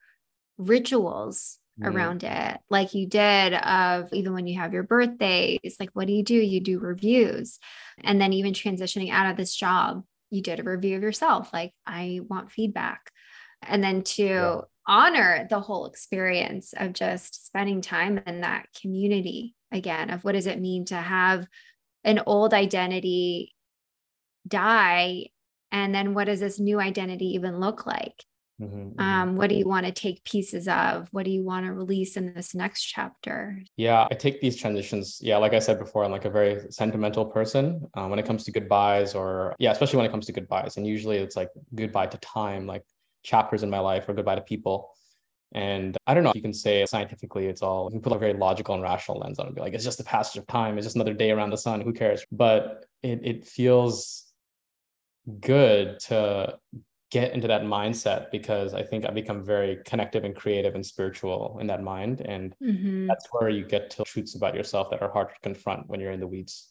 rituals 0.58 1.58
around 1.80 2.24
it 2.24 2.58
like 2.70 2.92
you 2.92 3.06
did 3.06 3.54
of 3.54 4.12
even 4.12 4.32
when 4.32 4.48
you 4.48 4.58
have 4.58 4.72
your 4.72 4.82
birthdays 4.82 5.76
like 5.78 5.90
what 5.92 6.08
do 6.08 6.12
you 6.12 6.24
do? 6.24 6.34
You 6.34 6.60
do 6.60 6.78
reviews. 6.78 7.58
And 8.02 8.20
then 8.20 8.32
even 8.32 8.52
transitioning 8.52 9.10
out 9.10 9.30
of 9.30 9.36
this 9.36 9.54
job 9.54 10.04
you 10.30 10.42
did 10.42 10.60
a 10.60 10.64
review 10.64 10.96
of 10.96 11.02
yourself 11.02 11.52
like 11.52 11.72
i 11.86 12.20
want 12.28 12.50
feedback. 12.50 13.10
And 13.62 13.82
then 13.82 14.02
to 14.02 14.24
yeah. 14.24 14.60
Honor 14.88 15.46
the 15.48 15.60
whole 15.60 15.86
experience 15.86 16.74
of 16.76 16.94
just 16.94 17.46
spending 17.46 17.82
time 17.82 18.18
in 18.26 18.40
that 18.40 18.66
community 18.80 19.54
again 19.70 20.10
of 20.10 20.24
what 20.24 20.32
does 20.32 20.46
it 20.46 20.60
mean 20.60 20.86
to 20.86 20.96
have 20.96 21.46
an 22.04 22.20
old 22.26 22.54
identity 22.54 23.54
die? 24.46 25.26
And 25.70 25.94
then 25.94 26.14
what 26.14 26.24
does 26.24 26.40
this 26.40 26.58
new 26.58 26.80
identity 26.80 27.34
even 27.34 27.60
look 27.60 27.86
like? 27.86 28.24
Mm-hmm, 28.60 28.76
mm-hmm. 28.76 29.00
um, 29.00 29.36
what 29.36 29.50
do 29.50 29.54
you 29.54 29.68
want 29.68 29.86
to 29.86 29.92
take 29.92 30.24
pieces 30.24 30.66
of? 30.66 31.06
What 31.12 31.24
do 31.24 31.30
you 31.30 31.44
want 31.44 31.66
to 31.66 31.72
release 31.72 32.16
in 32.16 32.34
this 32.34 32.56
next 32.56 32.84
chapter? 32.84 33.62
Yeah 33.76 34.08
i 34.10 34.14
take 34.14 34.40
these 34.40 34.56
transitions 34.56 35.20
yeah 35.22 35.36
like 35.36 35.52
i 35.52 35.60
said 35.60 35.78
before 35.78 36.04
i'm 36.04 36.10
like 36.10 36.24
a 36.24 36.30
very 36.30 36.62
sentimental 36.70 37.24
person 37.24 37.86
uh, 37.94 38.06
when 38.08 38.18
it 38.18 38.26
comes 38.26 38.42
to 38.44 38.50
goodbyes 38.50 39.14
or 39.14 39.54
yeah 39.60 39.70
especially 39.70 39.98
when 39.98 40.06
it 40.06 40.10
comes 40.10 40.26
to 40.26 40.32
goodbyes 40.32 40.76
and 40.76 40.86
usually 40.86 41.18
it's 41.18 41.36
like 41.36 41.50
goodbye 41.76 42.06
to 42.06 42.18
time 42.18 42.66
like 42.66 42.82
chapters 43.28 43.62
in 43.62 43.70
my 43.70 43.78
life 43.78 44.08
or 44.08 44.14
goodbye 44.14 44.34
to 44.36 44.40
people. 44.40 44.90
And 45.52 45.96
I 46.06 46.14
don't 46.14 46.24
know 46.24 46.30
if 46.30 46.36
you 46.36 46.42
can 46.42 46.52
say 46.52 46.84
scientifically, 46.84 47.46
it's 47.46 47.62
all, 47.62 47.84
you 47.86 47.92
can 47.92 48.02
put 48.02 48.12
a 48.12 48.18
very 48.18 48.34
logical 48.34 48.74
and 48.74 48.82
rational 48.82 49.18
lens 49.18 49.38
on 49.38 49.46
it. 49.46 49.48
and 49.48 49.56
Be 49.56 49.62
like, 49.62 49.74
it's 49.74 49.84
just 49.84 50.00
a 50.00 50.04
passage 50.04 50.38
of 50.38 50.46
time. 50.46 50.76
It's 50.76 50.86
just 50.86 50.96
another 50.96 51.14
day 51.14 51.30
around 51.30 51.50
the 51.50 51.56
sun. 51.56 51.80
Who 51.80 51.92
cares? 51.92 52.24
But 52.30 52.84
it, 53.02 53.20
it 53.24 53.46
feels 53.46 54.24
good 55.40 56.00
to 56.00 56.58
get 57.10 57.32
into 57.32 57.48
that 57.48 57.62
mindset 57.62 58.30
because 58.30 58.74
I 58.74 58.82
think 58.82 59.06
I 59.06 59.10
become 59.10 59.42
very 59.42 59.78
connective 59.86 60.24
and 60.24 60.36
creative 60.36 60.74
and 60.74 60.84
spiritual 60.84 61.56
in 61.60 61.66
that 61.68 61.82
mind. 61.82 62.20
And 62.20 62.54
mm-hmm. 62.62 63.06
that's 63.06 63.26
where 63.30 63.48
you 63.48 63.64
get 63.64 63.90
to 63.90 64.04
truths 64.04 64.34
about 64.34 64.54
yourself 64.54 64.90
that 64.90 65.00
are 65.02 65.10
hard 65.10 65.30
to 65.30 65.40
confront 65.42 65.88
when 65.88 66.00
you're 66.00 66.12
in 66.12 66.20
the 66.20 66.26
weeds. 66.26 66.68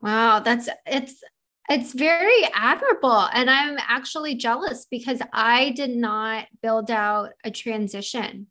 Wow, 0.00 0.38
that's 0.38 0.68
it's 0.86 1.24
it's 1.68 1.92
very 1.92 2.44
admirable. 2.54 3.28
And 3.32 3.50
I'm 3.50 3.76
actually 3.78 4.34
jealous 4.36 4.86
because 4.90 5.20
I 5.32 5.70
did 5.70 5.90
not 5.90 6.46
build 6.62 6.90
out 6.90 7.30
a 7.44 7.50
transition 7.50 8.46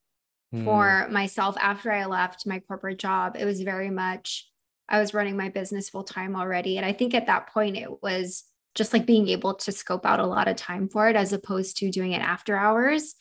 mm. 0.53 0.63
for 0.63 1.07
myself 1.09 1.57
after 1.59 1.91
I 1.91 2.05
left 2.05 2.45
my 2.45 2.59
corporate 2.59 2.99
job. 2.99 3.35
It 3.37 3.45
was 3.45 3.61
very 3.61 3.89
much, 3.89 4.47
I 4.87 4.99
was 4.99 5.13
running 5.13 5.35
my 5.35 5.49
business 5.49 5.89
full 5.89 6.03
time 6.03 6.35
already. 6.35 6.77
And 6.77 6.85
I 6.85 6.93
think 6.93 7.13
at 7.13 7.27
that 7.27 7.47
point, 7.47 7.77
it 7.77 8.03
was 8.03 8.43
just 8.75 8.93
like 8.93 9.07
being 9.07 9.27
able 9.29 9.55
to 9.55 9.71
scope 9.71 10.05
out 10.05 10.19
a 10.19 10.27
lot 10.27 10.47
of 10.47 10.55
time 10.55 10.87
for 10.87 11.09
it 11.09 11.15
as 11.15 11.33
opposed 11.33 11.77
to 11.77 11.89
doing 11.89 12.11
it 12.11 12.21
after 12.21 12.55
hours. 12.55 13.15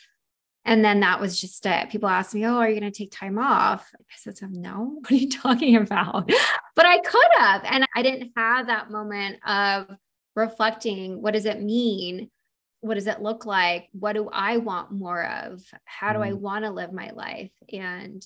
And 0.66 0.84
then 0.84 0.98
that 1.00 1.20
was 1.20 1.40
just 1.40 1.64
it. 1.64 1.90
People 1.90 2.08
asked 2.08 2.34
me, 2.34 2.44
Oh, 2.44 2.56
are 2.56 2.68
you 2.68 2.78
going 2.78 2.92
to 2.92 2.96
take 2.96 3.12
time 3.12 3.38
off? 3.38 3.88
I 3.98 4.14
said, 4.16 4.36
No, 4.50 4.96
what 5.00 5.10
are 5.10 5.14
you 5.14 5.30
talking 5.30 5.76
about? 5.76 6.28
but 6.74 6.84
I 6.84 6.98
could 6.98 7.28
have. 7.38 7.62
And 7.64 7.86
I 7.94 8.02
didn't 8.02 8.32
have 8.36 8.66
that 8.66 8.90
moment 8.90 9.38
of 9.46 9.96
reflecting 10.34 11.22
what 11.22 11.34
does 11.34 11.46
it 11.46 11.62
mean? 11.62 12.30
What 12.80 12.94
does 12.94 13.06
it 13.06 13.22
look 13.22 13.46
like? 13.46 13.88
What 13.92 14.14
do 14.14 14.28
I 14.30 14.58
want 14.58 14.92
more 14.92 15.24
of? 15.24 15.62
How 15.84 16.12
do 16.12 16.18
mm. 16.18 16.26
I 16.26 16.32
want 16.34 16.64
to 16.64 16.70
live 16.70 16.92
my 16.92 17.10
life? 17.10 17.52
And 17.72 18.24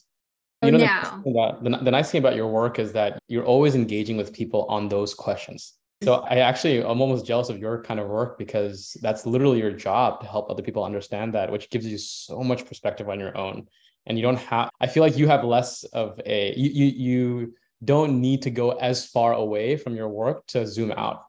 you 0.62 0.72
know, 0.72 0.78
now, 0.78 1.22
the, 1.24 1.78
the 1.82 1.90
nice 1.90 2.10
thing 2.10 2.18
about 2.18 2.36
your 2.36 2.48
work 2.48 2.78
is 2.78 2.92
that 2.92 3.18
you're 3.28 3.44
always 3.44 3.74
engaging 3.74 4.18
with 4.18 4.34
people 4.34 4.66
on 4.68 4.88
those 4.88 5.14
questions. 5.14 5.74
So 6.02 6.14
I 6.14 6.36
actually 6.38 6.78
I'm 6.82 7.00
almost 7.00 7.26
jealous 7.26 7.50
of 7.50 7.58
your 7.58 7.82
kind 7.82 8.00
of 8.00 8.08
work 8.08 8.38
because 8.38 8.96
that's 9.02 9.26
literally 9.26 9.58
your 9.58 9.72
job 9.72 10.20
to 10.20 10.26
help 10.26 10.50
other 10.50 10.62
people 10.62 10.82
understand 10.82 11.34
that, 11.34 11.52
which 11.52 11.68
gives 11.70 11.86
you 11.86 11.98
so 11.98 12.40
much 12.42 12.64
perspective 12.64 13.08
on 13.08 13.20
your 13.20 13.36
own. 13.36 13.66
And 14.06 14.16
you 14.18 14.22
don't 14.22 14.38
have 14.38 14.70
I 14.80 14.86
feel 14.86 15.02
like 15.02 15.18
you 15.18 15.28
have 15.28 15.44
less 15.44 15.84
of 15.84 16.18
a 16.24 16.54
you 16.56 16.70
you, 16.70 16.86
you 16.86 17.54
don't 17.84 18.20
need 18.20 18.42
to 18.42 18.50
go 18.50 18.70
as 18.72 19.06
far 19.06 19.34
away 19.34 19.76
from 19.76 19.94
your 19.94 20.08
work 20.08 20.46
to 20.48 20.66
zoom 20.66 20.90
out. 20.92 21.24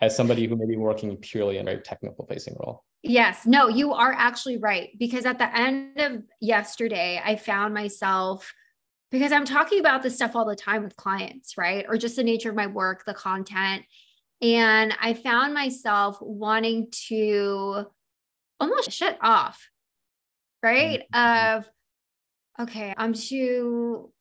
as 0.00 0.16
somebody 0.16 0.46
who 0.46 0.56
may 0.56 0.66
be 0.66 0.76
working 0.76 1.16
purely 1.16 1.58
in 1.58 1.68
a 1.68 1.80
technical 1.80 2.26
facing 2.26 2.56
role. 2.60 2.84
Yes, 3.02 3.46
no, 3.46 3.68
you 3.68 3.92
are 3.92 4.12
actually 4.12 4.58
right. 4.58 4.90
Because 4.98 5.26
at 5.26 5.38
the 5.38 5.54
end 5.54 6.00
of 6.00 6.22
yesterday, 6.40 7.20
I 7.24 7.36
found 7.36 7.74
myself 7.74 8.52
because 9.10 9.32
I'm 9.32 9.44
talking 9.44 9.80
about 9.80 10.02
this 10.02 10.16
stuff 10.16 10.34
all 10.34 10.44
the 10.44 10.56
time 10.56 10.82
with 10.82 10.96
clients, 10.96 11.56
right? 11.56 11.84
Or 11.88 11.96
just 11.96 12.16
the 12.16 12.24
nature 12.24 12.50
of 12.50 12.56
my 12.56 12.66
work, 12.66 13.04
the 13.04 13.14
content. 13.14 13.84
And 14.42 14.94
I 15.00 15.14
found 15.14 15.54
myself 15.54 16.18
wanting 16.20 16.88
to 17.08 17.86
almost 18.60 18.92
shut 18.92 19.18
off, 19.22 19.68
right? 20.62 21.02
Mm-hmm. 21.12 21.58
Of, 21.58 21.70
okay, 22.60 22.94
I'm 22.96 23.14
too 23.14 24.12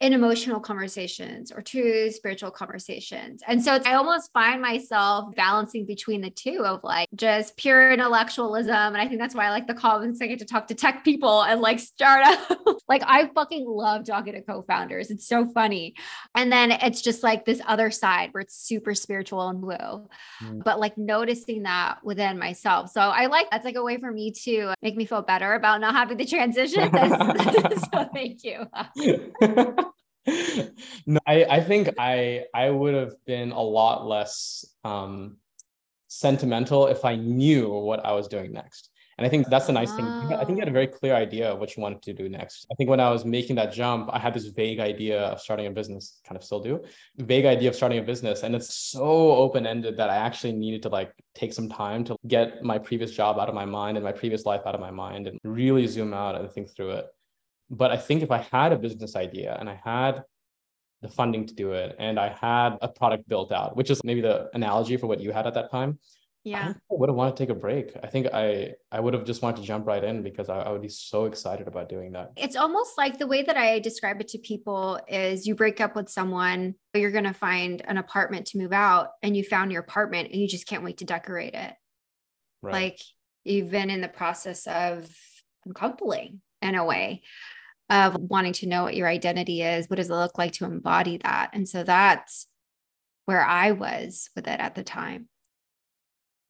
in 0.00 0.12
emotional 0.12 0.60
conversations 0.60 1.52
or 1.52 1.62
two 1.62 2.10
spiritual 2.10 2.50
conversations. 2.50 3.42
And 3.46 3.62
so 3.62 3.78
I 3.86 3.94
almost 3.94 4.32
find 4.32 4.60
myself 4.60 5.34
balancing 5.36 5.86
between 5.86 6.20
the 6.20 6.30
two 6.30 6.62
of 6.64 6.82
like 6.82 7.08
just 7.14 7.56
pure 7.56 7.92
intellectualism. 7.92 8.74
And 8.74 8.96
I 8.96 9.06
think 9.06 9.20
that's 9.20 9.34
why 9.34 9.46
I 9.46 9.50
like 9.50 9.66
the 9.66 9.74
comments. 9.74 10.20
I 10.20 10.26
get 10.26 10.40
to 10.40 10.44
talk 10.44 10.66
to 10.68 10.74
tech 10.74 11.04
people 11.04 11.42
and 11.42 11.60
like 11.60 11.78
startup. 11.78 12.38
like 12.88 13.02
I 13.06 13.30
fucking 13.34 13.66
love 13.66 14.04
talking 14.04 14.34
to 14.34 14.42
co-founders. 14.42 15.10
It's 15.10 15.26
so 15.26 15.46
funny. 15.46 15.94
And 16.34 16.50
then 16.50 16.72
it's 16.72 17.00
just 17.00 17.22
like 17.22 17.44
this 17.44 17.60
other 17.66 17.90
side 17.90 18.30
where 18.32 18.42
it's 18.42 18.56
super 18.56 18.94
spiritual 18.94 19.48
and 19.48 19.62
woo, 19.62 20.08
mm. 20.42 20.64
but 20.64 20.80
like 20.80 20.98
noticing 20.98 21.62
that 21.62 21.98
within 22.02 22.38
myself. 22.38 22.90
So 22.90 23.00
I 23.00 23.26
like 23.26 23.48
that's 23.50 23.64
like 23.64 23.76
a 23.76 23.82
way 23.82 23.98
for 23.98 24.10
me 24.10 24.32
to 24.44 24.74
make 24.82 24.96
me 24.96 25.04
feel 25.04 25.22
better 25.22 25.54
about 25.54 25.80
not 25.80 25.94
having 25.94 26.16
the 26.16 26.26
transition. 26.26 26.90
so 27.92 28.08
thank 28.12 28.44
you. 28.44 28.66
no, 31.06 31.20
I, 31.26 31.44
I 31.44 31.60
think 31.60 31.90
I 31.98 32.44
I 32.54 32.70
would 32.70 32.94
have 32.94 33.14
been 33.26 33.52
a 33.52 33.60
lot 33.60 34.06
less 34.06 34.64
um, 34.84 35.36
sentimental 36.08 36.86
if 36.86 37.04
I 37.04 37.16
knew 37.16 37.68
what 37.68 38.04
I 38.04 38.12
was 38.12 38.28
doing 38.28 38.52
next. 38.52 38.90
And 39.16 39.26
I 39.26 39.30
think 39.30 39.48
that's 39.48 39.66
the 39.66 39.72
nice 39.72 39.92
thing. 39.94 40.04
I 40.04 40.44
think 40.44 40.56
you 40.56 40.60
had 40.60 40.68
a 40.68 40.72
very 40.72 40.88
clear 40.88 41.14
idea 41.14 41.52
of 41.52 41.60
what 41.60 41.76
you 41.76 41.82
wanted 41.82 42.02
to 42.02 42.12
do 42.12 42.28
next. 42.28 42.66
I 42.70 42.74
think 42.74 42.90
when 42.90 42.98
I 42.98 43.10
was 43.10 43.24
making 43.24 43.56
that 43.56 43.72
jump, 43.72 44.10
I 44.12 44.18
had 44.18 44.34
this 44.34 44.46
vague 44.46 44.80
idea 44.80 45.20
of 45.20 45.40
starting 45.40 45.66
a 45.66 45.70
business, 45.70 46.20
kind 46.26 46.36
of 46.36 46.42
still 46.42 46.60
do, 46.60 46.82
vague 47.18 47.44
idea 47.44 47.68
of 47.68 47.76
starting 47.76 47.98
a 47.98 48.02
business. 48.02 48.42
And 48.42 48.56
it's 48.56 48.74
so 48.74 49.04
open 49.04 49.66
ended 49.66 49.96
that 49.98 50.10
I 50.10 50.16
actually 50.16 50.52
needed 50.52 50.82
to 50.82 50.88
like 50.88 51.12
take 51.34 51.52
some 51.52 51.68
time 51.68 52.02
to 52.04 52.16
get 52.26 52.64
my 52.64 52.78
previous 52.78 53.12
job 53.12 53.38
out 53.38 53.48
of 53.48 53.54
my 53.54 53.64
mind 53.64 53.96
and 53.96 54.04
my 54.04 54.12
previous 54.12 54.46
life 54.46 54.62
out 54.66 54.74
of 54.74 54.80
my 54.80 54.90
mind 54.90 55.28
and 55.28 55.38
really 55.44 55.86
zoom 55.86 56.12
out 56.12 56.34
and 56.34 56.50
think 56.50 56.74
through 56.74 56.90
it. 56.90 57.06
But 57.70 57.90
I 57.90 57.96
think 57.96 58.22
if 58.22 58.30
I 58.30 58.38
had 58.38 58.72
a 58.72 58.76
business 58.76 59.16
idea 59.16 59.56
and 59.58 59.68
I 59.68 59.80
had 59.82 60.22
the 61.02 61.08
funding 61.08 61.46
to 61.46 61.54
do 61.54 61.72
it 61.72 61.96
and 61.98 62.18
I 62.18 62.30
had 62.40 62.78
a 62.82 62.88
product 62.88 63.28
built 63.28 63.52
out, 63.52 63.76
which 63.76 63.90
is 63.90 64.02
maybe 64.04 64.20
the 64.20 64.50
analogy 64.54 64.96
for 64.96 65.06
what 65.06 65.20
you 65.20 65.32
had 65.32 65.46
at 65.46 65.54
that 65.54 65.70
time. 65.70 65.98
Yeah. 66.44 66.74
I, 66.74 66.74
would 66.90 67.08
have 67.08 67.16
wanted 67.16 67.36
to 67.36 67.42
take 67.42 67.48
a 67.48 67.58
break. 67.58 67.92
I 68.02 68.06
think 68.06 68.26
I 68.32 68.74
I 68.92 69.00
would 69.00 69.14
have 69.14 69.24
just 69.24 69.40
wanted 69.40 69.62
to 69.62 69.66
jump 69.66 69.86
right 69.86 70.04
in 70.04 70.22
because 70.22 70.50
I, 70.50 70.60
I 70.60 70.72
would 70.72 70.82
be 70.82 70.90
so 70.90 71.24
excited 71.24 71.66
about 71.66 71.88
doing 71.88 72.12
that. 72.12 72.32
It's 72.36 72.54
almost 72.54 72.98
like 72.98 73.18
the 73.18 73.26
way 73.26 73.42
that 73.44 73.56
I 73.56 73.78
describe 73.78 74.20
it 74.20 74.28
to 74.28 74.38
people 74.38 75.00
is 75.08 75.46
you 75.46 75.54
break 75.54 75.80
up 75.80 75.96
with 75.96 76.10
someone, 76.10 76.74
but 76.92 77.00
you're 77.00 77.12
gonna 77.12 77.32
find 77.32 77.82
an 77.88 77.96
apartment 77.96 78.46
to 78.48 78.58
move 78.58 78.74
out, 78.74 79.08
and 79.22 79.34
you 79.34 79.42
found 79.42 79.72
your 79.72 79.80
apartment 79.80 80.32
and 80.32 80.40
you 80.40 80.46
just 80.46 80.66
can't 80.66 80.84
wait 80.84 80.98
to 80.98 81.06
decorate 81.06 81.54
it. 81.54 81.72
Right. 82.60 82.72
Like 82.72 83.00
you've 83.44 83.70
been 83.70 83.88
in 83.88 84.02
the 84.02 84.08
process 84.08 84.66
of 84.66 85.10
uncoupling 85.64 86.42
in 86.64 86.74
a 86.74 86.84
way 86.84 87.22
of 87.90 88.16
wanting 88.16 88.54
to 88.54 88.66
know 88.66 88.82
what 88.82 88.96
your 88.96 89.06
identity 89.06 89.62
is. 89.62 89.88
What 89.88 89.96
does 89.96 90.10
it 90.10 90.14
look 90.14 90.38
like 90.38 90.52
to 90.54 90.64
embody 90.64 91.18
that? 91.18 91.50
And 91.52 91.68
so 91.68 91.84
that's 91.84 92.46
where 93.26 93.44
I 93.44 93.72
was 93.72 94.30
with 94.34 94.48
it 94.48 94.58
at 94.58 94.74
the 94.74 94.82
time. 94.82 95.28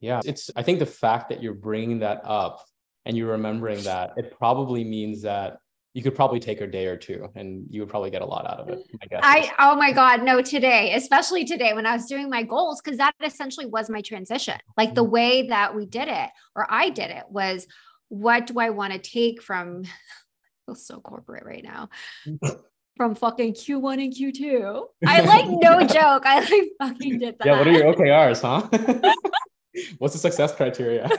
Yeah, 0.00 0.20
it's, 0.24 0.50
I 0.54 0.62
think 0.62 0.78
the 0.78 0.86
fact 0.86 1.28
that 1.30 1.42
you're 1.42 1.54
bringing 1.54 2.00
that 2.00 2.20
up 2.24 2.64
and 3.04 3.16
you're 3.16 3.32
remembering 3.32 3.82
that, 3.82 4.12
it 4.16 4.36
probably 4.38 4.84
means 4.84 5.22
that 5.22 5.58
you 5.92 6.02
could 6.02 6.14
probably 6.14 6.40
take 6.40 6.60
a 6.60 6.66
day 6.66 6.86
or 6.86 6.96
two 6.96 7.28
and 7.36 7.66
you 7.70 7.80
would 7.80 7.88
probably 7.88 8.10
get 8.10 8.20
a 8.20 8.26
lot 8.26 8.46
out 8.46 8.58
of 8.58 8.68
it. 8.68 8.84
I 9.02 9.06
guess. 9.06 9.20
I, 9.22 9.52
oh 9.60 9.76
my 9.76 9.92
God, 9.92 10.22
no, 10.22 10.42
today, 10.42 10.92
especially 10.94 11.44
today 11.44 11.72
when 11.72 11.86
I 11.86 11.94
was 11.94 12.06
doing 12.06 12.28
my 12.28 12.42
goals, 12.42 12.80
because 12.82 12.98
that 12.98 13.14
essentially 13.22 13.66
was 13.66 13.88
my 13.88 14.02
transition. 14.02 14.58
Like 14.76 14.94
the 14.94 15.04
mm-hmm. 15.04 15.12
way 15.12 15.48
that 15.48 15.74
we 15.74 15.86
did 15.86 16.08
it, 16.08 16.30
or 16.56 16.66
I 16.68 16.90
did 16.90 17.10
it, 17.10 17.24
was 17.30 17.66
what 18.14 18.46
do 18.46 18.58
I 18.58 18.70
want 18.70 18.92
to 18.92 18.98
take 18.98 19.42
from 19.42 19.84
feel 20.66 20.74
so 20.74 21.00
corporate 21.00 21.44
right 21.44 21.64
now. 21.64 21.88
From 22.96 23.16
fucking 23.16 23.54
Q1 23.54 24.04
and 24.04 24.12
Q2. 24.14 24.84
I 25.06 25.20
like 25.22 25.46
no 25.48 25.84
joke. 25.84 26.22
I 26.24 26.38
like 26.38 26.70
fucking 26.78 27.18
did 27.18 27.36
that. 27.40 27.44
Yeah, 27.44 27.58
what 27.58 27.66
are 27.66 27.72
your 27.72 27.92
OKRs, 27.92 28.40
huh? 28.40 28.68
What's 29.98 30.14
the 30.14 30.20
success 30.20 30.54
criteria? 30.54 31.10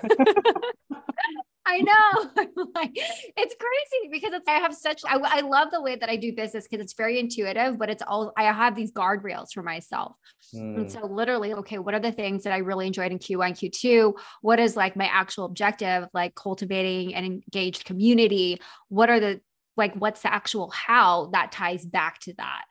I 1.65 1.81
know. 1.81 2.45
like, 2.75 2.91
it's 2.95 3.55
crazy 3.55 4.09
because 4.11 4.33
it's, 4.33 4.47
I 4.47 4.59
have 4.59 4.75
such, 4.75 5.01
I, 5.05 5.17
I 5.17 5.41
love 5.41 5.71
the 5.71 5.81
way 5.81 5.95
that 5.95 6.09
I 6.09 6.15
do 6.15 6.33
business 6.33 6.67
because 6.67 6.83
it's 6.83 6.93
very 6.93 7.19
intuitive, 7.19 7.79
but 7.79 7.89
it's 7.89 8.03
all, 8.05 8.33
I 8.37 8.43
have 8.43 8.75
these 8.75 8.91
guardrails 8.91 9.51
for 9.53 9.63
myself. 9.63 10.15
Mm. 10.53 10.75
And 10.77 10.91
so 10.91 11.05
literally, 11.05 11.53
okay, 11.53 11.79
what 11.79 11.95
are 11.95 11.99
the 11.99 12.11
things 12.11 12.43
that 12.43 12.53
I 12.53 12.57
really 12.57 12.87
enjoyed 12.87 13.11
in 13.11 13.19
Q1, 13.19 13.51
Q2? 13.51 14.13
What 14.41 14.59
is 14.59 14.75
like 14.75 14.95
my 14.95 15.07
actual 15.07 15.45
objective, 15.45 16.07
like 16.13 16.35
cultivating 16.35 17.15
an 17.15 17.25
engaged 17.25 17.85
community? 17.85 18.61
What 18.89 19.09
are 19.09 19.19
the, 19.19 19.41
like, 19.77 19.93
what's 19.95 20.21
the 20.21 20.33
actual 20.33 20.69
how 20.69 21.29
that 21.33 21.51
ties 21.51 21.85
back 21.85 22.19
to 22.19 22.33
that? 22.37 22.63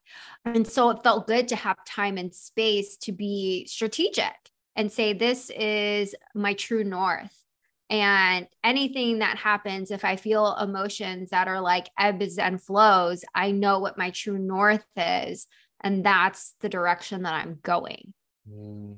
And 0.44 0.66
so 0.66 0.90
it 0.90 1.02
felt 1.02 1.26
good 1.26 1.48
to 1.48 1.56
have 1.56 1.76
time 1.84 2.16
and 2.16 2.34
space 2.34 2.96
to 2.98 3.12
be 3.12 3.66
strategic 3.66 4.32
and 4.76 4.90
say, 4.90 5.12
this 5.12 5.50
is 5.50 6.14
my 6.34 6.54
true 6.54 6.84
north 6.84 7.43
and 7.90 8.46
anything 8.62 9.18
that 9.18 9.36
happens, 9.36 9.90
if 9.90 10.04
I 10.04 10.16
feel 10.16 10.56
emotions 10.56 11.30
that 11.30 11.48
are 11.48 11.60
like 11.60 11.90
ebbs 11.98 12.38
and 12.38 12.60
flows, 12.60 13.24
I 13.34 13.50
know 13.50 13.78
what 13.78 13.98
my 13.98 14.10
true 14.10 14.38
north 14.38 14.86
is. 14.96 15.46
And 15.80 16.04
that's 16.04 16.54
the 16.60 16.70
direction 16.70 17.22
that 17.22 17.34
I'm 17.34 17.58
going. 17.62 18.14
Mm. 18.50 18.96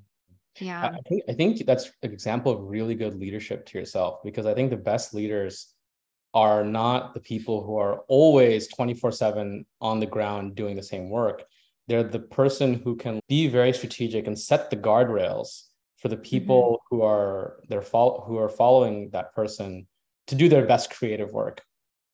Yeah. 0.61 0.85
I 0.85 1.01
think, 1.09 1.23
I 1.29 1.33
think 1.33 1.67
that's 1.67 1.91
an 2.03 2.13
example 2.13 2.53
of 2.53 2.63
really 2.63 2.95
good 2.95 3.17
leadership 3.17 3.67
to 3.67 3.79
yourself 3.79 4.23
because 4.25 4.47
I 4.47 4.55
think 4.55 4.71
the 4.71 4.77
best 4.77 5.13
leaders 5.13 5.75
are 6.33 6.65
not 6.65 7.15
the 7.15 7.21
people 7.21 7.65
who 7.65 7.77
are 7.77 8.01
always 8.09 8.69
24 8.69 9.13
7 9.13 9.67
on 9.81 10.01
the 10.01 10.07
ground 10.07 10.55
doing 10.55 10.77
the 10.77 10.83
same 10.83 11.11
work. 11.11 11.45
They're 11.89 12.05
the 12.05 12.21
person 12.21 12.75
who 12.75 12.97
can 12.97 13.21
be 13.29 13.49
very 13.49 13.73
strategic 13.73 14.27
and 14.27 14.39
set 14.39 14.71
the 14.71 14.77
guardrails 14.77 15.65
for 15.97 16.09
the 16.09 16.17
people 16.17 16.63
mm-hmm. 16.63 16.97
who 16.97 17.03
are 17.03 17.61
they're 17.69 17.83
fol- 17.83 18.25
who 18.27 18.39
are 18.39 18.49
following 18.49 19.11
that 19.11 19.35
person 19.35 19.87
to 20.27 20.35
do 20.35 20.49
their 20.49 20.67
best 20.67 20.91
creative 20.91 21.33
work. 21.33 21.63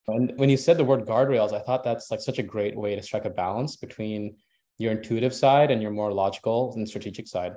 And 0.09 0.33
when 0.37 0.51
you 0.51 0.57
said 0.57 0.77
the 0.77 0.85
word 0.85 1.07
guardrails, 1.07 1.53
I 1.53 1.61
thought 1.61 1.85
that's 1.85 2.11
like 2.11 2.21
such 2.21 2.39
a 2.39 2.43
great 2.43 2.77
way 2.77 2.97
to 2.97 3.03
strike 3.03 3.25
a 3.25 3.31
balance 3.31 3.77
between 3.77 4.37
your 4.79 4.93
intuitive 4.93 5.35
side 5.35 5.71
and 5.71 5.81
your 5.81 5.93
more 5.93 6.13
logical 6.13 6.73
and 6.75 6.89
strategic 6.89 7.29
side. 7.29 7.55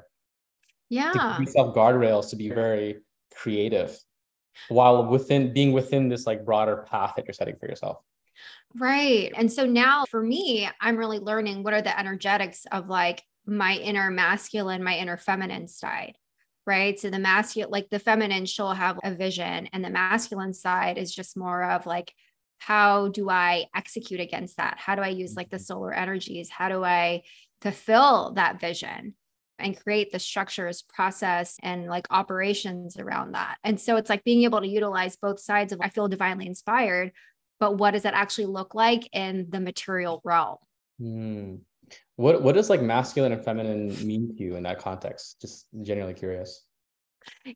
Yeah. 0.90 1.12
To 1.12 1.42
yourself 1.42 1.76
guardrails 1.76 2.30
to 2.30 2.36
be 2.36 2.50
very 2.50 2.98
creative 3.36 3.98
while 4.70 5.08
within 5.08 5.54
being 5.54 5.72
within 5.72 6.08
this 6.08 6.28
like 6.28 6.46
broader 6.46 6.86
path 6.90 7.14
that 7.16 7.26
you're 7.26 7.34
setting 7.34 7.56
for 7.60 7.68
yourself. 7.68 7.98
Right. 8.76 9.32
And 9.36 9.52
so 9.52 9.66
now 9.66 10.06
for 10.06 10.22
me, 10.22 10.70
I'm 10.82 10.98
really 10.98 11.20
learning 11.20 11.64
what 11.64 11.74
are 11.74 11.82
the 11.82 11.98
energetics 11.98 12.66
of 12.72 12.88
like 12.88 13.24
my 13.46 13.76
inner 13.76 14.12
masculine, 14.12 14.84
my 14.84 14.98
inner 14.98 15.18
feminine 15.18 15.68
side, 15.68 16.18
right? 16.66 17.00
So 17.00 17.10
the 17.10 17.20
masculine, 17.20 17.72
like 17.72 17.90
the 17.90 18.00
feminine, 18.00 18.46
she'll 18.46 18.74
have 18.74 19.00
a 19.04 19.14
vision, 19.14 19.68
and 19.74 19.84
the 19.84 19.90
masculine 19.90 20.54
side 20.54 20.98
is 20.98 21.14
just 21.14 21.38
more 21.38 21.64
of 21.64 21.86
like, 21.86 22.14
how 22.58 23.10
do 23.10 23.30
I 23.30 23.66
execute 23.76 24.20
against 24.20 24.58
that? 24.58 24.78
How 24.80 24.96
do 24.96 25.02
I 25.02 25.10
use 25.10 25.36
like 25.36 25.50
the 25.50 25.58
mm-hmm. 25.58 25.64
solar 25.64 25.94
energies? 25.94 26.50
How 26.50 26.70
do 26.70 26.84
I 26.84 27.24
fulfill 27.62 28.34
that 28.34 28.60
vision? 28.60 29.16
and 29.60 29.80
create 29.80 30.12
the 30.12 30.20
structures, 30.20 30.82
process, 30.82 31.58
and 31.62 31.88
like 31.88 32.08
operations 32.10 32.98
around 32.98 33.34
that. 33.34 33.58
And 33.64 33.80
so 33.80 33.96
it's 33.96 34.10
like 34.10 34.24
being 34.24 34.44
able 34.44 34.62
to 34.62 34.68
utilize 34.68 35.16
both 35.16 35.40
sides 35.40 35.72
of 35.72 35.80
I 35.82 35.90
feel 35.90 36.08
divinely 36.08 36.46
inspired, 36.48 37.12
but 37.60 37.78
what 37.78 37.92
does 37.92 38.04
that 38.04 38.14
actually 38.14 38.48
look 38.48 38.76
like 38.76 39.08
in 39.14 39.48
the 39.50 39.62
material 39.62 40.22
realm? 40.24 40.58
Mm. 41.02 41.60
What 42.18 42.42
what 42.42 42.56
does 42.56 42.70
like 42.70 42.82
masculine 42.82 43.32
and 43.32 43.44
feminine 43.44 43.88
mean 44.06 44.36
to 44.36 44.44
you 44.44 44.56
in 44.56 44.64
that 44.64 44.80
context? 44.80 45.42
Just 45.42 45.68
genuinely 45.82 46.14
curious. 46.14 46.66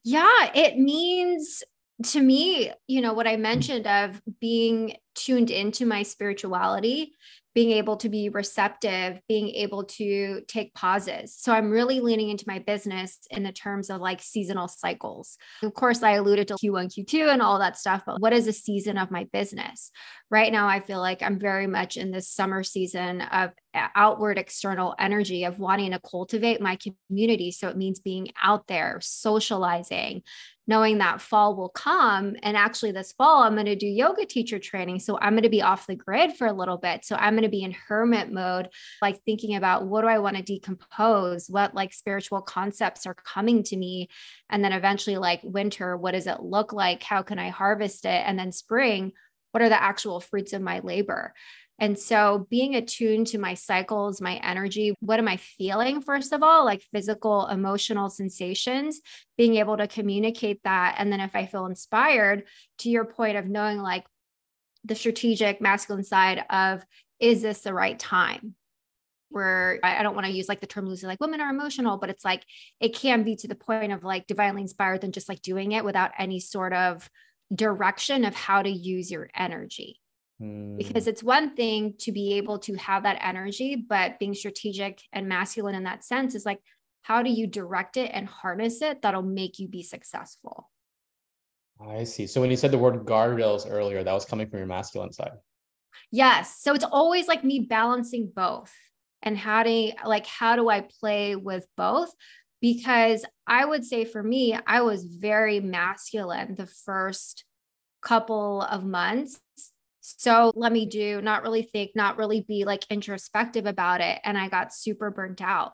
Yeah, 0.03 0.51
it 0.53 0.77
means 0.77 1.63
to 2.03 2.21
me, 2.21 2.71
you 2.87 3.01
know, 3.01 3.13
what 3.13 3.27
I 3.27 3.35
mentioned 3.35 3.85
of 3.85 4.21
being 4.39 4.95
tuned 5.15 5.51
into 5.51 5.85
my 5.85 6.03
spirituality 6.03 7.13
being 7.55 7.71
able 7.71 7.97
to 7.97 8.09
be 8.09 8.29
receptive, 8.29 9.19
being 9.27 9.49
able 9.49 9.83
to 9.83 10.41
take 10.47 10.73
pauses. 10.73 11.35
So 11.37 11.51
I'm 11.51 11.71
really 11.71 11.99
leaning 11.99 12.29
into 12.29 12.45
my 12.47 12.59
business 12.59 13.19
in 13.31 13.43
the 13.43 13.51
terms 13.51 13.89
of 13.89 13.99
like 14.01 14.21
seasonal 14.21 14.67
cycles. 14.67 15.37
Of 15.63 15.73
course, 15.73 16.03
I 16.03 16.11
alluded 16.11 16.47
to 16.49 16.53
Q1, 16.53 16.97
Q2 16.97 17.33
and 17.33 17.41
all 17.41 17.59
that 17.59 17.77
stuff, 17.77 18.03
but 18.05 18.21
what 18.21 18.33
is 18.33 18.47
a 18.47 18.53
season 18.53 18.97
of 18.97 19.11
my 19.11 19.27
business? 19.33 19.91
Right 20.29 20.51
now, 20.51 20.67
I 20.67 20.79
feel 20.79 20.99
like 20.99 21.23
I'm 21.23 21.39
very 21.39 21.67
much 21.67 21.97
in 21.97 22.11
this 22.11 22.29
summer 22.29 22.63
season 22.63 23.21
of 23.21 23.51
outward 23.73 24.37
external 24.37 24.95
energy 24.97 25.43
of 25.43 25.59
wanting 25.59 25.91
to 25.91 25.99
cultivate 25.99 26.61
my 26.61 26.77
community. 27.07 27.51
So 27.51 27.69
it 27.69 27.77
means 27.77 27.99
being 27.99 28.29
out 28.41 28.67
there, 28.67 28.99
socializing, 29.01 30.23
knowing 30.67 30.99
that 30.99 31.21
fall 31.21 31.55
will 31.55 31.69
come. 31.69 32.35
And 32.43 32.57
actually, 32.57 32.91
this 32.91 33.11
fall, 33.11 33.43
I'm 33.43 33.53
going 33.53 33.65
to 33.65 33.75
do 33.75 33.87
yoga 33.87 34.25
teacher 34.25 34.59
training. 34.59 34.99
So 34.99 35.17
I'm 35.19 35.33
going 35.33 35.43
to 35.43 35.49
be 35.49 35.61
off 35.61 35.87
the 35.87 35.95
grid 35.95 36.35
for 36.35 36.47
a 36.47 36.53
little 36.53 36.77
bit. 36.77 37.05
So 37.05 37.15
I'm 37.15 37.33
going 37.33 37.43
to 37.43 37.49
be 37.49 37.63
in 37.63 37.75
hermit 37.87 38.31
mode, 38.31 38.69
like 39.01 39.21
thinking 39.23 39.55
about 39.55 39.85
what 39.85 40.01
do 40.01 40.07
I 40.07 40.19
want 40.19 40.37
to 40.37 40.43
decompose? 40.43 41.47
What 41.49 41.75
like 41.75 41.93
spiritual 41.93 42.41
concepts 42.41 43.05
are 43.05 43.15
coming 43.15 43.63
to 43.63 43.77
me? 43.77 44.09
And 44.49 44.63
then 44.63 44.73
eventually, 44.73 45.17
like 45.17 45.41
winter, 45.43 45.95
what 45.95 46.11
does 46.11 46.27
it 46.27 46.41
look 46.41 46.73
like? 46.73 47.03
How 47.03 47.21
can 47.21 47.39
I 47.39 47.49
harvest 47.49 48.05
it? 48.05 48.23
And 48.25 48.37
then 48.37 48.51
spring, 48.51 49.13
what 49.51 49.63
are 49.63 49.69
the 49.69 49.81
actual 49.81 50.19
fruits 50.19 50.53
of 50.53 50.61
my 50.61 50.79
labor? 50.79 51.33
And 51.79 51.97
so 51.97 52.45
being 52.49 52.75
attuned 52.75 53.27
to 53.27 53.37
my 53.37 53.53
cycles, 53.53 54.19
my 54.19 54.35
energy, 54.43 54.93
what 54.99 55.17
am 55.17 55.29
I 55.29 55.37
feeling, 55.37 56.01
first 56.01 56.33
of 56.33 56.43
all, 56.43 56.65
like 56.65 56.83
physical, 56.93 57.47
emotional 57.47 58.09
sensations, 58.09 58.99
being 59.37 59.55
able 59.55 59.77
to 59.77 59.87
communicate 59.87 60.61
that. 60.63 60.95
And 60.97 61.11
then 61.11 61.21
if 61.21 61.35
I 61.35 61.45
feel 61.45 61.65
inspired, 61.65 62.43
to 62.79 62.89
your 62.89 63.05
point 63.05 63.37
of 63.37 63.47
knowing 63.47 63.77
like 63.77 64.05
the 64.83 64.95
strategic 64.95 65.61
masculine 65.61 66.03
side 66.03 66.43
of, 66.49 66.83
is 67.19 67.41
this 67.41 67.61
the 67.61 67.73
right 67.73 67.97
time? 67.97 68.55
Where 69.29 69.79
I 69.83 70.03
don't 70.03 70.15
want 70.15 70.25
to 70.25 70.33
use 70.33 70.49
like 70.49 70.59
the 70.59 70.67
term 70.67 70.85
loosely, 70.85 71.07
like 71.07 71.21
women 71.21 71.39
are 71.39 71.49
emotional, 71.49 71.97
but 71.97 72.09
it's 72.09 72.25
like 72.25 72.43
it 72.81 72.95
can 72.95 73.23
be 73.23 73.35
to 73.37 73.47
the 73.47 73.55
point 73.55 73.93
of 73.93 74.03
like 74.03 74.27
divinely 74.27 74.63
inspired 74.63 75.01
than 75.01 75.11
just 75.11 75.29
like 75.29 75.41
doing 75.41 75.71
it 75.73 75.85
without 75.85 76.11
any 76.17 76.39
sort 76.39 76.73
of 76.73 77.09
direction 77.53 78.25
of 78.25 78.35
how 78.35 78.61
to 78.61 78.69
use 78.69 79.11
your 79.11 79.29
energy 79.35 79.99
because 80.39 81.03
hmm. 81.03 81.09
it's 81.09 81.21
one 81.21 81.55
thing 81.55 81.95
to 81.99 82.13
be 82.13 82.35
able 82.35 82.59
to 82.59 82.73
have 82.75 83.03
that 83.03 83.19
energy, 83.21 83.75
but 83.75 84.19
being 84.19 84.33
strategic 84.33 85.01
and 85.11 85.27
masculine 85.27 85.75
in 85.75 85.83
that 85.83 86.05
sense 86.05 86.33
is 86.33 86.45
like, 86.45 86.59
how 87.01 87.21
do 87.21 87.29
you 87.29 87.45
direct 87.45 87.97
it 87.97 88.11
and 88.13 88.27
harness 88.27 88.81
it 88.81 89.01
that'll 89.01 89.21
make 89.21 89.59
you 89.59 89.67
be 89.67 89.83
successful? 89.83 90.69
I 91.81 92.03
see. 92.05 92.25
So 92.27 92.39
when 92.39 92.51
you 92.51 92.57
said 92.57 92.71
the 92.71 92.77
word 92.77 93.05
guardrails 93.05 93.69
earlier, 93.69 94.03
that 94.03 94.13
was 94.13 94.25
coming 94.25 94.49
from 94.49 94.59
your 94.59 94.67
masculine 94.67 95.11
side. 95.11 95.31
Yes. 96.11 96.61
So 96.61 96.73
it's 96.73 96.85
always 96.85 97.27
like 97.27 97.43
me 97.43 97.59
balancing 97.59 98.31
both 98.33 98.73
and 99.21 99.37
how 99.37 99.63
do 99.63 99.91
like 100.05 100.25
how 100.25 100.55
do 100.55 100.69
I 100.69 100.87
play 100.99 101.35
with 101.35 101.65
both? 101.75 102.13
Because 102.61 103.25
I 103.47 103.65
would 103.65 103.85
say 103.85 104.05
for 104.05 104.21
me, 104.21 104.57
I 104.67 104.81
was 104.81 105.03
very 105.03 105.59
masculine 105.59 106.55
the 106.55 106.67
first 106.67 107.45
couple 108.01 108.61
of 108.61 108.85
months 108.85 109.39
so 110.01 110.51
let 110.55 110.71
me 110.71 110.85
do, 110.85 111.21
not 111.21 111.43
really 111.43 111.61
think, 111.61 111.91
not 111.95 112.17
really 112.17 112.41
be 112.41 112.63
like 112.63 112.85
introspective 112.89 113.65
about 113.65 114.01
it. 114.01 114.19
And 114.23 114.37
I 114.37 114.49
got 114.49 114.73
super 114.73 115.11
burnt 115.11 115.41
out. 115.41 115.73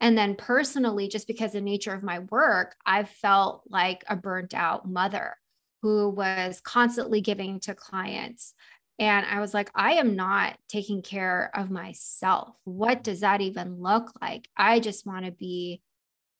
And 0.00 0.18
then 0.18 0.34
personally, 0.34 1.08
just 1.08 1.26
because 1.26 1.52
the 1.52 1.60
nature 1.60 1.94
of 1.94 2.02
my 2.02 2.18
work, 2.18 2.76
I 2.84 3.04
felt 3.04 3.62
like 3.68 4.04
a 4.08 4.16
burnt 4.16 4.52
out 4.52 4.88
mother 4.88 5.36
who 5.82 6.10
was 6.10 6.60
constantly 6.60 7.20
giving 7.20 7.60
to 7.60 7.74
clients. 7.74 8.54
And 8.98 9.26
I 9.26 9.40
was 9.40 9.54
like, 9.54 9.70
I 9.74 9.94
am 9.94 10.14
not 10.14 10.56
taking 10.68 11.02
care 11.02 11.50
of 11.54 11.70
myself. 11.70 12.54
What 12.64 13.02
does 13.02 13.20
that 13.20 13.40
even 13.40 13.80
look 13.80 14.12
like? 14.20 14.48
I 14.56 14.80
just 14.80 15.06
want 15.06 15.24
to 15.24 15.32
be 15.32 15.82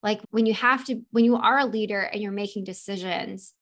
like 0.03 0.20
when 0.31 0.47
you 0.47 0.55
have 0.55 0.85
to, 0.87 1.03
when 1.11 1.25
you 1.25 1.37
are 1.37 1.59
a 1.59 1.66
leader 1.66 2.01
and 2.01 2.22
you're 2.22 2.33
making 2.33 2.64
decisions, 2.64 3.55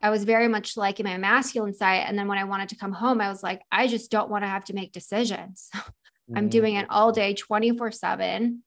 I 0.00 0.10
was 0.10 0.24
very 0.24 0.48
much 0.48 0.76
like 0.76 1.00
in 1.00 1.06
my 1.06 1.16
masculine 1.16 1.74
side. 1.74 2.04
And 2.06 2.18
then 2.18 2.28
when 2.28 2.38
I 2.38 2.44
wanted 2.44 2.68
to 2.70 2.76
come 2.76 2.92
home, 2.92 3.20
I 3.20 3.28
was 3.28 3.42
like, 3.42 3.62
I 3.72 3.88
just 3.88 4.10
don't 4.10 4.30
want 4.30 4.44
to 4.44 4.48
have 4.48 4.64
to 4.66 4.74
make 4.74 4.92
decisions. 4.92 5.70
I'm 5.74 6.44
mm-hmm. 6.44 6.48
doing 6.48 6.74
it 6.76 6.86
all 6.90 7.10
day, 7.10 7.34
24 7.34 7.90
7. 7.90 8.62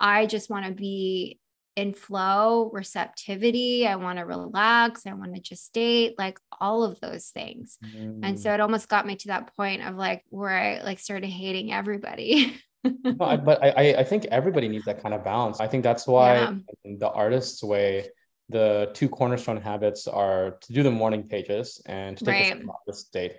I 0.00 0.26
just 0.26 0.50
want 0.50 0.66
to 0.66 0.72
be 0.72 1.38
in 1.76 1.94
flow, 1.94 2.70
receptivity. 2.72 3.86
I 3.86 3.96
want 3.96 4.18
to 4.18 4.24
relax. 4.24 5.06
I 5.06 5.12
want 5.12 5.34
to 5.34 5.40
just 5.40 5.72
date, 5.72 6.14
like 6.18 6.38
all 6.60 6.84
of 6.84 7.00
those 7.00 7.28
things. 7.28 7.78
Mm. 7.84 8.20
And 8.22 8.40
so 8.40 8.52
it 8.52 8.60
almost 8.60 8.88
got 8.88 9.06
me 9.06 9.16
to 9.16 9.28
that 9.28 9.54
point 9.56 9.82
of 9.82 9.96
like 9.96 10.24
where 10.28 10.50
I 10.50 10.82
like 10.82 10.98
started 10.98 11.28
hating 11.28 11.72
everybody. 11.72 12.60
no, 12.84 13.16
I, 13.20 13.36
but 13.36 13.62
I, 13.62 13.94
I 13.98 14.04
think 14.04 14.26
everybody 14.26 14.68
needs 14.68 14.84
that 14.84 15.02
kind 15.02 15.14
of 15.14 15.24
balance. 15.24 15.60
I 15.60 15.68
think 15.68 15.82
that's 15.82 16.06
why 16.06 16.34
yeah. 16.34 16.54
the 16.98 17.08
artist's 17.08 17.62
way 17.62 18.08
the 18.52 18.90
two 18.94 19.08
cornerstone 19.08 19.60
habits 19.60 20.06
are 20.06 20.58
to 20.60 20.72
do 20.72 20.82
the 20.82 20.90
morning 20.90 21.26
pages 21.26 21.80
and 21.86 22.16
to 22.18 22.24
take 22.24 22.54
right. 22.54 22.64
a 22.88 22.92
state. 22.92 23.36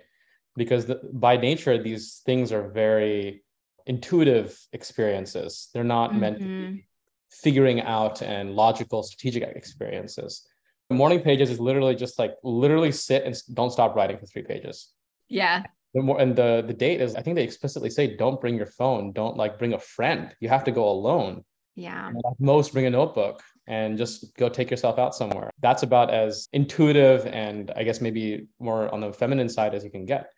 Because 0.56 0.86
the, 0.86 1.00
by 1.12 1.36
nature 1.36 1.82
these 1.82 2.22
things 2.26 2.52
are 2.52 2.68
very 2.68 3.44
intuitive 3.86 4.58
experiences. 4.72 5.68
They're 5.72 5.84
not 5.84 6.10
mm-hmm. 6.10 6.20
meant 6.20 6.38
to 6.38 6.44
be 6.44 6.50
mm-hmm. 6.50 6.76
figuring 7.30 7.80
out 7.80 8.22
and 8.22 8.54
logical 8.54 9.02
strategic 9.02 9.42
experiences. 9.42 10.46
The 10.90 10.96
morning 10.96 11.20
pages 11.20 11.50
is 11.50 11.58
literally 11.58 11.94
just 11.94 12.18
like 12.18 12.34
literally 12.42 12.92
sit 12.92 13.24
and 13.24 13.34
don't 13.54 13.70
stop 13.70 13.96
writing 13.96 14.18
for 14.18 14.26
three 14.26 14.42
pages. 14.42 14.90
Yeah. 15.28 15.62
The 15.94 16.02
more 16.02 16.20
and 16.20 16.34
the 16.34 16.64
the 16.66 16.74
date 16.74 17.00
is 17.00 17.14
i 17.14 17.22
think 17.22 17.36
they 17.36 17.44
explicitly 17.44 17.88
say 17.88 18.16
don't 18.16 18.40
bring 18.40 18.56
your 18.56 18.66
phone. 18.66 19.12
Don't 19.12 19.36
like 19.36 19.58
bring 19.58 19.74
a 19.74 19.78
friend. 19.78 20.34
You 20.40 20.48
have 20.48 20.64
to 20.64 20.72
go 20.72 20.88
alone. 20.88 21.44
Yeah. 21.76 22.12
Most 22.38 22.72
bring 22.72 22.86
a 22.86 22.90
notebook 22.90 23.42
and 23.66 23.96
just 23.96 24.36
go 24.36 24.48
take 24.48 24.70
yourself 24.70 24.98
out 24.98 25.14
somewhere. 25.14 25.50
That's 25.60 25.82
about 25.82 26.12
as 26.12 26.48
intuitive 26.52 27.26
and 27.26 27.70
I 27.76 27.84
guess 27.84 28.00
maybe 28.00 28.46
more 28.60 28.92
on 28.92 29.00
the 29.00 29.12
feminine 29.12 29.48
side 29.48 29.74
as 29.74 29.84
you 29.84 29.90
can 29.90 30.04
get. 30.04 30.30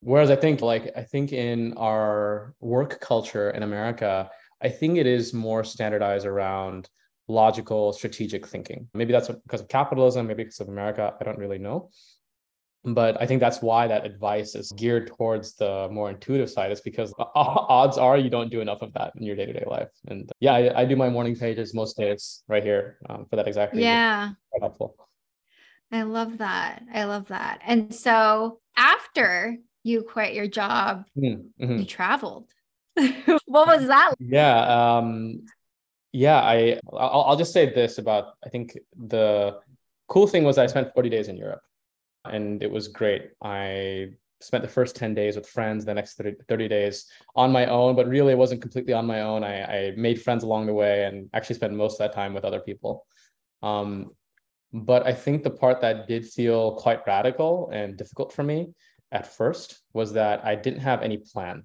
Whereas 0.00 0.30
I 0.30 0.36
think 0.36 0.60
like 0.60 0.92
I 0.96 1.02
think 1.02 1.32
in 1.32 1.74
our 1.74 2.54
work 2.60 3.00
culture 3.00 3.50
in 3.50 3.62
America, 3.62 4.30
I 4.62 4.68
think 4.68 4.98
it 4.98 5.06
is 5.06 5.32
more 5.32 5.64
standardized 5.64 6.26
around 6.26 6.88
logical 7.28 7.92
strategic 7.92 8.46
thinking. 8.46 8.88
Maybe 8.92 9.12
that's 9.12 9.28
because 9.28 9.62
of 9.62 9.68
capitalism, 9.68 10.26
maybe 10.26 10.44
because 10.44 10.60
of 10.60 10.68
America, 10.68 11.14
I 11.18 11.24
don't 11.24 11.38
really 11.38 11.58
know 11.58 11.90
but 12.84 13.20
i 13.20 13.26
think 13.26 13.40
that's 13.40 13.62
why 13.62 13.86
that 13.86 14.04
advice 14.04 14.54
is 14.54 14.70
geared 14.72 15.06
towards 15.06 15.54
the 15.56 15.88
more 15.90 16.10
intuitive 16.10 16.50
side 16.50 16.70
is 16.70 16.80
because 16.80 17.14
odds 17.34 17.96
are 17.96 18.18
you 18.18 18.28
don't 18.28 18.50
do 18.50 18.60
enough 18.60 18.82
of 18.82 18.92
that 18.92 19.12
in 19.16 19.22
your 19.22 19.36
day-to-day 19.36 19.64
life. 19.66 19.88
And 20.08 20.30
yeah 20.40 20.52
i, 20.52 20.82
I 20.82 20.84
do 20.84 20.96
my 20.96 21.08
morning 21.08 21.34
pages 21.34 21.72
most 21.74 21.96
days 21.96 22.42
right 22.48 22.62
here 22.62 22.98
um, 23.08 23.26
for 23.28 23.36
that 23.36 23.48
exact 23.48 23.72
reason. 23.72 23.84
Yeah. 23.84 24.30
Quite 24.50 24.62
helpful. 24.62 24.96
I 25.90 26.02
love 26.02 26.38
that. 26.38 26.82
I 26.92 27.04
love 27.04 27.28
that. 27.28 27.60
And 27.64 27.94
so 27.94 28.60
after 28.76 29.56
you 29.84 30.02
quit 30.02 30.34
your 30.34 30.48
job 30.48 31.04
mm-hmm. 31.16 31.78
you 31.78 31.84
traveled. 31.84 32.50
What 33.46 33.66
was 33.66 33.86
that 33.88 34.14
yeah 34.18 34.96
um 34.96 35.44
yeah 36.12 36.40
i 36.40 36.78
I'll, 36.92 37.24
I'll 37.28 37.36
just 37.36 37.52
say 37.52 37.72
this 37.74 37.98
about 37.98 38.34
i 38.44 38.48
think 38.48 38.78
the 38.96 39.58
cool 40.08 40.26
thing 40.26 40.44
was 40.44 40.58
i 40.58 40.66
spent 40.66 40.94
40 40.94 41.08
days 41.08 41.28
in 41.28 41.36
europe 41.36 41.60
and 42.24 42.62
it 42.62 42.70
was 42.70 42.88
great. 42.88 43.30
I 43.42 44.10
spent 44.40 44.62
the 44.62 44.68
first 44.68 44.96
10 44.96 45.14
days 45.14 45.36
with 45.36 45.48
friends, 45.48 45.84
the 45.84 45.94
next 45.94 46.14
30, 46.14 46.34
30 46.48 46.68
days 46.68 47.06
on 47.34 47.50
my 47.50 47.66
own, 47.66 47.96
but 47.96 48.06
really 48.08 48.32
it 48.32 48.38
wasn't 48.38 48.60
completely 48.60 48.92
on 48.92 49.06
my 49.06 49.22
own. 49.22 49.42
I, 49.42 49.62
I, 49.62 49.92
made 49.96 50.20
friends 50.20 50.44
along 50.44 50.66
the 50.66 50.74
way 50.74 51.04
and 51.04 51.30
actually 51.32 51.56
spent 51.56 51.72
most 51.72 51.94
of 51.94 51.98
that 51.98 52.12
time 52.12 52.34
with 52.34 52.44
other 52.44 52.60
people. 52.60 53.06
Um, 53.62 54.10
but 54.72 55.06
I 55.06 55.14
think 55.14 55.42
the 55.42 55.50
part 55.50 55.80
that 55.80 56.08
did 56.08 56.26
feel 56.26 56.74
quite 56.76 57.06
radical 57.06 57.70
and 57.72 57.96
difficult 57.96 58.32
for 58.32 58.42
me 58.42 58.74
at 59.12 59.32
first 59.32 59.80
was 59.92 60.12
that 60.14 60.44
I 60.44 60.56
didn't 60.56 60.80
have 60.80 61.02
any 61.02 61.18
plan. 61.18 61.64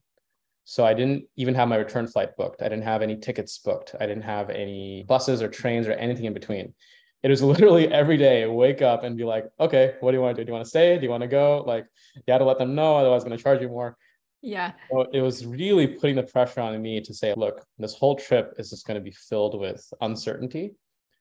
So 0.64 0.86
I 0.86 0.94
didn't 0.94 1.26
even 1.36 1.56
have 1.56 1.68
my 1.68 1.78
return 1.78 2.06
flight 2.06 2.38
booked. 2.38 2.62
I 2.62 2.70
didn't 2.70 2.84
have 2.84 3.02
any 3.02 3.18
tickets 3.18 3.58
booked. 3.58 3.96
I 4.00 4.06
didn't 4.06 4.24
have 4.24 4.52
any 4.52 5.04
buses 5.08 5.42
or 5.42 5.48
trains 5.48 5.88
or 5.88 5.94
anything 5.94 6.26
in 6.26 6.34
between 6.34 6.76
it 7.24 7.30
was 7.30 7.42
literally 7.54 7.88
every 7.92 8.18
day 8.18 8.46
wake 8.46 8.82
up 8.82 9.04
and 9.04 9.18
be 9.18 9.24
like 9.24 9.46
okay 9.60 9.96
what 10.00 10.12
do 10.12 10.18
you 10.18 10.22
want 10.22 10.36
to 10.36 10.42
do? 10.42 10.46
Do 10.46 10.50
you 10.50 10.54
want 10.54 10.66
to 10.66 10.70
stay? 10.70 10.98
Do 10.98 11.04
you 11.04 11.10
want 11.10 11.22
to 11.22 11.28
go? 11.28 11.64
Like 11.66 11.86
you 12.16 12.32
had 12.32 12.40
to 12.40 12.46
let 12.46 12.58
them 12.58 12.76
know 12.76 12.98
otherwise 12.98 13.24
i'm 13.24 13.30
going 13.30 13.38
to 13.38 13.44
charge 13.44 13.62
you 13.62 13.70
more. 13.70 13.98
Yeah. 14.42 14.72
So 14.90 15.08
it 15.12 15.22
was 15.22 15.46
really 15.46 15.86
putting 15.86 16.16
the 16.16 16.24
pressure 16.24 16.62
on 16.62 16.82
me 16.82 17.02
to 17.02 17.14
say 17.14 17.34
look 17.36 17.66
this 17.78 17.94
whole 17.94 18.16
trip 18.16 18.54
is 18.58 18.70
just 18.70 18.88
going 18.88 18.96
to 18.96 19.04
be 19.04 19.12
filled 19.12 19.60
with 19.60 19.86
uncertainty 20.02 20.76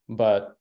but 0.09 0.57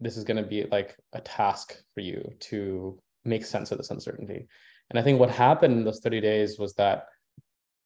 this 0.00 0.16
is 0.16 0.24
going 0.24 0.42
to 0.42 0.48
be 0.48 0.64
like 0.64 0.96
a 1.12 1.20
task 1.20 1.76
for 1.94 2.00
you 2.00 2.30
to 2.38 2.98
make 3.24 3.44
sense 3.44 3.70
of 3.70 3.78
this 3.78 3.90
uncertainty. 3.90 4.46
And 4.90 4.98
i 4.98 5.02
think 5.02 5.18
what 5.18 5.30
happened 5.30 5.78
in 5.78 5.84
those 5.84 6.00
30 6.00 6.20
days 6.20 6.58
was 6.58 6.74
that 6.74 7.06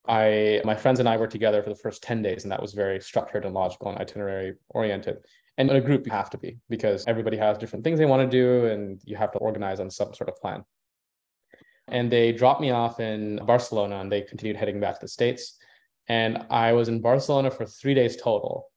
I 0.08 0.62
my 0.64 0.74
friends 0.74 1.00
and 1.00 1.08
I 1.08 1.18
were 1.18 1.26
together 1.26 1.62
for 1.62 1.68
the 1.68 1.76
first 1.76 2.02
10 2.02 2.22
days 2.22 2.44
and 2.44 2.50
that 2.50 2.62
was 2.62 2.72
very 2.72 3.00
structured 3.00 3.44
and 3.44 3.54
logical 3.54 3.90
and 3.90 3.98
itinerary 4.00 4.54
oriented. 4.70 5.18
And 5.58 5.68
in 5.70 5.76
a 5.76 5.80
group, 5.80 6.06
you 6.06 6.12
have 6.12 6.30
to 6.30 6.38
be 6.38 6.56
because 6.70 7.04
everybody 7.08 7.36
has 7.36 7.58
different 7.58 7.84
things 7.84 7.98
they 7.98 8.06
want 8.06 8.22
to 8.22 8.36
do 8.36 8.66
and 8.66 9.00
you 9.04 9.16
have 9.16 9.32
to 9.32 9.38
organize 9.38 9.80
on 9.80 9.90
some 9.90 10.14
sort 10.14 10.30
of 10.30 10.36
plan. 10.36 10.64
And 11.88 12.10
they 12.10 12.32
dropped 12.32 12.60
me 12.60 12.70
off 12.70 13.00
in 13.00 13.40
Barcelona 13.44 13.96
and 14.00 14.10
they 14.10 14.22
continued 14.22 14.56
heading 14.56 14.78
back 14.78 14.94
to 14.94 15.06
the 15.06 15.08
States. 15.08 15.58
And 16.08 16.46
I 16.48 16.72
was 16.72 16.88
in 16.88 17.00
Barcelona 17.00 17.50
for 17.50 17.66
three 17.66 17.94
days 17.94 18.16
total. 18.16 18.68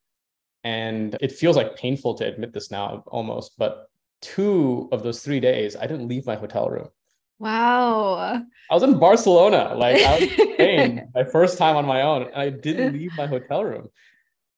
And 0.64 1.16
it 1.22 1.32
feels 1.32 1.56
like 1.56 1.76
painful 1.76 2.16
to 2.16 2.26
admit 2.26 2.52
this 2.52 2.72
now 2.72 3.04
almost, 3.08 3.58
but 3.60 3.88
two 4.22 4.90
of 4.92 5.04
those 5.04 5.22
three 5.22 5.40
days, 5.40 5.76
I 5.76 5.86
didn't 5.86 6.08
leave 6.08 6.26
my 6.26 6.36
hotel 6.36 6.68
room. 6.68 6.90
Wow. 7.38 8.44
I 8.70 8.74
was 8.74 8.84
in 8.84 8.98
Barcelona. 9.00 9.74
Like 9.76 10.02
I 10.02 10.20
was 10.20 10.24
in 10.24 10.30
Spain, 10.54 11.12
my 11.14 11.26
first 11.26 11.60
time 11.60 11.76
on 11.76 11.86
my 11.86 12.02
own. 12.02 12.24
And 12.24 12.36
I 12.36 12.50
didn't 12.50 12.94
leave 12.98 13.12
my 13.18 13.28
hotel 13.28 13.64
room. 13.64 13.90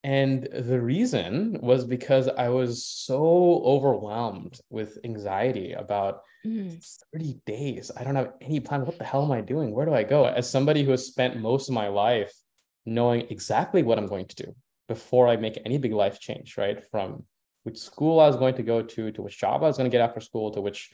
And 0.03 0.43
the 0.51 0.81
reason 0.81 1.59
was 1.61 1.85
because 1.85 2.27
I 2.27 2.49
was 2.49 2.85
so 2.85 3.61
overwhelmed 3.63 4.59
with 4.69 4.97
anxiety 5.05 5.71
about 5.73 6.21
mm. 6.45 6.85
30 7.13 7.39
days. 7.45 7.89
I 7.95 8.03
don't 8.03 8.15
have 8.15 8.33
any 8.41 8.59
plan. 8.59 8.85
What 8.85 8.97
the 8.97 9.05
hell 9.05 9.23
am 9.23 9.31
I 9.31 9.39
doing? 9.39 9.71
Where 9.71 9.85
do 9.85 9.93
I 9.93 10.03
go? 10.03 10.25
As 10.25 10.49
somebody 10.49 10.83
who 10.83 10.91
has 10.91 11.07
spent 11.07 11.39
most 11.39 11.69
of 11.69 11.75
my 11.75 11.87
life 11.87 12.33
knowing 12.85 13.27
exactly 13.29 13.81
what 13.81 13.97
I'm 13.97 14.07
going 14.07 14.25
to 14.25 14.35
do 14.35 14.55
before 14.89 15.29
I 15.29 15.37
make 15.37 15.61
any 15.65 15.77
big 15.77 15.93
life 15.93 16.19
change, 16.19 16.57
right? 16.57 16.83
From 16.91 17.23
which 17.63 17.77
school 17.77 18.19
I 18.19 18.27
was 18.27 18.35
going 18.35 18.55
to 18.55 18.63
go 18.63 18.81
to, 18.81 19.11
to 19.11 19.21
which 19.21 19.39
job 19.39 19.63
I 19.63 19.67
was 19.67 19.77
going 19.77 19.89
to 19.89 19.95
get 19.95 20.03
after 20.03 20.19
school, 20.19 20.51
to 20.51 20.59
which 20.59 20.91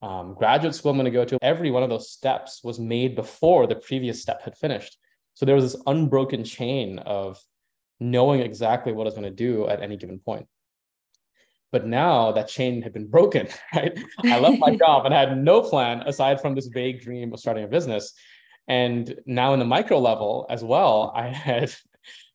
um, 0.00 0.32
graduate 0.32 0.74
school 0.74 0.92
I'm 0.92 0.96
going 0.96 1.04
to 1.04 1.10
go 1.10 1.26
to. 1.26 1.38
Every 1.42 1.70
one 1.70 1.82
of 1.82 1.90
those 1.90 2.10
steps 2.10 2.64
was 2.64 2.80
made 2.80 3.14
before 3.14 3.66
the 3.66 3.74
previous 3.74 4.22
step 4.22 4.40
had 4.42 4.56
finished. 4.56 4.96
So 5.34 5.44
there 5.44 5.54
was 5.54 5.72
this 5.72 5.82
unbroken 5.86 6.42
chain 6.44 6.98
of 7.00 7.38
knowing 8.00 8.40
exactly 8.40 8.92
what 8.92 9.04
I 9.04 9.10
was 9.10 9.14
going 9.14 9.24
to 9.24 9.30
do 9.30 9.68
at 9.68 9.82
any 9.82 9.96
given 9.96 10.18
point. 10.18 10.46
But 11.72 11.86
now 11.86 12.32
that 12.32 12.48
chain 12.48 12.82
had 12.82 12.92
been 12.92 13.06
broken, 13.06 13.48
right? 13.74 13.98
I 14.24 14.38
left 14.38 14.58
my 14.58 14.76
job 14.84 15.06
and 15.06 15.14
had 15.14 15.36
no 15.36 15.62
plan 15.62 16.02
aside 16.06 16.40
from 16.40 16.54
this 16.54 16.66
vague 16.66 17.00
dream 17.00 17.32
of 17.32 17.40
starting 17.40 17.64
a 17.64 17.68
business. 17.68 18.12
And 18.68 19.14
now 19.26 19.52
in 19.52 19.58
the 19.58 19.64
micro 19.64 19.98
level 19.98 20.46
as 20.50 20.64
well, 20.64 21.12
I 21.16 21.28
had 21.28 21.72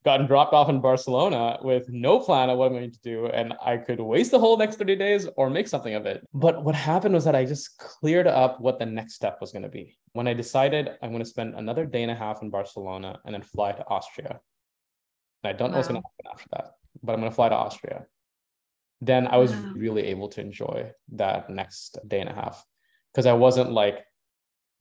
gotten 0.03 0.27
dropped 0.27 0.53
off 0.53 0.69
in 0.69 0.79
Barcelona 0.79 1.57
with 1.63 1.89
no 1.89 2.19
plan 2.19 2.51
of 2.51 2.59
what 2.59 2.67
I'm 2.67 2.73
going 2.73 2.91
to 2.91 3.01
do. 3.01 3.25
And 3.25 3.53
I 3.65 3.77
could 3.77 3.99
waste 3.99 4.29
the 4.29 4.39
whole 4.39 4.55
next 4.55 4.75
30 4.75 4.95
days 4.95 5.27
or 5.35 5.49
make 5.49 5.67
something 5.67 5.95
of 5.95 6.05
it. 6.05 6.23
But 6.31 6.63
what 6.63 6.75
happened 6.75 7.15
was 7.15 7.25
that 7.25 7.35
I 7.35 7.43
just 7.43 7.79
cleared 7.79 8.27
up 8.27 8.61
what 8.61 8.77
the 8.77 8.85
next 8.85 9.15
step 9.15 9.39
was 9.41 9.51
going 9.51 9.63
to 9.63 9.69
be. 9.69 9.97
When 10.13 10.27
I 10.27 10.35
decided 10.35 10.91
I'm 11.01 11.09
going 11.09 11.23
to 11.23 11.29
spend 11.29 11.55
another 11.55 11.85
day 11.85 12.03
and 12.03 12.11
a 12.11 12.15
half 12.15 12.43
in 12.43 12.51
Barcelona 12.51 13.19
and 13.25 13.33
then 13.33 13.41
fly 13.41 13.71
to 13.71 13.87
Austria. 13.87 14.39
And 15.45 15.53
I 15.53 15.57
don't 15.57 15.69
wow. 15.69 15.73
know 15.73 15.77
what's 15.77 15.87
going 15.87 16.01
to 16.01 16.07
happen 16.07 16.31
after 16.33 16.49
that, 16.53 16.71
but 17.03 17.13
I'm 17.13 17.19
going 17.19 17.31
to 17.31 17.35
fly 17.35 17.49
to 17.49 17.55
Austria. 17.55 18.05
Then 19.01 19.27
I 19.27 19.37
was 19.37 19.51
wow. 19.51 19.73
really 19.75 20.03
able 20.05 20.27
to 20.29 20.41
enjoy 20.41 20.91
that 21.13 21.49
next 21.49 21.99
day 22.07 22.19
and 22.19 22.29
a 22.29 22.33
half 22.33 22.65
because 23.13 23.25
I 23.25 23.33
wasn't 23.33 23.71
like, 23.71 24.05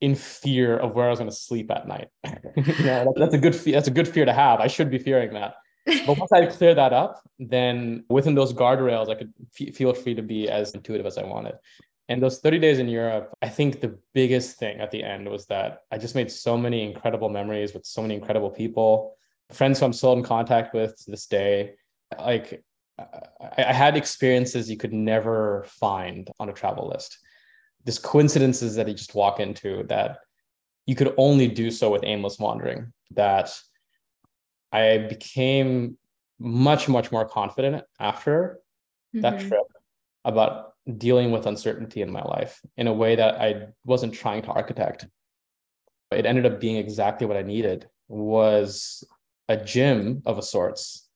in 0.00 0.14
fear 0.14 0.76
of 0.76 0.94
where 0.94 1.06
I 1.06 1.10
was 1.10 1.18
going 1.18 1.30
to 1.30 1.36
sleep 1.36 1.70
at 1.70 1.88
night. 1.88 2.08
yeah, 2.80 3.06
that's 3.16 3.34
a 3.34 3.38
good 3.38 3.54
that's 3.54 3.88
a 3.88 3.90
good 3.90 4.08
fear 4.08 4.24
to 4.24 4.32
have. 4.32 4.60
I 4.60 4.66
should 4.66 4.90
be 4.90 4.98
fearing 4.98 5.32
that. 5.32 5.54
But 5.86 6.18
once 6.18 6.32
I 6.32 6.46
clear 6.58 6.74
that 6.74 6.92
up, 6.92 7.22
then 7.38 8.04
within 8.10 8.34
those 8.34 8.52
guardrails, 8.52 9.08
I 9.08 9.14
could 9.14 9.32
f- 9.58 9.74
feel 9.74 9.94
free 9.94 10.14
to 10.14 10.22
be 10.22 10.48
as 10.48 10.74
intuitive 10.74 11.06
as 11.06 11.16
I 11.16 11.24
wanted. 11.24 11.54
And 12.08 12.22
those 12.22 12.40
30 12.40 12.58
days 12.58 12.78
in 12.78 12.88
Europe, 12.88 13.32
I 13.40 13.48
think 13.48 13.80
the 13.80 13.98
biggest 14.12 14.58
thing 14.58 14.78
at 14.80 14.90
the 14.90 15.02
end 15.02 15.28
was 15.28 15.46
that 15.46 15.80
I 15.90 15.96
just 15.96 16.14
made 16.14 16.30
so 16.30 16.56
many 16.58 16.82
incredible 16.82 17.30
memories 17.30 17.72
with 17.72 17.86
so 17.86 18.02
many 18.02 18.14
incredible 18.14 18.50
people, 18.50 19.16
friends 19.50 19.78
who 19.78 19.86
I'm 19.86 19.92
still 19.92 20.14
in 20.14 20.22
contact 20.22 20.74
with 20.74 20.96
to 21.04 21.10
this 21.10 21.26
day. 21.26 21.74
Like 22.18 22.64
I, 22.98 23.04
I 23.58 23.72
had 23.72 23.96
experiences 23.96 24.70
you 24.70 24.76
could 24.76 24.92
never 24.92 25.64
find 25.68 26.30
on 26.38 26.48
a 26.48 26.52
travel 26.52 26.88
list 26.88 27.18
this 27.84 27.98
coincidences 27.98 28.74
that 28.76 28.88
you 28.88 28.94
just 28.94 29.14
walk 29.14 29.40
into 29.40 29.84
that 29.84 30.18
you 30.86 30.94
could 30.94 31.14
only 31.16 31.48
do 31.48 31.70
so 31.70 31.90
with 31.90 32.04
aimless 32.04 32.38
wandering 32.38 32.92
that 33.12 33.56
i 34.72 34.98
became 34.98 35.96
much 36.38 36.88
much 36.88 37.12
more 37.12 37.24
confident 37.24 37.84
after 38.00 38.60
mm-hmm. 39.14 39.22
that 39.22 39.40
trip 39.40 39.66
about 40.24 40.72
dealing 40.98 41.30
with 41.30 41.46
uncertainty 41.46 42.02
in 42.02 42.10
my 42.10 42.22
life 42.22 42.60
in 42.76 42.86
a 42.86 42.92
way 42.92 43.16
that 43.16 43.40
i 43.40 43.66
wasn't 43.84 44.12
trying 44.12 44.42
to 44.42 44.48
architect 44.48 45.06
it 46.10 46.26
ended 46.26 46.46
up 46.46 46.60
being 46.60 46.76
exactly 46.76 47.26
what 47.26 47.36
i 47.36 47.42
needed 47.42 47.88
was 48.08 49.04
a 49.48 49.56
gym 49.56 50.22
of 50.26 50.38
a 50.38 50.42
sorts 50.42 51.08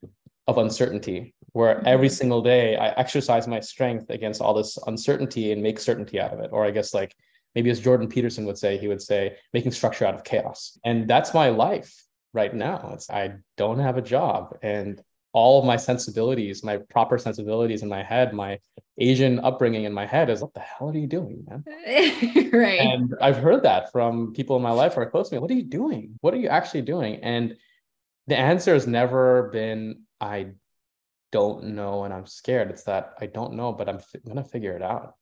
of 0.46 0.58
uncertainty 0.58 1.34
where 1.52 1.86
every 1.86 2.08
mm-hmm. 2.08 2.14
single 2.14 2.42
day 2.42 2.76
I 2.76 2.88
exercise 2.90 3.48
my 3.48 3.60
strength 3.60 4.10
against 4.10 4.40
all 4.40 4.54
this 4.54 4.78
uncertainty 4.86 5.52
and 5.52 5.62
make 5.62 5.78
certainty 5.78 6.20
out 6.20 6.32
of 6.32 6.40
it. 6.40 6.50
Or 6.52 6.64
I 6.64 6.70
guess 6.70 6.94
like 6.94 7.14
maybe 7.54 7.70
as 7.70 7.80
Jordan 7.80 8.08
Peterson 8.08 8.44
would 8.46 8.58
say, 8.58 8.78
he 8.78 8.88
would 8.88 9.02
say 9.02 9.36
making 9.52 9.72
structure 9.72 10.04
out 10.04 10.14
of 10.14 10.24
chaos. 10.24 10.78
And 10.84 11.08
that's 11.08 11.34
my 11.34 11.48
life 11.48 12.04
right 12.32 12.54
now. 12.54 12.90
It's 12.94 13.10
I 13.10 13.34
don't 13.56 13.78
have 13.78 13.96
a 13.96 14.02
job 14.02 14.56
and 14.62 15.02
all 15.32 15.58
of 15.58 15.64
my 15.64 15.76
sensibilities, 15.76 16.64
my 16.64 16.78
proper 16.78 17.18
sensibilities 17.18 17.82
in 17.82 17.88
my 17.88 18.02
head, 18.02 18.32
my 18.32 18.58
Asian 18.98 19.38
upbringing 19.40 19.84
in 19.84 19.92
my 19.92 20.06
head 20.06 20.30
is 20.30 20.40
what 20.40 20.54
the 20.54 20.60
hell 20.60 20.90
are 20.90 20.96
you 20.96 21.06
doing, 21.06 21.44
man? 21.48 21.64
right. 22.52 22.80
And 22.80 23.14
I've 23.20 23.36
heard 23.36 23.62
that 23.62 23.92
from 23.92 24.32
people 24.32 24.56
in 24.56 24.62
my 24.62 24.70
life 24.70 24.94
who 24.94 25.02
are 25.02 25.10
close 25.10 25.28
to 25.28 25.34
me. 25.34 25.38
What 25.38 25.50
are 25.50 25.54
you 25.54 25.62
doing? 25.62 26.18
What 26.22 26.34
are 26.34 26.38
you 26.38 26.48
actually 26.48 26.82
doing? 26.82 27.16
And 27.16 27.56
the 28.28 28.36
answer 28.36 28.74
has 28.74 28.86
never 28.86 29.48
been 29.52 30.02
I 30.20 30.52
don't 31.32 31.64
know 31.64 32.04
and 32.04 32.14
I'm 32.14 32.26
scared. 32.26 32.70
It's 32.70 32.84
that 32.84 33.14
I 33.20 33.26
don't 33.26 33.54
know, 33.54 33.72
but 33.72 33.88
I'm, 33.88 33.96
f- 33.96 34.14
I'm 34.14 34.22
gonna 34.26 34.44
figure 34.44 34.76
it 34.76 34.82
out. 34.82 35.14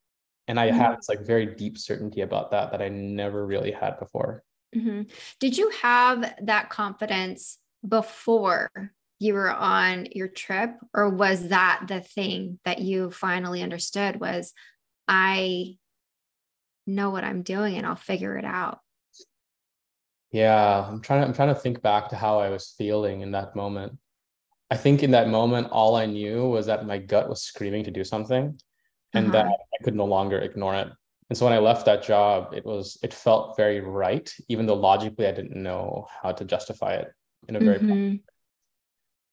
And 0.49 0.61
I 0.61 0.69
mm-hmm. 0.69 0.79
have 0.79 0.97
this 0.97 1.09
like 1.09 1.27
very 1.27 1.47
deep 1.47 1.79
certainty 1.79 2.21
about 2.21 2.51
that 2.51 2.71
that 2.73 2.83
I 2.83 2.89
never 2.89 3.45
really 3.45 3.73
had 3.73 3.99
before. 3.99 4.45
Mm-hmm. 4.75 5.03
Did 5.41 5.57
you 5.57 5.71
have 5.83 6.35
that 6.43 6.71
confidence 6.71 7.59
before 7.87 8.71
you 9.19 9.35
were 9.35 9.51
on 9.51 10.07
your 10.13 10.29
trip, 10.29 10.77
or 10.93 11.09
was 11.09 11.49
that 11.49 11.85
the 11.89 12.01
thing 12.01 12.59
that 12.65 12.81
you 12.81 13.11
finally 13.11 13.63
understood? 13.63 14.21
Was 14.21 14.53
I 15.09 15.77
know 16.87 17.11
what 17.11 17.25
I'm 17.25 17.43
doing 17.43 17.77
and 17.77 17.87
I'll 17.87 17.97
figure 17.97 18.37
it 18.37 18.45
out? 18.45 18.81
Yeah, 20.33 20.87
I'm 20.89 21.01
trying. 21.01 21.23
To, 21.23 21.27
I'm 21.29 21.35
trying 21.35 21.55
to 21.55 21.61
think 21.61 21.83
back 21.83 22.09
to 22.11 22.17
how 22.17 22.41
I 22.41 22.51
was 22.51 22.75
feeling 22.77 23.21
in 23.21 23.33
that 23.33 23.57
moment. 23.57 23.99
I 24.71 24.77
think 24.77 25.03
in 25.03 25.13
that 25.13 25.29
moment, 25.29 25.69
all 25.71 25.95
I 25.95 26.07
knew 26.07 26.49
was 26.49 26.67
that 26.67 26.87
my 26.87 26.99
gut 26.99 27.29
was 27.29 27.43
screaming 27.43 27.85
to 27.85 27.91
do 27.91 28.03
something 28.03 28.59
and 29.15 29.27
uh-huh. 29.29 29.45
that 29.45 29.47
I 29.47 29.85
could 29.85 29.95
no 29.95 30.05
longer 30.05 30.39
ignore 30.39 30.75
it. 30.75 30.89
And 31.29 31.37
so 31.37 31.45
when 31.45 31.55
I 31.55 31.59
left 31.59 31.87
that 31.87 32.03
job, 32.05 32.53
it 32.55 32.65
was, 32.65 32.99
it 33.03 33.13
felt 33.13 33.57
very 33.57 33.81
right, 33.81 34.33
even 34.49 34.67
though 34.67 34.75
logically 34.75 35.27
I 35.27 35.33
didn't 35.33 35.61
know 35.61 36.07
how 36.23 36.33
to 36.33 36.45
justify 36.45 36.95
it 36.95 37.09
in 37.49 37.57
a 37.57 37.61
very, 37.61 37.79
mm-hmm. 37.79 38.17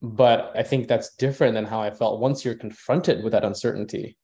but 0.08 0.52
I 0.56 0.64
think 0.64 0.88
that's 0.88 1.16
different 1.16 1.54
than 1.54 1.66
how 1.66 1.82
I 1.82 1.92
felt 1.92 2.20
once 2.20 2.44
you're 2.44 2.56
confronted 2.56 3.24
with 3.24 3.34
that 3.34 3.46
uncertainty. 3.46 4.18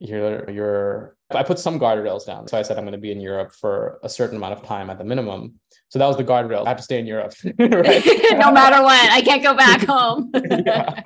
You're, 0.00 0.50
you're, 0.50 1.16
I 1.30 1.42
put 1.42 1.58
some 1.58 1.78
guardrails 1.78 2.26
down. 2.26 2.48
So 2.48 2.58
I 2.58 2.62
said, 2.62 2.78
I'm 2.78 2.84
going 2.84 2.92
to 2.92 2.98
be 2.98 3.12
in 3.12 3.20
Europe 3.20 3.52
for 3.52 4.00
a 4.02 4.08
certain 4.08 4.36
amount 4.36 4.54
of 4.54 4.62
time 4.64 4.88
at 4.88 4.98
the 4.98 5.04
minimum. 5.04 5.60
So 5.90 5.98
that 5.98 6.06
was 6.06 6.16
the 6.16 6.24
guardrail. 6.24 6.64
I 6.64 6.70
have 6.70 6.78
to 6.78 6.82
stay 6.82 6.98
in 6.98 7.06
Europe, 7.06 7.34
no 7.58 8.52
matter 8.52 8.82
what, 8.82 9.10
I 9.10 9.20
can't 9.22 9.42
go 9.42 9.54
back 9.54 9.82
home. 9.82 10.30
yeah. 10.34 11.02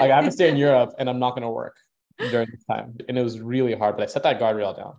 Like 0.00 0.10
I 0.10 0.16
have 0.16 0.24
to 0.24 0.32
stay 0.32 0.48
in 0.48 0.56
Europe, 0.56 0.94
and 0.98 1.08
I'm 1.08 1.18
not 1.18 1.30
going 1.30 1.42
to 1.42 1.50
work 1.50 1.76
during 2.18 2.48
this 2.50 2.64
time. 2.64 2.96
And 3.08 3.16
it 3.16 3.22
was 3.22 3.40
really 3.40 3.74
hard, 3.74 3.96
but 3.96 4.02
I 4.02 4.06
set 4.06 4.24
that 4.24 4.40
guardrail 4.40 4.76
down. 4.76 4.94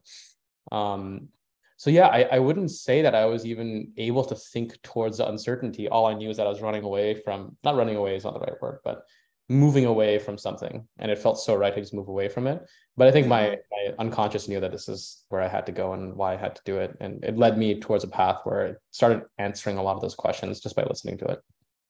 Um, 0.72 1.30
so 1.78 1.90
yeah, 1.90 2.08
I, 2.08 2.24
I 2.24 2.40
wouldn't 2.40 2.72
say 2.72 3.02
that 3.02 3.16
I 3.16 3.26
was 3.26 3.46
even 3.46 3.94
able 3.98 4.24
to 4.26 4.36
think 4.36 4.82
towards 4.82 5.18
the 5.18 5.28
uncertainty. 5.28 5.88
All 5.88 6.06
I 6.06 6.14
knew 6.14 6.30
is 6.30 6.38
that 6.38 6.46
I 6.46 6.50
was 6.50 6.62
running 6.62 6.84
away 6.84 7.16
from 7.16 7.58
not 7.64 7.76
running 7.76 7.96
away 7.96 8.16
is 8.16 8.24
not 8.24 8.34
the 8.34 8.40
right 8.40 8.62
word, 8.62 8.80
but 8.84 9.04
moving 9.50 9.86
away 9.86 10.20
from 10.20 10.38
something 10.38 10.88
and 11.00 11.10
it 11.10 11.18
felt 11.18 11.40
so 11.40 11.56
right 11.56 11.74
to 11.74 11.82
just 11.82 11.94
move 11.94 12.08
away 12.08 12.30
from 12.30 12.46
it 12.46 12.64
but 13.00 13.08
i 13.08 13.12
think 13.12 13.28
my, 13.28 13.58
my 13.72 13.94
unconscious 13.98 14.48
knew 14.48 14.60
that 14.60 14.72
this 14.72 14.88
is 14.88 15.24
where 15.30 15.42
i 15.42 15.48
had 15.48 15.66
to 15.66 15.72
go 15.72 15.94
and 15.94 16.14
why 16.16 16.34
i 16.34 16.38
had 16.38 16.56
to 16.56 16.62
do 16.66 16.78
it 16.78 16.96
and 17.00 17.24
it 17.24 17.38
led 17.38 17.58
me 17.58 17.80
towards 17.80 18.04
a 18.04 18.08
path 18.08 18.42
where 18.44 18.66
it 18.68 18.78
started 18.92 19.24
answering 19.38 19.78
a 19.78 19.84
lot 19.84 19.96
of 19.96 20.02
those 20.02 20.16
questions 20.16 20.60
just 20.60 20.76
by 20.76 20.84
listening 20.84 21.18
to 21.18 21.26
it 21.26 21.40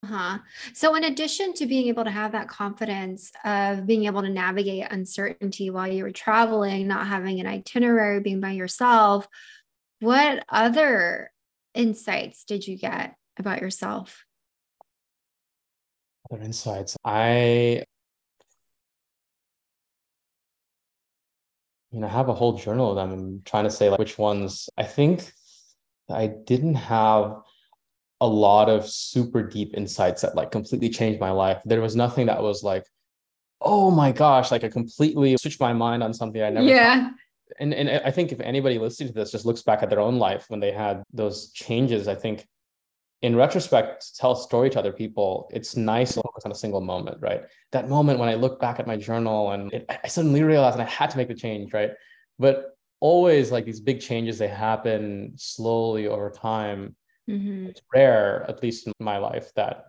uh-huh. 0.01 0.37
So, 0.73 0.95
in 0.95 1.03
addition 1.03 1.53
to 1.55 1.65
being 1.65 1.89
able 1.89 2.05
to 2.05 2.09
have 2.09 2.31
that 2.31 2.47
confidence 2.47 3.33
of 3.43 3.85
being 3.85 4.05
able 4.05 4.21
to 4.21 4.29
navigate 4.29 4.89
uncertainty 4.89 5.69
while 5.71 5.91
you 5.91 6.05
were 6.05 6.11
traveling, 6.11 6.87
not 6.87 7.05
having 7.05 7.41
an 7.41 7.45
itinerary, 7.45 8.21
being 8.21 8.39
by 8.39 8.51
yourself, 8.51 9.27
what 9.99 10.45
other 10.47 11.31
insights 11.73 12.45
did 12.45 12.65
you 12.65 12.77
get 12.77 13.13
about 13.37 13.59
yourself? 13.59 14.23
other 16.31 16.43
insights. 16.43 16.95
I 17.03 17.83
you 21.91 21.99
know, 21.99 22.07
I 22.07 22.11
have 22.11 22.29
a 22.29 22.33
whole 22.33 22.53
journal 22.57 22.91
of 22.91 22.95
them. 22.95 23.11
I'm 23.11 23.41
trying 23.45 23.63
to 23.63 23.71
say 23.71 23.89
like 23.89 23.99
which 23.99 24.17
ones. 24.17 24.69
I 24.77 24.83
think 24.83 25.31
I 26.09 26.27
didn't 26.27 26.75
have 26.75 27.37
a 28.21 28.27
lot 28.27 28.69
of 28.69 28.87
super 28.87 29.41
deep 29.41 29.73
insights 29.75 30.21
that 30.21 30.35
like 30.35 30.51
completely 30.51 30.89
changed 30.89 31.19
my 31.19 31.31
life. 31.31 31.61
There 31.65 31.81
was 31.81 31.95
nothing 31.95 32.27
that 32.27 32.41
was 32.41 32.63
like, 32.63 32.85
oh 33.61 33.91
my 33.91 34.11
gosh, 34.11 34.51
like 34.51 34.63
I 34.63 34.69
completely 34.69 35.35
switched 35.37 35.59
my 35.59 35.73
mind 35.73 36.03
on 36.03 36.13
something 36.13 36.41
I 36.41 36.49
never. 36.49 36.67
Yeah. 36.67 37.03
Thought. 37.05 37.13
And 37.59 37.73
and 37.73 37.89
I 37.89 38.11
think 38.11 38.31
if 38.31 38.39
anybody 38.41 38.77
listening 38.77 39.09
to 39.09 39.15
this 39.15 39.31
just 39.31 39.45
looks 39.45 39.63
back 39.63 39.81
at 39.81 39.89
their 39.89 39.99
own 39.99 40.19
life 40.19 40.45
when 40.49 40.59
they 40.59 40.71
had 40.71 41.03
those 41.11 41.51
changes, 41.51 42.07
I 42.07 42.15
think 42.15 42.47
in 43.21 43.35
retrospect, 43.35 44.17
tell 44.17 44.31
a 44.31 44.37
story 44.37 44.69
to 44.69 44.79
other 44.79 44.93
people, 44.93 45.49
it's 45.53 45.75
nice 45.75 46.13
to 46.13 46.21
focus 46.21 46.45
on 46.45 46.51
a 46.51 46.55
single 46.55 46.79
moment, 46.79 47.17
right? 47.19 47.43
That 47.71 47.89
moment 47.89 48.19
when 48.19 48.29
I 48.29 48.35
look 48.35 48.61
back 48.61 48.79
at 48.79 48.87
my 48.87 48.95
journal 48.95 49.51
and 49.51 49.73
it, 49.73 49.85
I 49.89 50.07
suddenly 50.07 50.41
realized 50.41 50.75
and 50.75 50.87
I 50.87 50.89
had 50.89 51.09
to 51.09 51.17
make 51.17 51.27
the 51.27 51.33
change, 51.33 51.73
right? 51.73 51.91
But 52.37 52.77
always 53.01 53.51
like 53.51 53.65
these 53.65 53.81
big 53.81 53.99
changes, 53.99 54.37
they 54.37 54.47
happen 54.47 55.33
slowly 55.35 56.07
over 56.07 56.29
time. 56.29 56.95
Mm-hmm. 57.29 57.67
It's 57.67 57.81
rare, 57.93 58.45
at 58.47 58.63
least 58.63 58.87
in 58.87 58.93
my 58.99 59.17
life, 59.17 59.51
that 59.55 59.87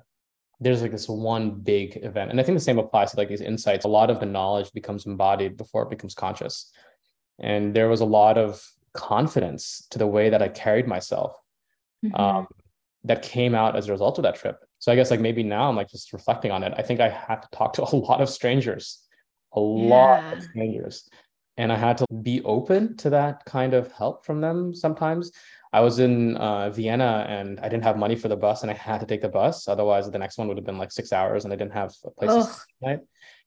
there's 0.58 0.82
like 0.82 0.90
this 0.90 1.08
one 1.08 1.52
big 1.52 1.98
event. 2.02 2.30
And 2.30 2.40
I 2.40 2.42
think 2.42 2.56
the 2.56 2.64
same 2.64 2.80
applies 2.80 3.12
to 3.12 3.16
like 3.16 3.28
these 3.28 3.40
insights. 3.40 3.84
A 3.84 3.88
lot 3.88 4.10
of 4.10 4.18
the 4.18 4.26
knowledge 4.26 4.72
becomes 4.72 5.06
embodied 5.06 5.56
before 5.56 5.84
it 5.84 5.90
becomes 5.90 6.14
conscious. 6.14 6.72
And 7.38 7.74
there 7.74 7.88
was 7.88 8.00
a 8.00 8.04
lot 8.04 8.38
of 8.38 8.62
confidence 8.92 9.86
to 9.90 9.98
the 9.98 10.06
way 10.06 10.30
that 10.30 10.42
I 10.42 10.48
carried 10.48 10.88
myself 10.88 11.40
Mm-hmm. 12.04 12.14
um, 12.18 12.46
that 13.04 13.22
came 13.22 13.54
out 13.54 13.76
as 13.76 13.88
a 13.88 13.92
result 13.92 14.18
of 14.18 14.22
that 14.22 14.36
trip. 14.36 14.58
So 14.78 14.92
I 14.92 14.96
guess 14.96 15.10
like 15.10 15.20
maybe 15.20 15.42
now 15.42 15.68
I'm 15.68 15.76
like 15.76 15.88
just 15.88 16.12
reflecting 16.12 16.50
on 16.50 16.62
it. 16.62 16.72
I 16.76 16.82
think 16.82 17.00
I 17.00 17.08
had 17.08 17.42
to 17.42 17.48
talk 17.52 17.74
to 17.74 17.82
a 17.82 17.96
lot 17.96 18.20
of 18.20 18.28
strangers, 18.28 19.00
a 19.52 19.60
lot 19.60 20.32
of 20.32 20.42
strangers. 20.42 21.08
And 21.56 21.72
I 21.72 21.76
had 21.76 21.98
to 21.98 22.06
be 22.22 22.42
open 22.42 22.96
to 22.98 23.10
that 23.10 23.44
kind 23.44 23.74
of 23.74 23.92
help 23.92 24.24
from 24.24 24.40
them 24.40 24.74
sometimes. 24.74 25.32
I 25.72 25.80
was 25.80 25.98
in 25.98 26.36
uh, 26.36 26.70
Vienna 26.70 27.26
and 27.28 27.60
I 27.60 27.68
didn't 27.68 27.84
have 27.84 27.96
money 27.96 28.16
for 28.16 28.28
the 28.28 28.36
bus 28.36 28.62
and 28.62 28.70
I 28.70 28.74
had 28.74 29.00
to 29.00 29.06
take 29.06 29.20
the 29.20 29.28
bus. 29.28 29.68
Otherwise, 29.68 30.10
the 30.10 30.18
next 30.18 30.38
one 30.38 30.48
would 30.48 30.56
have 30.56 30.66
been 30.66 30.78
like 30.78 30.90
six 30.90 31.12
hours 31.12 31.44
and 31.44 31.52
I 31.52 31.56
didn't 31.56 31.74
have 31.74 31.94
a 32.04 32.10
place 32.10 32.30
to 32.30 32.42
stay. 32.42 32.62
Right? 32.82 32.98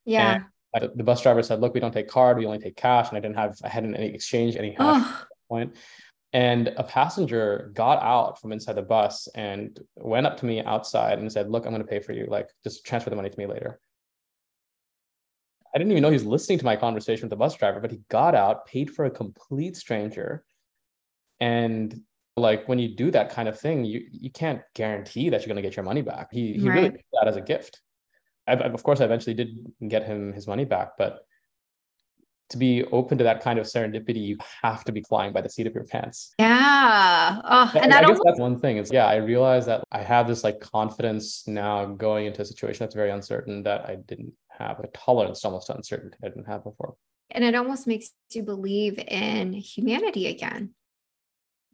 Yeah. 0.04 0.40
And 0.74 0.90
the 0.94 1.04
bus 1.04 1.22
driver 1.22 1.42
said, 1.42 1.60
look, 1.60 1.74
we 1.74 1.80
don't 1.80 1.92
take 1.92 2.08
card, 2.08 2.38
we 2.38 2.46
only 2.46 2.58
take 2.58 2.76
cash. 2.76 3.08
And 3.08 3.16
I 3.18 3.20
didn't 3.20 3.36
have, 3.36 3.56
I 3.62 3.68
hadn't 3.68 3.94
any 3.94 4.14
exchange, 4.14 4.56
any 4.56 4.74
cash 4.74 5.06
point. 5.48 5.76
And 6.34 6.68
a 6.76 6.82
passenger 6.82 7.70
got 7.74 8.02
out 8.02 8.40
from 8.40 8.50
inside 8.52 8.74
the 8.74 8.82
bus 8.82 9.28
and 9.36 9.78
went 9.94 10.26
up 10.26 10.36
to 10.38 10.46
me 10.46 10.60
outside 10.60 11.20
and 11.20 11.30
said, 11.32 11.48
Look, 11.48 11.64
I'm 11.64 11.72
going 11.72 11.80
to 11.82 11.88
pay 11.88 12.00
for 12.00 12.12
you. 12.12 12.26
Like, 12.28 12.50
just 12.64 12.84
transfer 12.84 13.08
the 13.08 13.16
money 13.16 13.30
to 13.30 13.38
me 13.38 13.46
later. 13.46 13.80
I 15.72 15.78
didn't 15.78 15.92
even 15.92 16.02
know 16.02 16.10
he 16.10 16.14
was 16.14 16.26
listening 16.26 16.58
to 16.58 16.64
my 16.64 16.76
conversation 16.76 17.22
with 17.22 17.30
the 17.30 17.36
bus 17.36 17.54
driver, 17.56 17.80
but 17.80 17.90
he 17.92 18.00
got 18.08 18.34
out, 18.34 18.66
paid 18.66 18.90
for 18.90 19.04
a 19.04 19.10
complete 19.10 19.76
stranger. 19.76 20.44
And 21.40 22.00
like 22.36 22.68
when 22.68 22.80
you 22.80 22.94
do 22.96 23.12
that 23.12 23.30
kind 23.30 23.48
of 23.48 23.58
thing, 23.58 23.84
you, 23.84 24.04
you 24.10 24.30
can't 24.30 24.60
guarantee 24.74 25.30
that 25.30 25.40
you're 25.40 25.48
going 25.54 25.62
to 25.62 25.68
get 25.68 25.76
your 25.76 25.84
money 25.84 26.02
back. 26.02 26.28
He, 26.32 26.54
he 26.54 26.68
really 26.68 26.82
Right. 26.82 26.92
did 26.92 27.04
that 27.12 27.28
as 27.28 27.36
a 27.36 27.40
gift. 27.40 27.80
I- 28.48 28.54
of 28.54 28.82
course, 28.82 29.00
I 29.00 29.04
eventually 29.04 29.34
did 29.34 29.56
get 29.88 30.04
him 30.04 30.32
his 30.32 30.46
money 30.48 30.64
back, 30.64 30.92
but 30.98 31.20
to 32.54 32.58
be 32.58 32.84
open 32.84 33.18
to 33.18 33.24
that 33.24 33.42
kind 33.42 33.58
of 33.58 33.66
serendipity, 33.66 34.24
you 34.24 34.38
have 34.62 34.84
to 34.84 34.92
be 34.92 35.02
flying 35.02 35.32
by 35.32 35.40
the 35.40 35.50
seat 35.50 35.66
of 35.66 35.74
your 35.74 35.84
pants. 35.84 36.32
yeah. 36.38 37.40
Oh, 37.44 37.72
and 37.74 37.92
I, 37.92 37.98
I 37.98 38.02
guess 38.04 38.20
that's 38.24 38.40
one 38.40 38.58
thing. 38.58 38.78
It's 38.78 38.92
yeah, 38.92 39.06
I 39.06 39.16
realize 39.16 39.66
that 39.66 39.82
I 39.92 40.02
have 40.02 40.28
this 40.28 40.44
like 40.44 40.60
confidence 40.60 41.46
now 41.46 41.84
going 41.84 42.26
into 42.26 42.42
a 42.42 42.44
situation 42.44 42.78
that's 42.84 42.94
very 42.94 43.10
uncertain 43.10 43.62
that 43.64 43.88
I 43.88 43.96
didn't 43.96 44.32
have 44.58 44.78
a 44.80 44.86
tolerance 44.88 45.44
almost 45.44 45.66
to 45.66 45.74
uncertainty 45.74 46.16
I 46.24 46.28
didn't 46.28 46.46
have 46.46 46.62
before. 46.64 46.94
and 47.30 47.42
it 47.42 47.54
almost 47.56 47.86
makes 47.86 48.12
you 48.32 48.42
believe 48.44 48.98
in 48.98 49.52
humanity 49.52 50.28
again. 50.28 50.74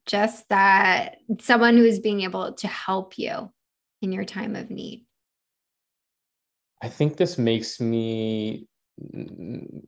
Just 0.07 0.49
that 0.49 1.19
someone 1.41 1.77
who 1.77 1.85
is 1.85 2.01
being 2.01 2.23
able 2.23 2.55
to 2.55 2.69
help 2.69 3.19
you 3.19 3.53
in 4.01 4.13
your 4.13 4.25
time 4.25 4.57
of 4.57 4.71
need. 4.71 5.05
I 6.83 6.89
think 6.89 7.19
this 7.19 7.37
makes 7.37 7.79
me 7.79 8.67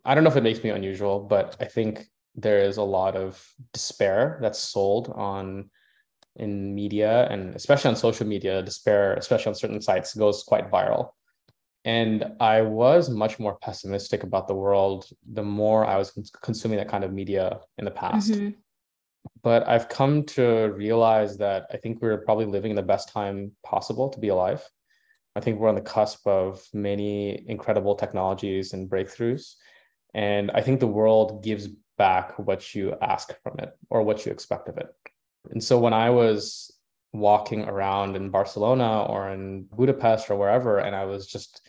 I 0.04 0.14
don't 0.14 0.24
know 0.24 0.30
if 0.30 0.36
it 0.36 0.42
makes 0.42 0.62
me 0.62 0.70
unusual, 0.70 1.20
but 1.20 1.56
I 1.60 1.66
think 1.66 2.06
there 2.34 2.60
is 2.60 2.78
a 2.78 2.82
lot 2.82 3.14
of 3.16 3.46
despair 3.72 4.38
that's 4.40 4.58
sold 4.58 5.12
on 5.14 5.70
in 6.36 6.74
media 6.74 7.28
and 7.30 7.54
especially 7.54 7.90
on 7.90 7.96
social 7.96 8.26
media, 8.26 8.62
despair, 8.62 9.14
especially 9.14 9.50
on 9.50 9.54
certain 9.54 9.82
sites, 9.82 10.14
goes 10.14 10.42
quite 10.42 10.70
viral. 10.70 11.10
And 11.84 12.32
I 12.40 12.62
was 12.62 13.10
much 13.10 13.38
more 13.38 13.56
pessimistic 13.58 14.22
about 14.22 14.48
the 14.48 14.54
world 14.54 15.08
the 15.30 15.42
more 15.42 15.84
I 15.84 15.96
was 15.96 16.12
consuming 16.42 16.78
that 16.78 16.88
kind 16.88 17.04
of 17.04 17.12
media 17.12 17.60
in 17.76 17.84
the 17.84 17.90
past. 17.90 18.32
Mhm. 18.32 18.54
But 19.42 19.68
I've 19.68 19.88
come 19.88 20.24
to 20.36 20.72
realize 20.72 21.36
that 21.38 21.66
I 21.70 21.76
think 21.76 22.00
we're 22.00 22.18
probably 22.18 22.46
living 22.46 22.74
the 22.74 22.82
best 22.82 23.08
time 23.08 23.52
possible 23.62 24.08
to 24.10 24.18
be 24.20 24.28
alive. 24.28 24.66
I 25.35 25.41
think 25.41 25.59
we're 25.59 25.68
on 25.68 25.74
the 25.74 25.80
cusp 25.80 26.26
of 26.26 26.66
many 26.74 27.49
incredible 27.49 27.95
technologies 27.95 28.72
and 28.72 28.91
breakthroughs. 28.91 29.55
And 30.14 30.51
I 30.51 30.61
think 30.61 30.80
the 30.80 30.87
world 30.87 31.43
gives 31.43 31.68
back 31.97 32.39
what 32.39 32.74
you 32.74 32.95
ask 33.01 33.33
from 33.43 33.59
it 33.59 33.70
or 33.89 34.03
what 34.03 34.26
you 34.26 34.33
expect 34.33 34.68
of 34.68 34.76
it. 34.76 34.89
And 35.51 35.62
so 35.62 35.78
when 35.78 35.95
I 35.95 36.11
was 36.11 36.70
walking 37.12 37.64
around 37.64 38.16
in 38.16 38.30
Barcelona 38.30 39.05
or 39.05 39.30
in 39.30 39.64
Budapest 39.64 40.30
or 40.30 40.37
wherever, 40.37 40.78
and 40.78 40.95
I 40.95 41.05
was 41.05 41.26
just 41.26 41.62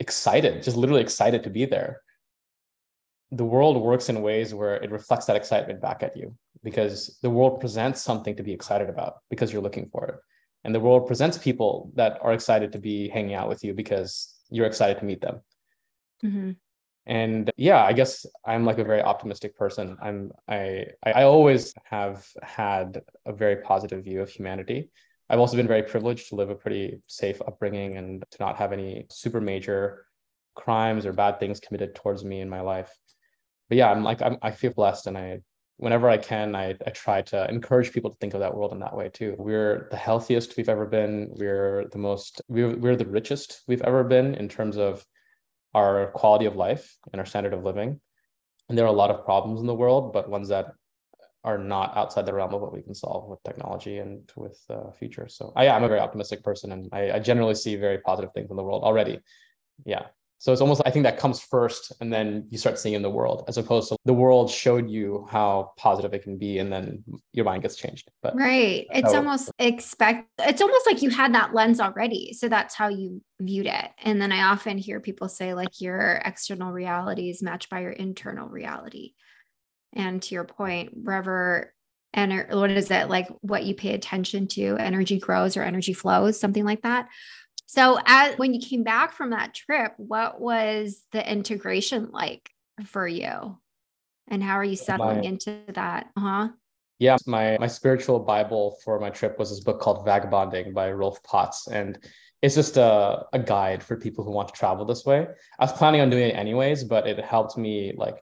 excited, 0.00 0.62
just 0.62 0.76
literally 0.76 1.02
excited 1.02 1.42
to 1.44 1.50
be 1.50 1.66
there, 1.66 2.00
the 3.30 3.44
world 3.44 3.82
works 3.82 4.08
in 4.08 4.22
ways 4.22 4.54
where 4.54 4.76
it 4.76 4.90
reflects 4.90 5.26
that 5.26 5.36
excitement 5.36 5.80
back 5.80 6.02
at 6.02 6.16
you 6.16 6.34
because 6.62 7.18
the 7.22 7.30
world 7.30 7.60
presents 7.60 8.00
something 8.00 8.36
to 8.36 8.42
be 8.42 8.52
excited 8.52 8.88
about 8.88 9.16
because 9.30 9.52
you're 9.52 9.62
looking 9.62 9.88
for 9.90 10.06
it 10.06 10.14
and 10.66 10.74
the 10.74 10.80
world 10.80 11.06
presents 11.06 11.38
people 11.38 11.90
that 11.94 12.18
are 12.22 12.34
excited 12.34 12.72
to 12.72 12.78
be 12.78 13.08
hanging 13.08 13.34
out 13.34 13.48
with 13.48 13.62
you 13.64 13.72
because 13.72 14.34
you're 14.50 14.66
excited 14.66 14.98
to 14.98 15.04
meet 15.10 15.20
them. 15.26 15.40
Mhm. 16.24 16.56
and 17.06 17.50
yeah 17.68 17.82
i 17.90 17.92
guess 17.98 18.12
i'm 18.50 18.64
like 18.68 18.80
a 18.80 18.84
very 18.92 19.02
optimistic 19.12 19.52
person. 19.62 19.86
I'm 20.06 20.18
i 20.58 20.60
i 21.06 21.10
I 21.20 21.22
always 21.34 21.62
have 21.94 22.16
had 22.42 22.88
a 23.30 23.32
very 23.42 23.56
positive 23.70 24.00
view 24.08 24.20
of 24.22 24.30
humanity. 24.36 24.80
I've 25.28 25.42
also 25.42 25.56
been 25.60 25.72
very 25.74 25.84
privileged 25.92 26.24
to 26.28 26.36
live 26.40 26.50
a 26.50 26.60
pretty 26.64 26.86
safe 27.20 27.38
upbringing 27.48 27.90
and 27.98 28.08
to 28.32 28.38
not 28.44 28.56
have 28.62 28.72
any 28.78 28.90
super 29.22 29.40
major 29.52 29.82
crimes 30.62 31.02
or 31.06 31.12
bad 31.22 31.34
things 31.38 31.60
committed 31.66 31.90
towards 31.94 32.22
me 32.30 32.36
in 32.44 32.48
my 32.56 32.62
life. 32.72 32.92
But 33.68 33.76
yeah 33.80 33.88
i'm 33.92 34.02
like 34.10 34.20
I'm, 34.26 34.36
i 34.48 34.50
feel 34.60 34.72
blessed 34.80 35.06
and 35.08 35.16
i 35.24 35.28
whenever 35.78 36.08
i 36.08 36.16
can 36.16 36.54
I, 36.54 36.74
I 36.86 36.90
try 36.90 37.22
to 37.22 37.48
encourage 37.48 37.92
people 37.92 38.10
to 38.10 38.16
think 38.16 38.34
of 38.34 38.40
that 38.40 38.54
world 38.54 38.72
in 38.72 38.80
that 38.80 38.96
way 38.96 39.08
too. 39.08 39.34
We're 39.38 39.88
the 39.90 39.96
healthiest 39.96 40.56
we've 40.56 40.68
ever 40.68 40.86
been. 40.86 41.28
We're 41.32 41.86
the 41.92 41.98
most 41.98 42.42
we're, 42.48 42.76
we're 42.76 42.96
the 42.96 43.06
richest 43.06 43.62
we've 43.68 43.82
ever 43.82 44.04
been 44.04 44.34
in 44.34 44.48
terms 44.48 44.76
of 44.76 45.04
our 45.74 46.10
quality 46.12 46.46
of 46.46 46.56
life 46.56 46.96
and 47.12 47.20
our 47.20 47.26
standard 47.26 47.52
of 47.52 47.62
living. 47.62 48.00
And 48.68 48.76
there 48.76 48.86
are 48.86 48.88
a 48.88 49.02
lot 49.02 49.10
of 49.10 49.24
problems 49.24 49.60
in 49.60 49.66
the 49.66 49.74
world 49.74 50.12
but 50.12 50.28
ones 50.28 50.48
that 50.48 50.72
are 51.44 51.58
not 51.58 51.96
outside 51.96 52.26
the 52.26 52.34
realm 52.34 52.52
of 52.54 52.60
what 52.60 52.72
we 52.72 52.82
can 52.82 52.94
solve 52.94 53.28
with 53.28 53.42
technology 53.44 53.98
and 53.98 54.28
with 54.34 54.58
uh, 54.68 54.90
future. 54.92 55.28
So 55.28 55.52
I, 55.54 55.68
i'm 55.68 55.84
a 55.84 55.88
very 55.88 56.00
optimistic 56.00 56.42
person 56.42 56.72
and 56.72 56.88
I, 56.92 57.12
I 57.12 57.18
generally 57.18 57.54
see 57.54 57.76
very 57.76 57.98
positive 57.98 58.32
things 58.32 58.50
in 58.50 58.56
the 58.56 58.64
world 58.64 58.82
already. 58.82 59.20
Yeah 59.84 60.06
so 60.38 60.52
it's 60.52 60.60
almost 60.60 60.82
i 60.86 60.90
think 60.90 61.02
that 61.02 61.18
comes 61.18 61.40
first 61.40 61.92
and 62.00 62.12
then 62.12 62.46
you 62.50 62.58
start 62.58 62.78
seeing 62.78 62.94
in 62.94 63.02
the 63.02 63.10
world 63.10 63.44
as 63.48 63.58
opposed 63.58 63.88
to 63.88 63.96
the 64.04 64.12
world 64.12 64.50
showed 64.50 64.88
you 64.88 65.26
how 65.30 65.72
positive 65.76 66.12
it 66.14 66.22
can 66.22 66.36
be 66.38 66.58
and 66.58 66.72
then 66.72 67.02
your 67.32 67.44
mind 67.44 67.62
gets 67.62 67.76
changed 67.76 68.10
but 68.22 68.36
Right. 68.36 68.86
It's 68.90 69.14
almost 69.14 69.50
expect 69.58 70.28
it's 70.38 70.60
almost 70.60 70.86
like 70.86 71.02
you 71.02 71.10
had 71.10 71.34
that 71.34 71.54
lens 71.54 71.80
already. 71.80 72.32
So 72.32 72.48
that's 72.48 72.74
how 72.74 72.88
you 72.88 73.22
viewed 73.40 73.66
it. 73.66 73.90
And 74.02 74.20
then 74.20 74.32
I 74.32 74.44
often 74.44 74.78
hear 74.78 75.00
people 75.00 75.28
say 75.28 75.54
like 75.54 75.80
your 75.80 76.20
external 76.24 76.72
reality 76.72 77.30
is 77.30 77.42
matched 77.42 77.70
by 77.70 77.80
your 77.80 77.92
internal 77.92 78.48
reality. 78.48 79.14
And 79.92 80.22
to 80.22 80.34
your 80.34 80.44
point, 80.44 80.90
wherever 80.94 81.72
and 82.12 82.46
what 82.50 82.70
is 82.70 82.90
it 82.90 83.08
like 83.08 83.28
what 83.40 83.64
you 83.64 83.74
pay 83.74 83.94
attention 83.94 84.48
to, 84.48 84.76
energy 84.78 85.18
grows 85.18 85.56
or 85.56 85.62
energy 85.62 85.92
flows, 85.92 86.38
something 86.38 86.64
like 86.64 86.82
that. 86.82 87.08
So 87.66 87.98
as 88.06 88.38
when 88.38 88.54
you 88.54 88.60
came 88.60 88.84
back 88.84 89.12
from 89.12 89.30
that 89.30 89.54
trip, 89.54 89.94
what 89.96 90.40
was 90.40 91.04
the 91.12 91.30
integration 91.30 92.10
like 92.12 92.48
for 92.86 93.06
you? 93.06 93.58
And 94.28 94.42
how 94.42 94.54
are 94.54 94.64
you 94.64 94.76
settling 94.76 95.18
My- 95.18 95.24
into 95.24 95.60
that? 95.74 96.10
Uh-huh. 96.16 96.48
yeah 96.98 97.16
my 97.26 97.58
my 97.60 97.66
spiritual 97.66 98.18
bible 98.18 98.78
for 98.82 98.98
my 98.98 99.10
trip 99.10 99.38
was 99.38 99.50
this 99.50 99.60
book 99.60 99.78
called 99.80 100.04
vagabonding 100.06 100.72
by 100.72 100.90
rolf 100.90 101.22
potts 101.22 101.68
and 101.68 101.98
it's 102.42 102.54
just 102.54 102.76
a, 102.78 103.24
a 103.34 103.38
guide 103.38 103.82
for 103.82 103.96
people 103.96 104.24
who 104.24 104.30
want 104.30 104.48
to 104.48 104.54
travel 104.54 104.84
this 104.86 105.04
way 105.04 105.26
i 105.60 105.64
was 105.64 105.72
planning 105.74 106.00
on 106.00 106.08
doing 106.08 106.30
it 106.30 106.34
anyways 106.36 106.84
but 106.84 107.06
it 107.06 107.18
helped 107.22 107.58
me 107.58 107.92
like 107.98 108.16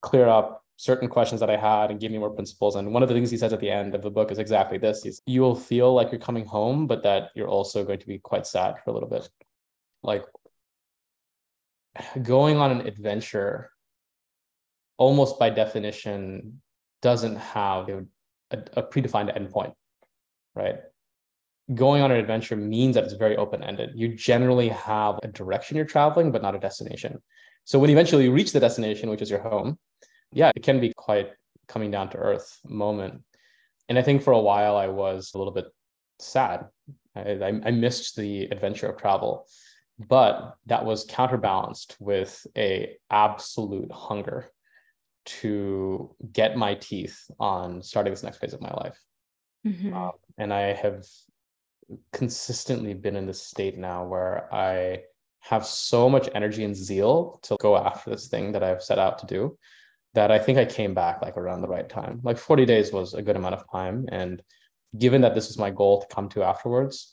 clear 0.00 0.26
up 0.26 0.63
certain 0.76 1.08
questions 1.08 1.40
that 1.40 1.50
i 1.50 1.56
had 1.56 1.90
and 1.90 2.00
gave 2.00 2.10
me 2.10 2.18
more 2.18 2.30
principles 2.30 2.76
and 2.76 2.92
one 2.92 3.02
of 3.02 3.08
the 3.08 3.14
things 3.14 3.30
he 3.30 3.36
says 3.36 3.52
at 3.52 3.60
the 3.60 3.70
end 3.70 3.94
of 3.94 4.02
the 4.02 4.10
book 4.10 4.30
is 4.30 4.38
exactly 4.38 4.78
this 4.78 5.02
He's, 5.02 5.22
you 5.26 5.40
will 5.40 5.54
feel 5.54 5.94
like 5.94 6.10
you're 6.10 6.20
coming 6.20 6.44
home 6.44 6.86
but 6.86 7.02
that 7.04 7.30
you're 7.34 7.48
also 7.48 7.84
going 7.84 8.00
to 8.00 8.06
be 8.06 8.18
quite 8.18 8.46
sad 8.46 8.74
for 8.82 8.90
a 8.90 8.92
little 8.92 9.08
bit 9.08 9.28
like 10.02 10.24
going 12.22 12.56
on 12.56 12.70
an 12.70 12.86
adventure 12.86 13.70
almost 14.96 15.38
by 15.38 15.50
definition 15.50 16.60
doesn't 17.02 17.36
have 17.36 17.88
a, 17.88 18.04
a 18.76 18.82
predefined 18.82 19.36
endpoint, 19.36 19.72
right? 20.54 20.76
Going 21.74 22.02
on 22.02 22.10
an 22.10 22.18
adventure 22.18 22.56
means 22.56 22.94
that 22.94 23.04
it's 23.04 23.14
very 23.14 23.36
open 23.36 23.62
ended. 23.62 23.90
You 23.94 24.14
generally 24.14 24.68
have 24.68 25.18
a 25.22 25.28
direction 25.28 25.76
you're 25.76 25.86
traveling, 25.86 26.30
but 26.30 26.42
not 26.42 26.54
a 26.54 26.58
destination. 26.58 27.22
So 27.64 27.78
when 27.78 27.90
eventually 27.90 28.24
you 28.24 28.32
reach 28.32 28.52
the 28.52 28.60
destination, 28.60 29.08
which 29.08 29.22
is 29.22 29.30
your 29.30 29.40
home, 29.40 29.78
yeah, 30.32 30.52
it 30.54 30.62
can 30.62 30.80
be 30.80 30.92
quite 30.96 31.30
coming 31.68 31.90
down 31.90 32.10
to 32.10 32.18
earth 32.18 32.58
moment. 32.66 33.22
And 33.88 33.98
I 33.98 34.02
think 34.02 34.22
for 34.22 34.32
a 34.32 34.40
while 34.40 34.76
I 34.76 34.88
was 34.88 35.32
a 35.34 35.38
little 35.38 35.52
bit 35.52 35.66
sad. 36.18 36.66
I, 37.16 37.60
I, 37.64 37.70
missed 37.70 38.16
the 38.16 38.46
adventure 38.46 38.88
of 38.88 38.96
travel, 38.96 39.46
but 40.08 40.56
that 40.66 40.84
was 40.84 41.06
counterbalanced 41.08 41.96
with 42.00 42.44
a 42.56 42.96
absolute 43.08 43.92
hunger 43.92 44.50
to 45.26 46.14
get 46.32 46.56
my 46.56 46.74
teeth 46.74 47.30
on 47.38 47.82
starting 47.82 48.12
this 48.12 48.24
next 48.24 48.38
phase 48.38 48.52
of 48.52 48.60
my 48.60 48.72
life. 48.72 49.00
Mm-hmm. 49.64 49.94
Um, 49.94 50.12
and 50.38 50.52
I 50.52 50.72
have 50.72 51.04
consistently 52.12 52.94
been 52.94 53.16
in 53.16 53.26
this 53.26 53.42
state 53.42 53.78
now 53.78 54.04
where 54.04 54.52
I 54.52 55.02
have 55.40 55.64
so 55.64 56.08
much 56.08 56.28
energy 56.34 56.64
and 56.64 56.74
zeal 56.74 57.38
to 57.42 57.56
go 57.60 57.76
after 57.76 58.10
this 58.10 58.28
thing 58.28 58.52
that 58.52 58.62
I've 58.62 58.82
set 58.82 58.98
out 58.98 59.18
to 59.20 59.26
do 59.26 59.58
that 60.14 60.30
I 60.30 60.38
think 60.38 60.58
I 60.58 60.64
came 60.64 60.94
back 60.94 61.22
like 61.22 61.36
around 61.36 61.60
the 61.60 61.68
right 61.68 61.88
time. 61.88 62.20
Like 62.22 62.38
40 62.38 62.64
days 62.64 62.92
was 62.92 63.14
a 63.14 63.22
good 63.22 63.36
amount 63.36 63.56
of 63.56 63.70
time. 63.70 64.06
And 64.10 64.42
given 64.96 65.20
that 65.22 65.34
this 65.34 65.48
was 65.48 65.58
my 65.58 65.70
goal 65.70 66.00
to 66.00 66.14
come 66.14 66.28
to 66.30 66.44
afterwards, 66.44 67.12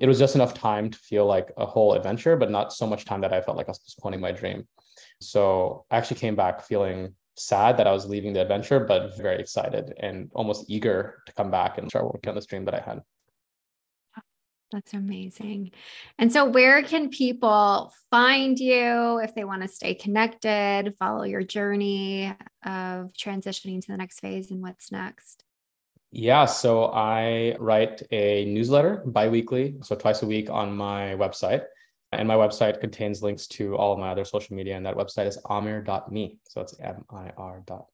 it 0.00 0.06
was 0.06 0.18
just 0.18 0.34
enough 0.34 0.54
time 0.54 0.90
to 0.90 0.98
feel 0.98 1.26
like 1.26 1.50
a 1.56 1.66
whole 1.66 1.94
adventure, 1.94 2.36
but 2.36 2.50
not 2.50 2.72
so 2.72 2.86
much 2.86 3.04
time 3.04 3.20
that 3.22 3.32
I 3.32 3.40
felt 3.40 3.56
like 3.56 3.68
I 3.68 3.70
was 3.70 3.78
postponing 3.78 4.20
my 4.20 4.32
dream. 4.32 4.66
So 5.20 5.84
I 5.90 5.96
actually 5.96 6.20
came 6.20 6.36
back 6.36 6.62
feeling 6.62 7.14
sad 7.36 7.76
that 7.78 7.86
I 7.86 7.92
was 7.92 8.06
leaving 8.06 8.32
the 8.32 8.42
adventure, 8.42 8.80
but 8.80 9.16
very 9.16 9.40
excited 9.40 9.94
and 9.98 10.30
almost 10.34 10.66
eager 10.68 11.22
to 11.26 11.32
come 11.32 11.50
back 11.50 11.78
and 11.78 11.88
start 11.88 12.04
working 12.04 12.28
on 12.28 12.34
this 12.34 12.46
dream 12.46 12.64
that 12.66 12.74
I 12.74 12.80
had. 12.80 13.00
That's 14.72 14.94
amazing. 14.94 15.72
And 16.18 16.32
so, 16.32 16.46
where 16.46 16.82
can 16.82 17.10
people 17.10 17.92
find 18.10 18.58
you 18.58 19.18
if 19.18 19.34
they 19.34 19.44
want 19.44 19.62
to 19.62 19.68
stay 19.68 19.94
connected, 19.94 20.94
follow 20.98 21.24
your 21.24 21.42
journey 21.42 22.34
of 22.64 23.12
transitioning 23.12 23.80
to 23.82 23.88
the 23.88 23.96
next 23.96 24.20
phase 24.20 24.50
and 24.50 24.62
what's 24.62 24.90
next? 24.90 25.44
Yeah, 26.10 26.44
so 26.44 26.86
I 26.92 27.56
write 27.58 28.02
a 28.10 28.44
newsletter 28.46 29.02
biweekly, 29.06 29.76
so 29.82 29.96
twice 29.96 30.22
a 30.22 30.26
week 30.26 30.50
on 30.50 30.76
my 30.76 31.14
website. 31.16 31.64
And 32.12 32.28
my 32.28 32.34
website 32.34 32.80
contains 32.80 33.22
links 33.22 33.46
to 33.48 33.74
all 33.76 33.94
of 33.94 33.98
my 33.98 34.10
other 34.10 34.24
social 34.24 34.54
media, 34.54 34.76
and 34.76 34.84
that 34.84 34.96
website 34.96 35.26
is 35.26 35.38
amir.me. 35.48 36.38
So 36.48 36.60
it's 36.60 36.78
M 36.80 37.04
I 37.10 37.30
R 37.36 37.62
dot. 37.66 37.86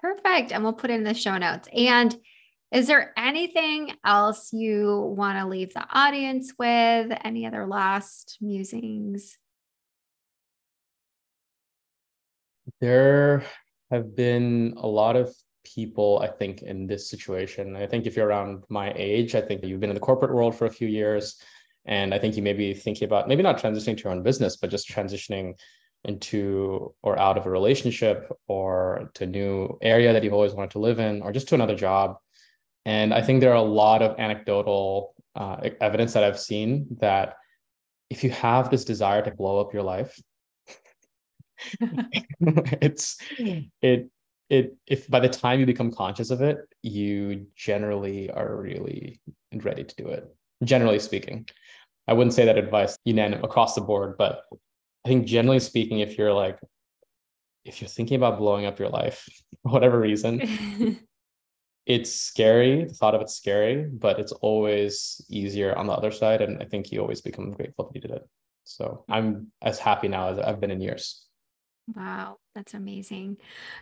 Perfect. 0.00 0.52
And 0.52 0.62
we'll 0.62 0.72
put 0.72 0.90
it 0.90 0.94
in 0.94 1.04
the 1.04 1.14
show 1.14 1.36
notes. 1.38 1.68
And 1.72 2.16
is 2.74 2.88
there 2.88 3.12
anything 3.16 3.92
else 4.04 4.52
you 4.52 5.14
want 5.16 5.38
to 5.38 5.46
leave 5.46 5.72
the 5.72 5.86
audience 5.92 6.52
with? 6.58 7.16
Any 7.24 7.46
other 7.46 7.66
last 7.66 8.36
musings? 8.40 9.38
There 12.80 13.44
have 13.92 14.16
been 14.16 14.74
a 14.76 14.88
lot 14.88 15.14
of 15.14 15.32
people, 15.62 16.18
I 16.20 16.26
think, 16.26 16.62
in 16.62 16.88
this 16.88 17.08
situation. 17.08 17.76
I 17.76 17.86
think 17.86 18.06
if 18.06 18.16
you're 18.16 18.26
around 18.26 18.64
my 18.68 18.92
age, 18.96 19.36
I 19.36 19.40
think 19.40 19.64
you've 19.64 19.78
been 19.78 19.90
in 19.90 19.94
the 19.94 20.00
corporate 20.00 20.34
world 20.34 20.56
for 20.56 20.66
a 20.66 20.70
few 20.70 20.88
years. 20.88 21.40
And 21.84 22.12
I 22.12 22.18
think 22.18 22.36
you 22.36 22.42
may 22.42 22.54
be 22.54 22.74
thinking 22.74 23.06
about 23.06 23.28
maybe 23.28 23.44
not 23.44 23.58
transitioning 23.58 23.96
to 23.98 24.02
your 24.02 24.12
own 24.12 24.24
business, 24.24 24.56
but 24.56 24.70
just 24.70 24.88
transitioning 24.88 25.54
into 26.02 26.92
or 27.02 27.16
out 27.20 27.38
of 27.38 27.46
a 27.46 27.50
relationship 27.50 28.32
or 28.48 29.12
to 29.14 29.24
a 29.24 29.28
new 29.28 29.78
area 29.80 30.12
that 30.12 30.24
you've 30.24 30.32
always 30.32 30.54
wanted 30.54 30.72
to 30.72 30.80
live 30.80 30.98
in 30.98 31.22
or 31.22 31.30
just 31.30 31.48
to 31.48 31.54
another 31.54 31.76
job. 31.76 32.16
And 32.84 33.14
I 33.14 33.22
think 33.22 33.40
there 33.40 33.50
are 33.50 33.56
a 33.56 33.62
lot 33.62 34.02
of 34.02 34.18
anecdotal 34.18 35.14
uh, 35.34 35.56
evidence 35.80 36.12
that 36.12 36.24
I've 36.24 36.38
seen 36.38 36.86
that 37.00 37.36
if 38.10 38.22
you 38.22 38.30
have 38.30 38.70
this 38.70 38.84
desire 38.84 39.22
to 39.22 39.30
blow 39.30 39.60
up 39.60 39.72
your 39.72 39.82
life, 39.82 40.20
it's 41.80 43.16
it 43.80 44.10
it 44.50 44.76
if 44.86 45.08
by 45.08 45.20
the 45.20 45.28
time 45.28 45.60
you 45.60 45.66
become 45.66 45.90
conscious 45.90 46.30
of 46.30 46.42
it, 46.42 46.58
you 46.82 47.46
generally 47.56 48.30
are 48.30 48.56
really 48.56 49.20
ready 49.54 49.84
to 49.84 49.94
do 49.96 50.08
it. 50.08 50.24
Generally 50.62 51.00
speaking, 51.00 51.48
I 52.06 52.12
wouldn't 52.12 52.34
say 52.34 52.44
that 52.44 52.58
advice 52.58 52.96
unanimous 53.04 53.44
across 53.44 53.74
the 53.74 53.80
board, 53.80 54.16
but 54.18 54.42
I 55.04 55.08
think 55.08 55.26
generally 55.26 55.60
speaking, 55.60 56.00
if 56.00 56.18
you're 56.18 56.32
like 56.32 56.58
if 57.64 57.80
you're 57.80 57.88
thinking 57.88 58.16
about 58.16 58.38
blowing 58.38 58.66
up 58.66 58.78
your 58.78 58.90
life 58.90 59.26
for 59.62 59.72
whatever 59.72 59.98
reason, 59.98 60.98
it's 61.86 62.14
scary. 62.14 62.84
The 62.84 62.94
thought 62.94 63.14
of 63.14 63.20
it's 63.20 63.34
scary, 63.34 63.84
but 63.84 64.18
it's 64.18 64.32
always 64.32 65.24
easier 65.28 65.76
on 65.76 65.86
the 65.86 65.92
other 65.92 66.10
side. 66.10 66.40
And 66.40 66.62
I 66.62 66.64
think 66.64 66.90
you 66.90 67.00
always 67.00 67.20
become 67.20 67.50
grateful 67.50 67.86
that 67.86 67.94
you 67.94 68.00
did 68.00 68.10
it. 68.12 68.28
So 68.64 69.04
I'm 69.08 69.52
as 69.62 69.78
happy 69.78 70.08
now 70.08 70.28
as 70.28 70.38
I've 70.38 70.60
been 70.60 70.70
in 70.70 70.80
years. 70.80 71.26
Wow, 71.94 72.38
that's 72.54 72.72
amazing. 72.72 73.36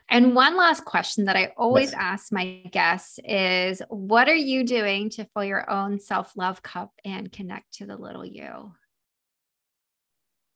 And 0.09 0.35
one 0.35 0.57
last 0.57 0.85
question 0.85 1.27
that 1.27 1.37
I 1.37 1.53
always 1.57 1.93
yes. 1.93 2.01
ask 2.01 2.33
my 2.33 2.63
guests 2.73 3.21
is 3.25 3.81
what 3.89 4.29
are 4.29 4.35
you 4.35 4.65
doing 4.65 5.09
to 5.11 5.25
fill 5.27 5.45
your 5.45 5.71
own 5.71 6.01
self 6.01 6.33
love 6.37 6.63
cup 6.63 6.91
and 7.05 7.31
connect 7.31 7.75
to 7.75 7.87
the 7.87 7.97
little 7.97 8.27
you? 8.27 8.73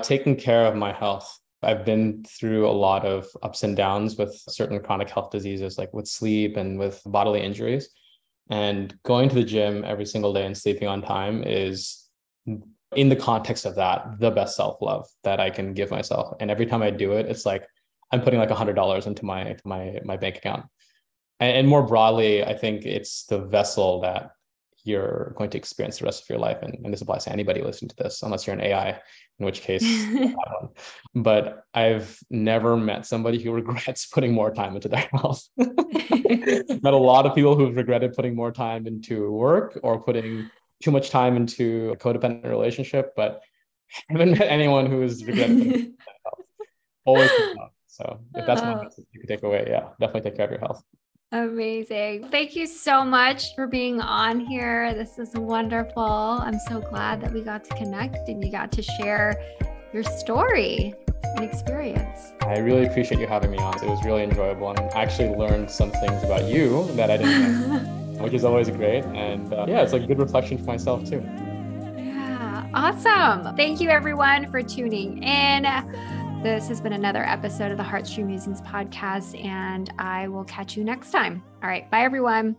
Taking 0.03 0.34
care 0.34 0.66
of 0.66 0.74
my 0.74 0.92
health. 0.92 1.38
I've 1.63 1.85
been 1.85 2.25
through 2.25 2.69
a 2.69 2.71
lot 2.71 3.05
of 3.05 3.27
ups 3.43 3.63
and 3.63 3.77
downs 3.77 4.17
with 4.17 4.35
certain 4.49 4.81
chronic 4.81 5.11
health 5.11 5.31
diseases, 5.31 5.79
like 5.79 5.93
with 5.93 6.07
sleep 6.07 6.57
and 6.57 6.79
with 6.79 7.03
bodily 7.07 7.41
injuries. 7.43 7.89
And 8.51 8.97
going 9.03 9.29
to 9.29 9.35
the 9.35 9.43
gym 9.43 9.85
every 9.85 10.07
single 10.07 10.33
day 10.33 10.47
and 10.47 10.57
sleeping 10.57 10.87
on 10.87 11.03
time 11.03 11.43
is 11.45 12.07
in 12.95 13.09
the 13.09 13.17
context 13.17 13.65
of 13.67 13.75
that 13.75 14.19
the 14.21 14.31
best 14.31 14.57
self-love 14.57 15.07
that 15.25 15.41
i 15.41 15.51
can 15.51 15.75
give 15.75 15.91
myself 15.91 16.35
and 16.41 16.51
every 16.51 16.67
time 16.67 16.83
i 16.83 16.91
do 16.91 17.13
it 17.13 17.27
it's 17.27 17.45
like 17.45 17.67
i'm 18.13 18.21
putting 18.21 18.39
like 18.39 18.51
a 18.51 18.55
hundred 18.55 18.75
dollars 18.75 19.07
into 19.07 19.25
my 19.25 19.57
my 19.65 19.99
my 20.05 20.17
bank 20.17 20.37
account 20.37 20.65
and, 21.41 21.57
and, 21.57 21.69
more 21.69 21.83
broadly 21.83 22.45
i 22.45 22.55
think 22.55 22.87
it's 22.87 23.25
the 23.25 23.39
vessel 23.39 24.01
that 24.01 24.31
you're 24.87 25.34
going 25.37 25.51
to 25.51 25.59
experience 25.59 25.99
the 25.99 26.05
rest 26.05 26.22
of 26.22 26.28
your 26.28 26.39
life 26.39 26.59
and, 26.62 26.74
and 26.84 26.93
this 26.93 27.01
applies 27.01 27.24
to 27.24 27.32
anybody 27.32 27.62
listening 27.62 27.89
to 27.89 27.97
this 27.97 28.22
unless 28.22 28.47
you're 28.47 28.55
an 28.55 28.62
ai 28.62 28.99
in 29.39 29.45
which 29.45 29.61
case 29.61 29.84
but 31.14 31.64
i've 31.74 32.18
never 32.30 32.76
met 32.76 33.05
somebody 33.05 33.43
who 33.43 33.53
regrets 33.61 34.07
putting 34.07 34.32
more 34.32 34.53
time 34.53 34.74
into 34.74 34.89
their 34.89 35.09
health 35.12 35.49
met 35.57 36.95
a 36.95 36.97
lot 36.97 37.26
of 37.26 37.34
people 37.34 37.57
who've 37.57 37.76
regretted 37.76 38.12
putting 38.14 38.34
more 38.34 38.53
time 38.53 38.87
into 38.87 39.30
work 39.32 39.78
or 39.82 40.01
putting 40.01 40.49
too 40.82 40.91
much 40.91 41.11
time 41.11 41.37
into 41.37 41.91
a 41.91 41.97
codependent 41.97 42.45
relationship, 42.45 43.14
but 43.16 43.41
I 44.11 44.12
haven't 44.12 44.39
met 44.39 44.49
anyone 44.49 44.87
who 44.87 45.03
is 45.03 45.24
regretting 45.24 45.70
health. 45.70 46.47
always 47.05 47.30
so 47.87 48.20
if 48.34 48.45
that's 48.47 48.61
one 48.61 48.87
oh. 48.87 49.05
you 49.12 49.20
could 49.20 49.28
take 49.28 49.43
away, 49.43 49.66
yeah, 49.68 49.89
definitely 50.01 50.30
take 50.30 50.37
care 50.37 50.47
of 50.47 50.51
your 50.51 50.61
health. 50.61 50.82
Amazing. 51.33 52.29
Thank 52.31 52.55
you 52.55 52.66
so 52.66 53.05
much 53.05 53.55
for 53.57 53.66
being 53.66 54.01
on 54.01 54.39
here. 54.39 54.95
This 54.95 55.18
is 55.18 55.35
wonderful. 55.35 56.03
I'm 56.03 56.59
so 56.61 56.81
glad 56.81 57.20
that 57.22 57.33
we 57.33 57.43
got 57.43 57.64
to 57.64 57.74
connect 57.74 58.29
and 58.29 58.45
you 58.45 58.53
got 58.53 58.70
to 58.72 58.83
share 58.83 59.35
your 59.93 60.05
story 60.05 60.95
and 61.24 61.45
experience. 61.45 62.33
I 62.43 62.59
really 62.59 62.87
appreciate 62.87 63.20
you 63.20 63.27
having 63.27 63.51
me 63.51 63.59
on. 63.59 63.74
It 63.83 63.89
was 63.89 64.05
really 64.05 64.22
enjoyable 64.22 64.70
and 64.70 64.79
I 64.79 65.03
actually 65.03 65.31
learned 65.31 65.68
some 65.68 65.91
things 65.91 66.22
about 66.22 66.45
you 66.45 66.87
that 66.93 67.11
I 67.11 67.16
didn't 67.16 67.68
know. 67.68 67.79
which 68.20 68.33
is 68.33 68.45
always 68.45 68.70
great. 68.70 69.05
And 69.05 69.53
uh, 69.53 69.66
yeah, 69.68 69.83
it's 69.83 69.93
like 69.93 70.03
a 70.03 70.07
good 70.07 70.18
reflection 70.18 70.59
for 70.59 70.64
myself 70.64 71.05
too. 71.05 71.22
Yeah, 71.97 72.66
awesome. 72.72 73.57
Thank 73.57 73.81
you 73.81 73.91
everyone 73.91 74.51
for 74.51 74.62
tuning 74.62 75.22
in. 75.22 75.64
This 76.47 76.68
has 76.68 76.80
been 76.80 76.92
another 76.92 77.24
episode 77.24 77.72
of 77.72 77.76
the 77.76 77.82
Heartstream 77.82 78.26
Musings 78.26 78.62
podcast, 78.62 79.44
and 79.44 79.92
I 79.99 80.28
will 80.28 80.44
catch 80.44 80.76
you 80.76 80.84
next 80.84 81.11
time. 81.11 81.42
All 81.61 81.68
right, 81.68 81.90
bye 81.90 82.03
everyone. 82.03 82.55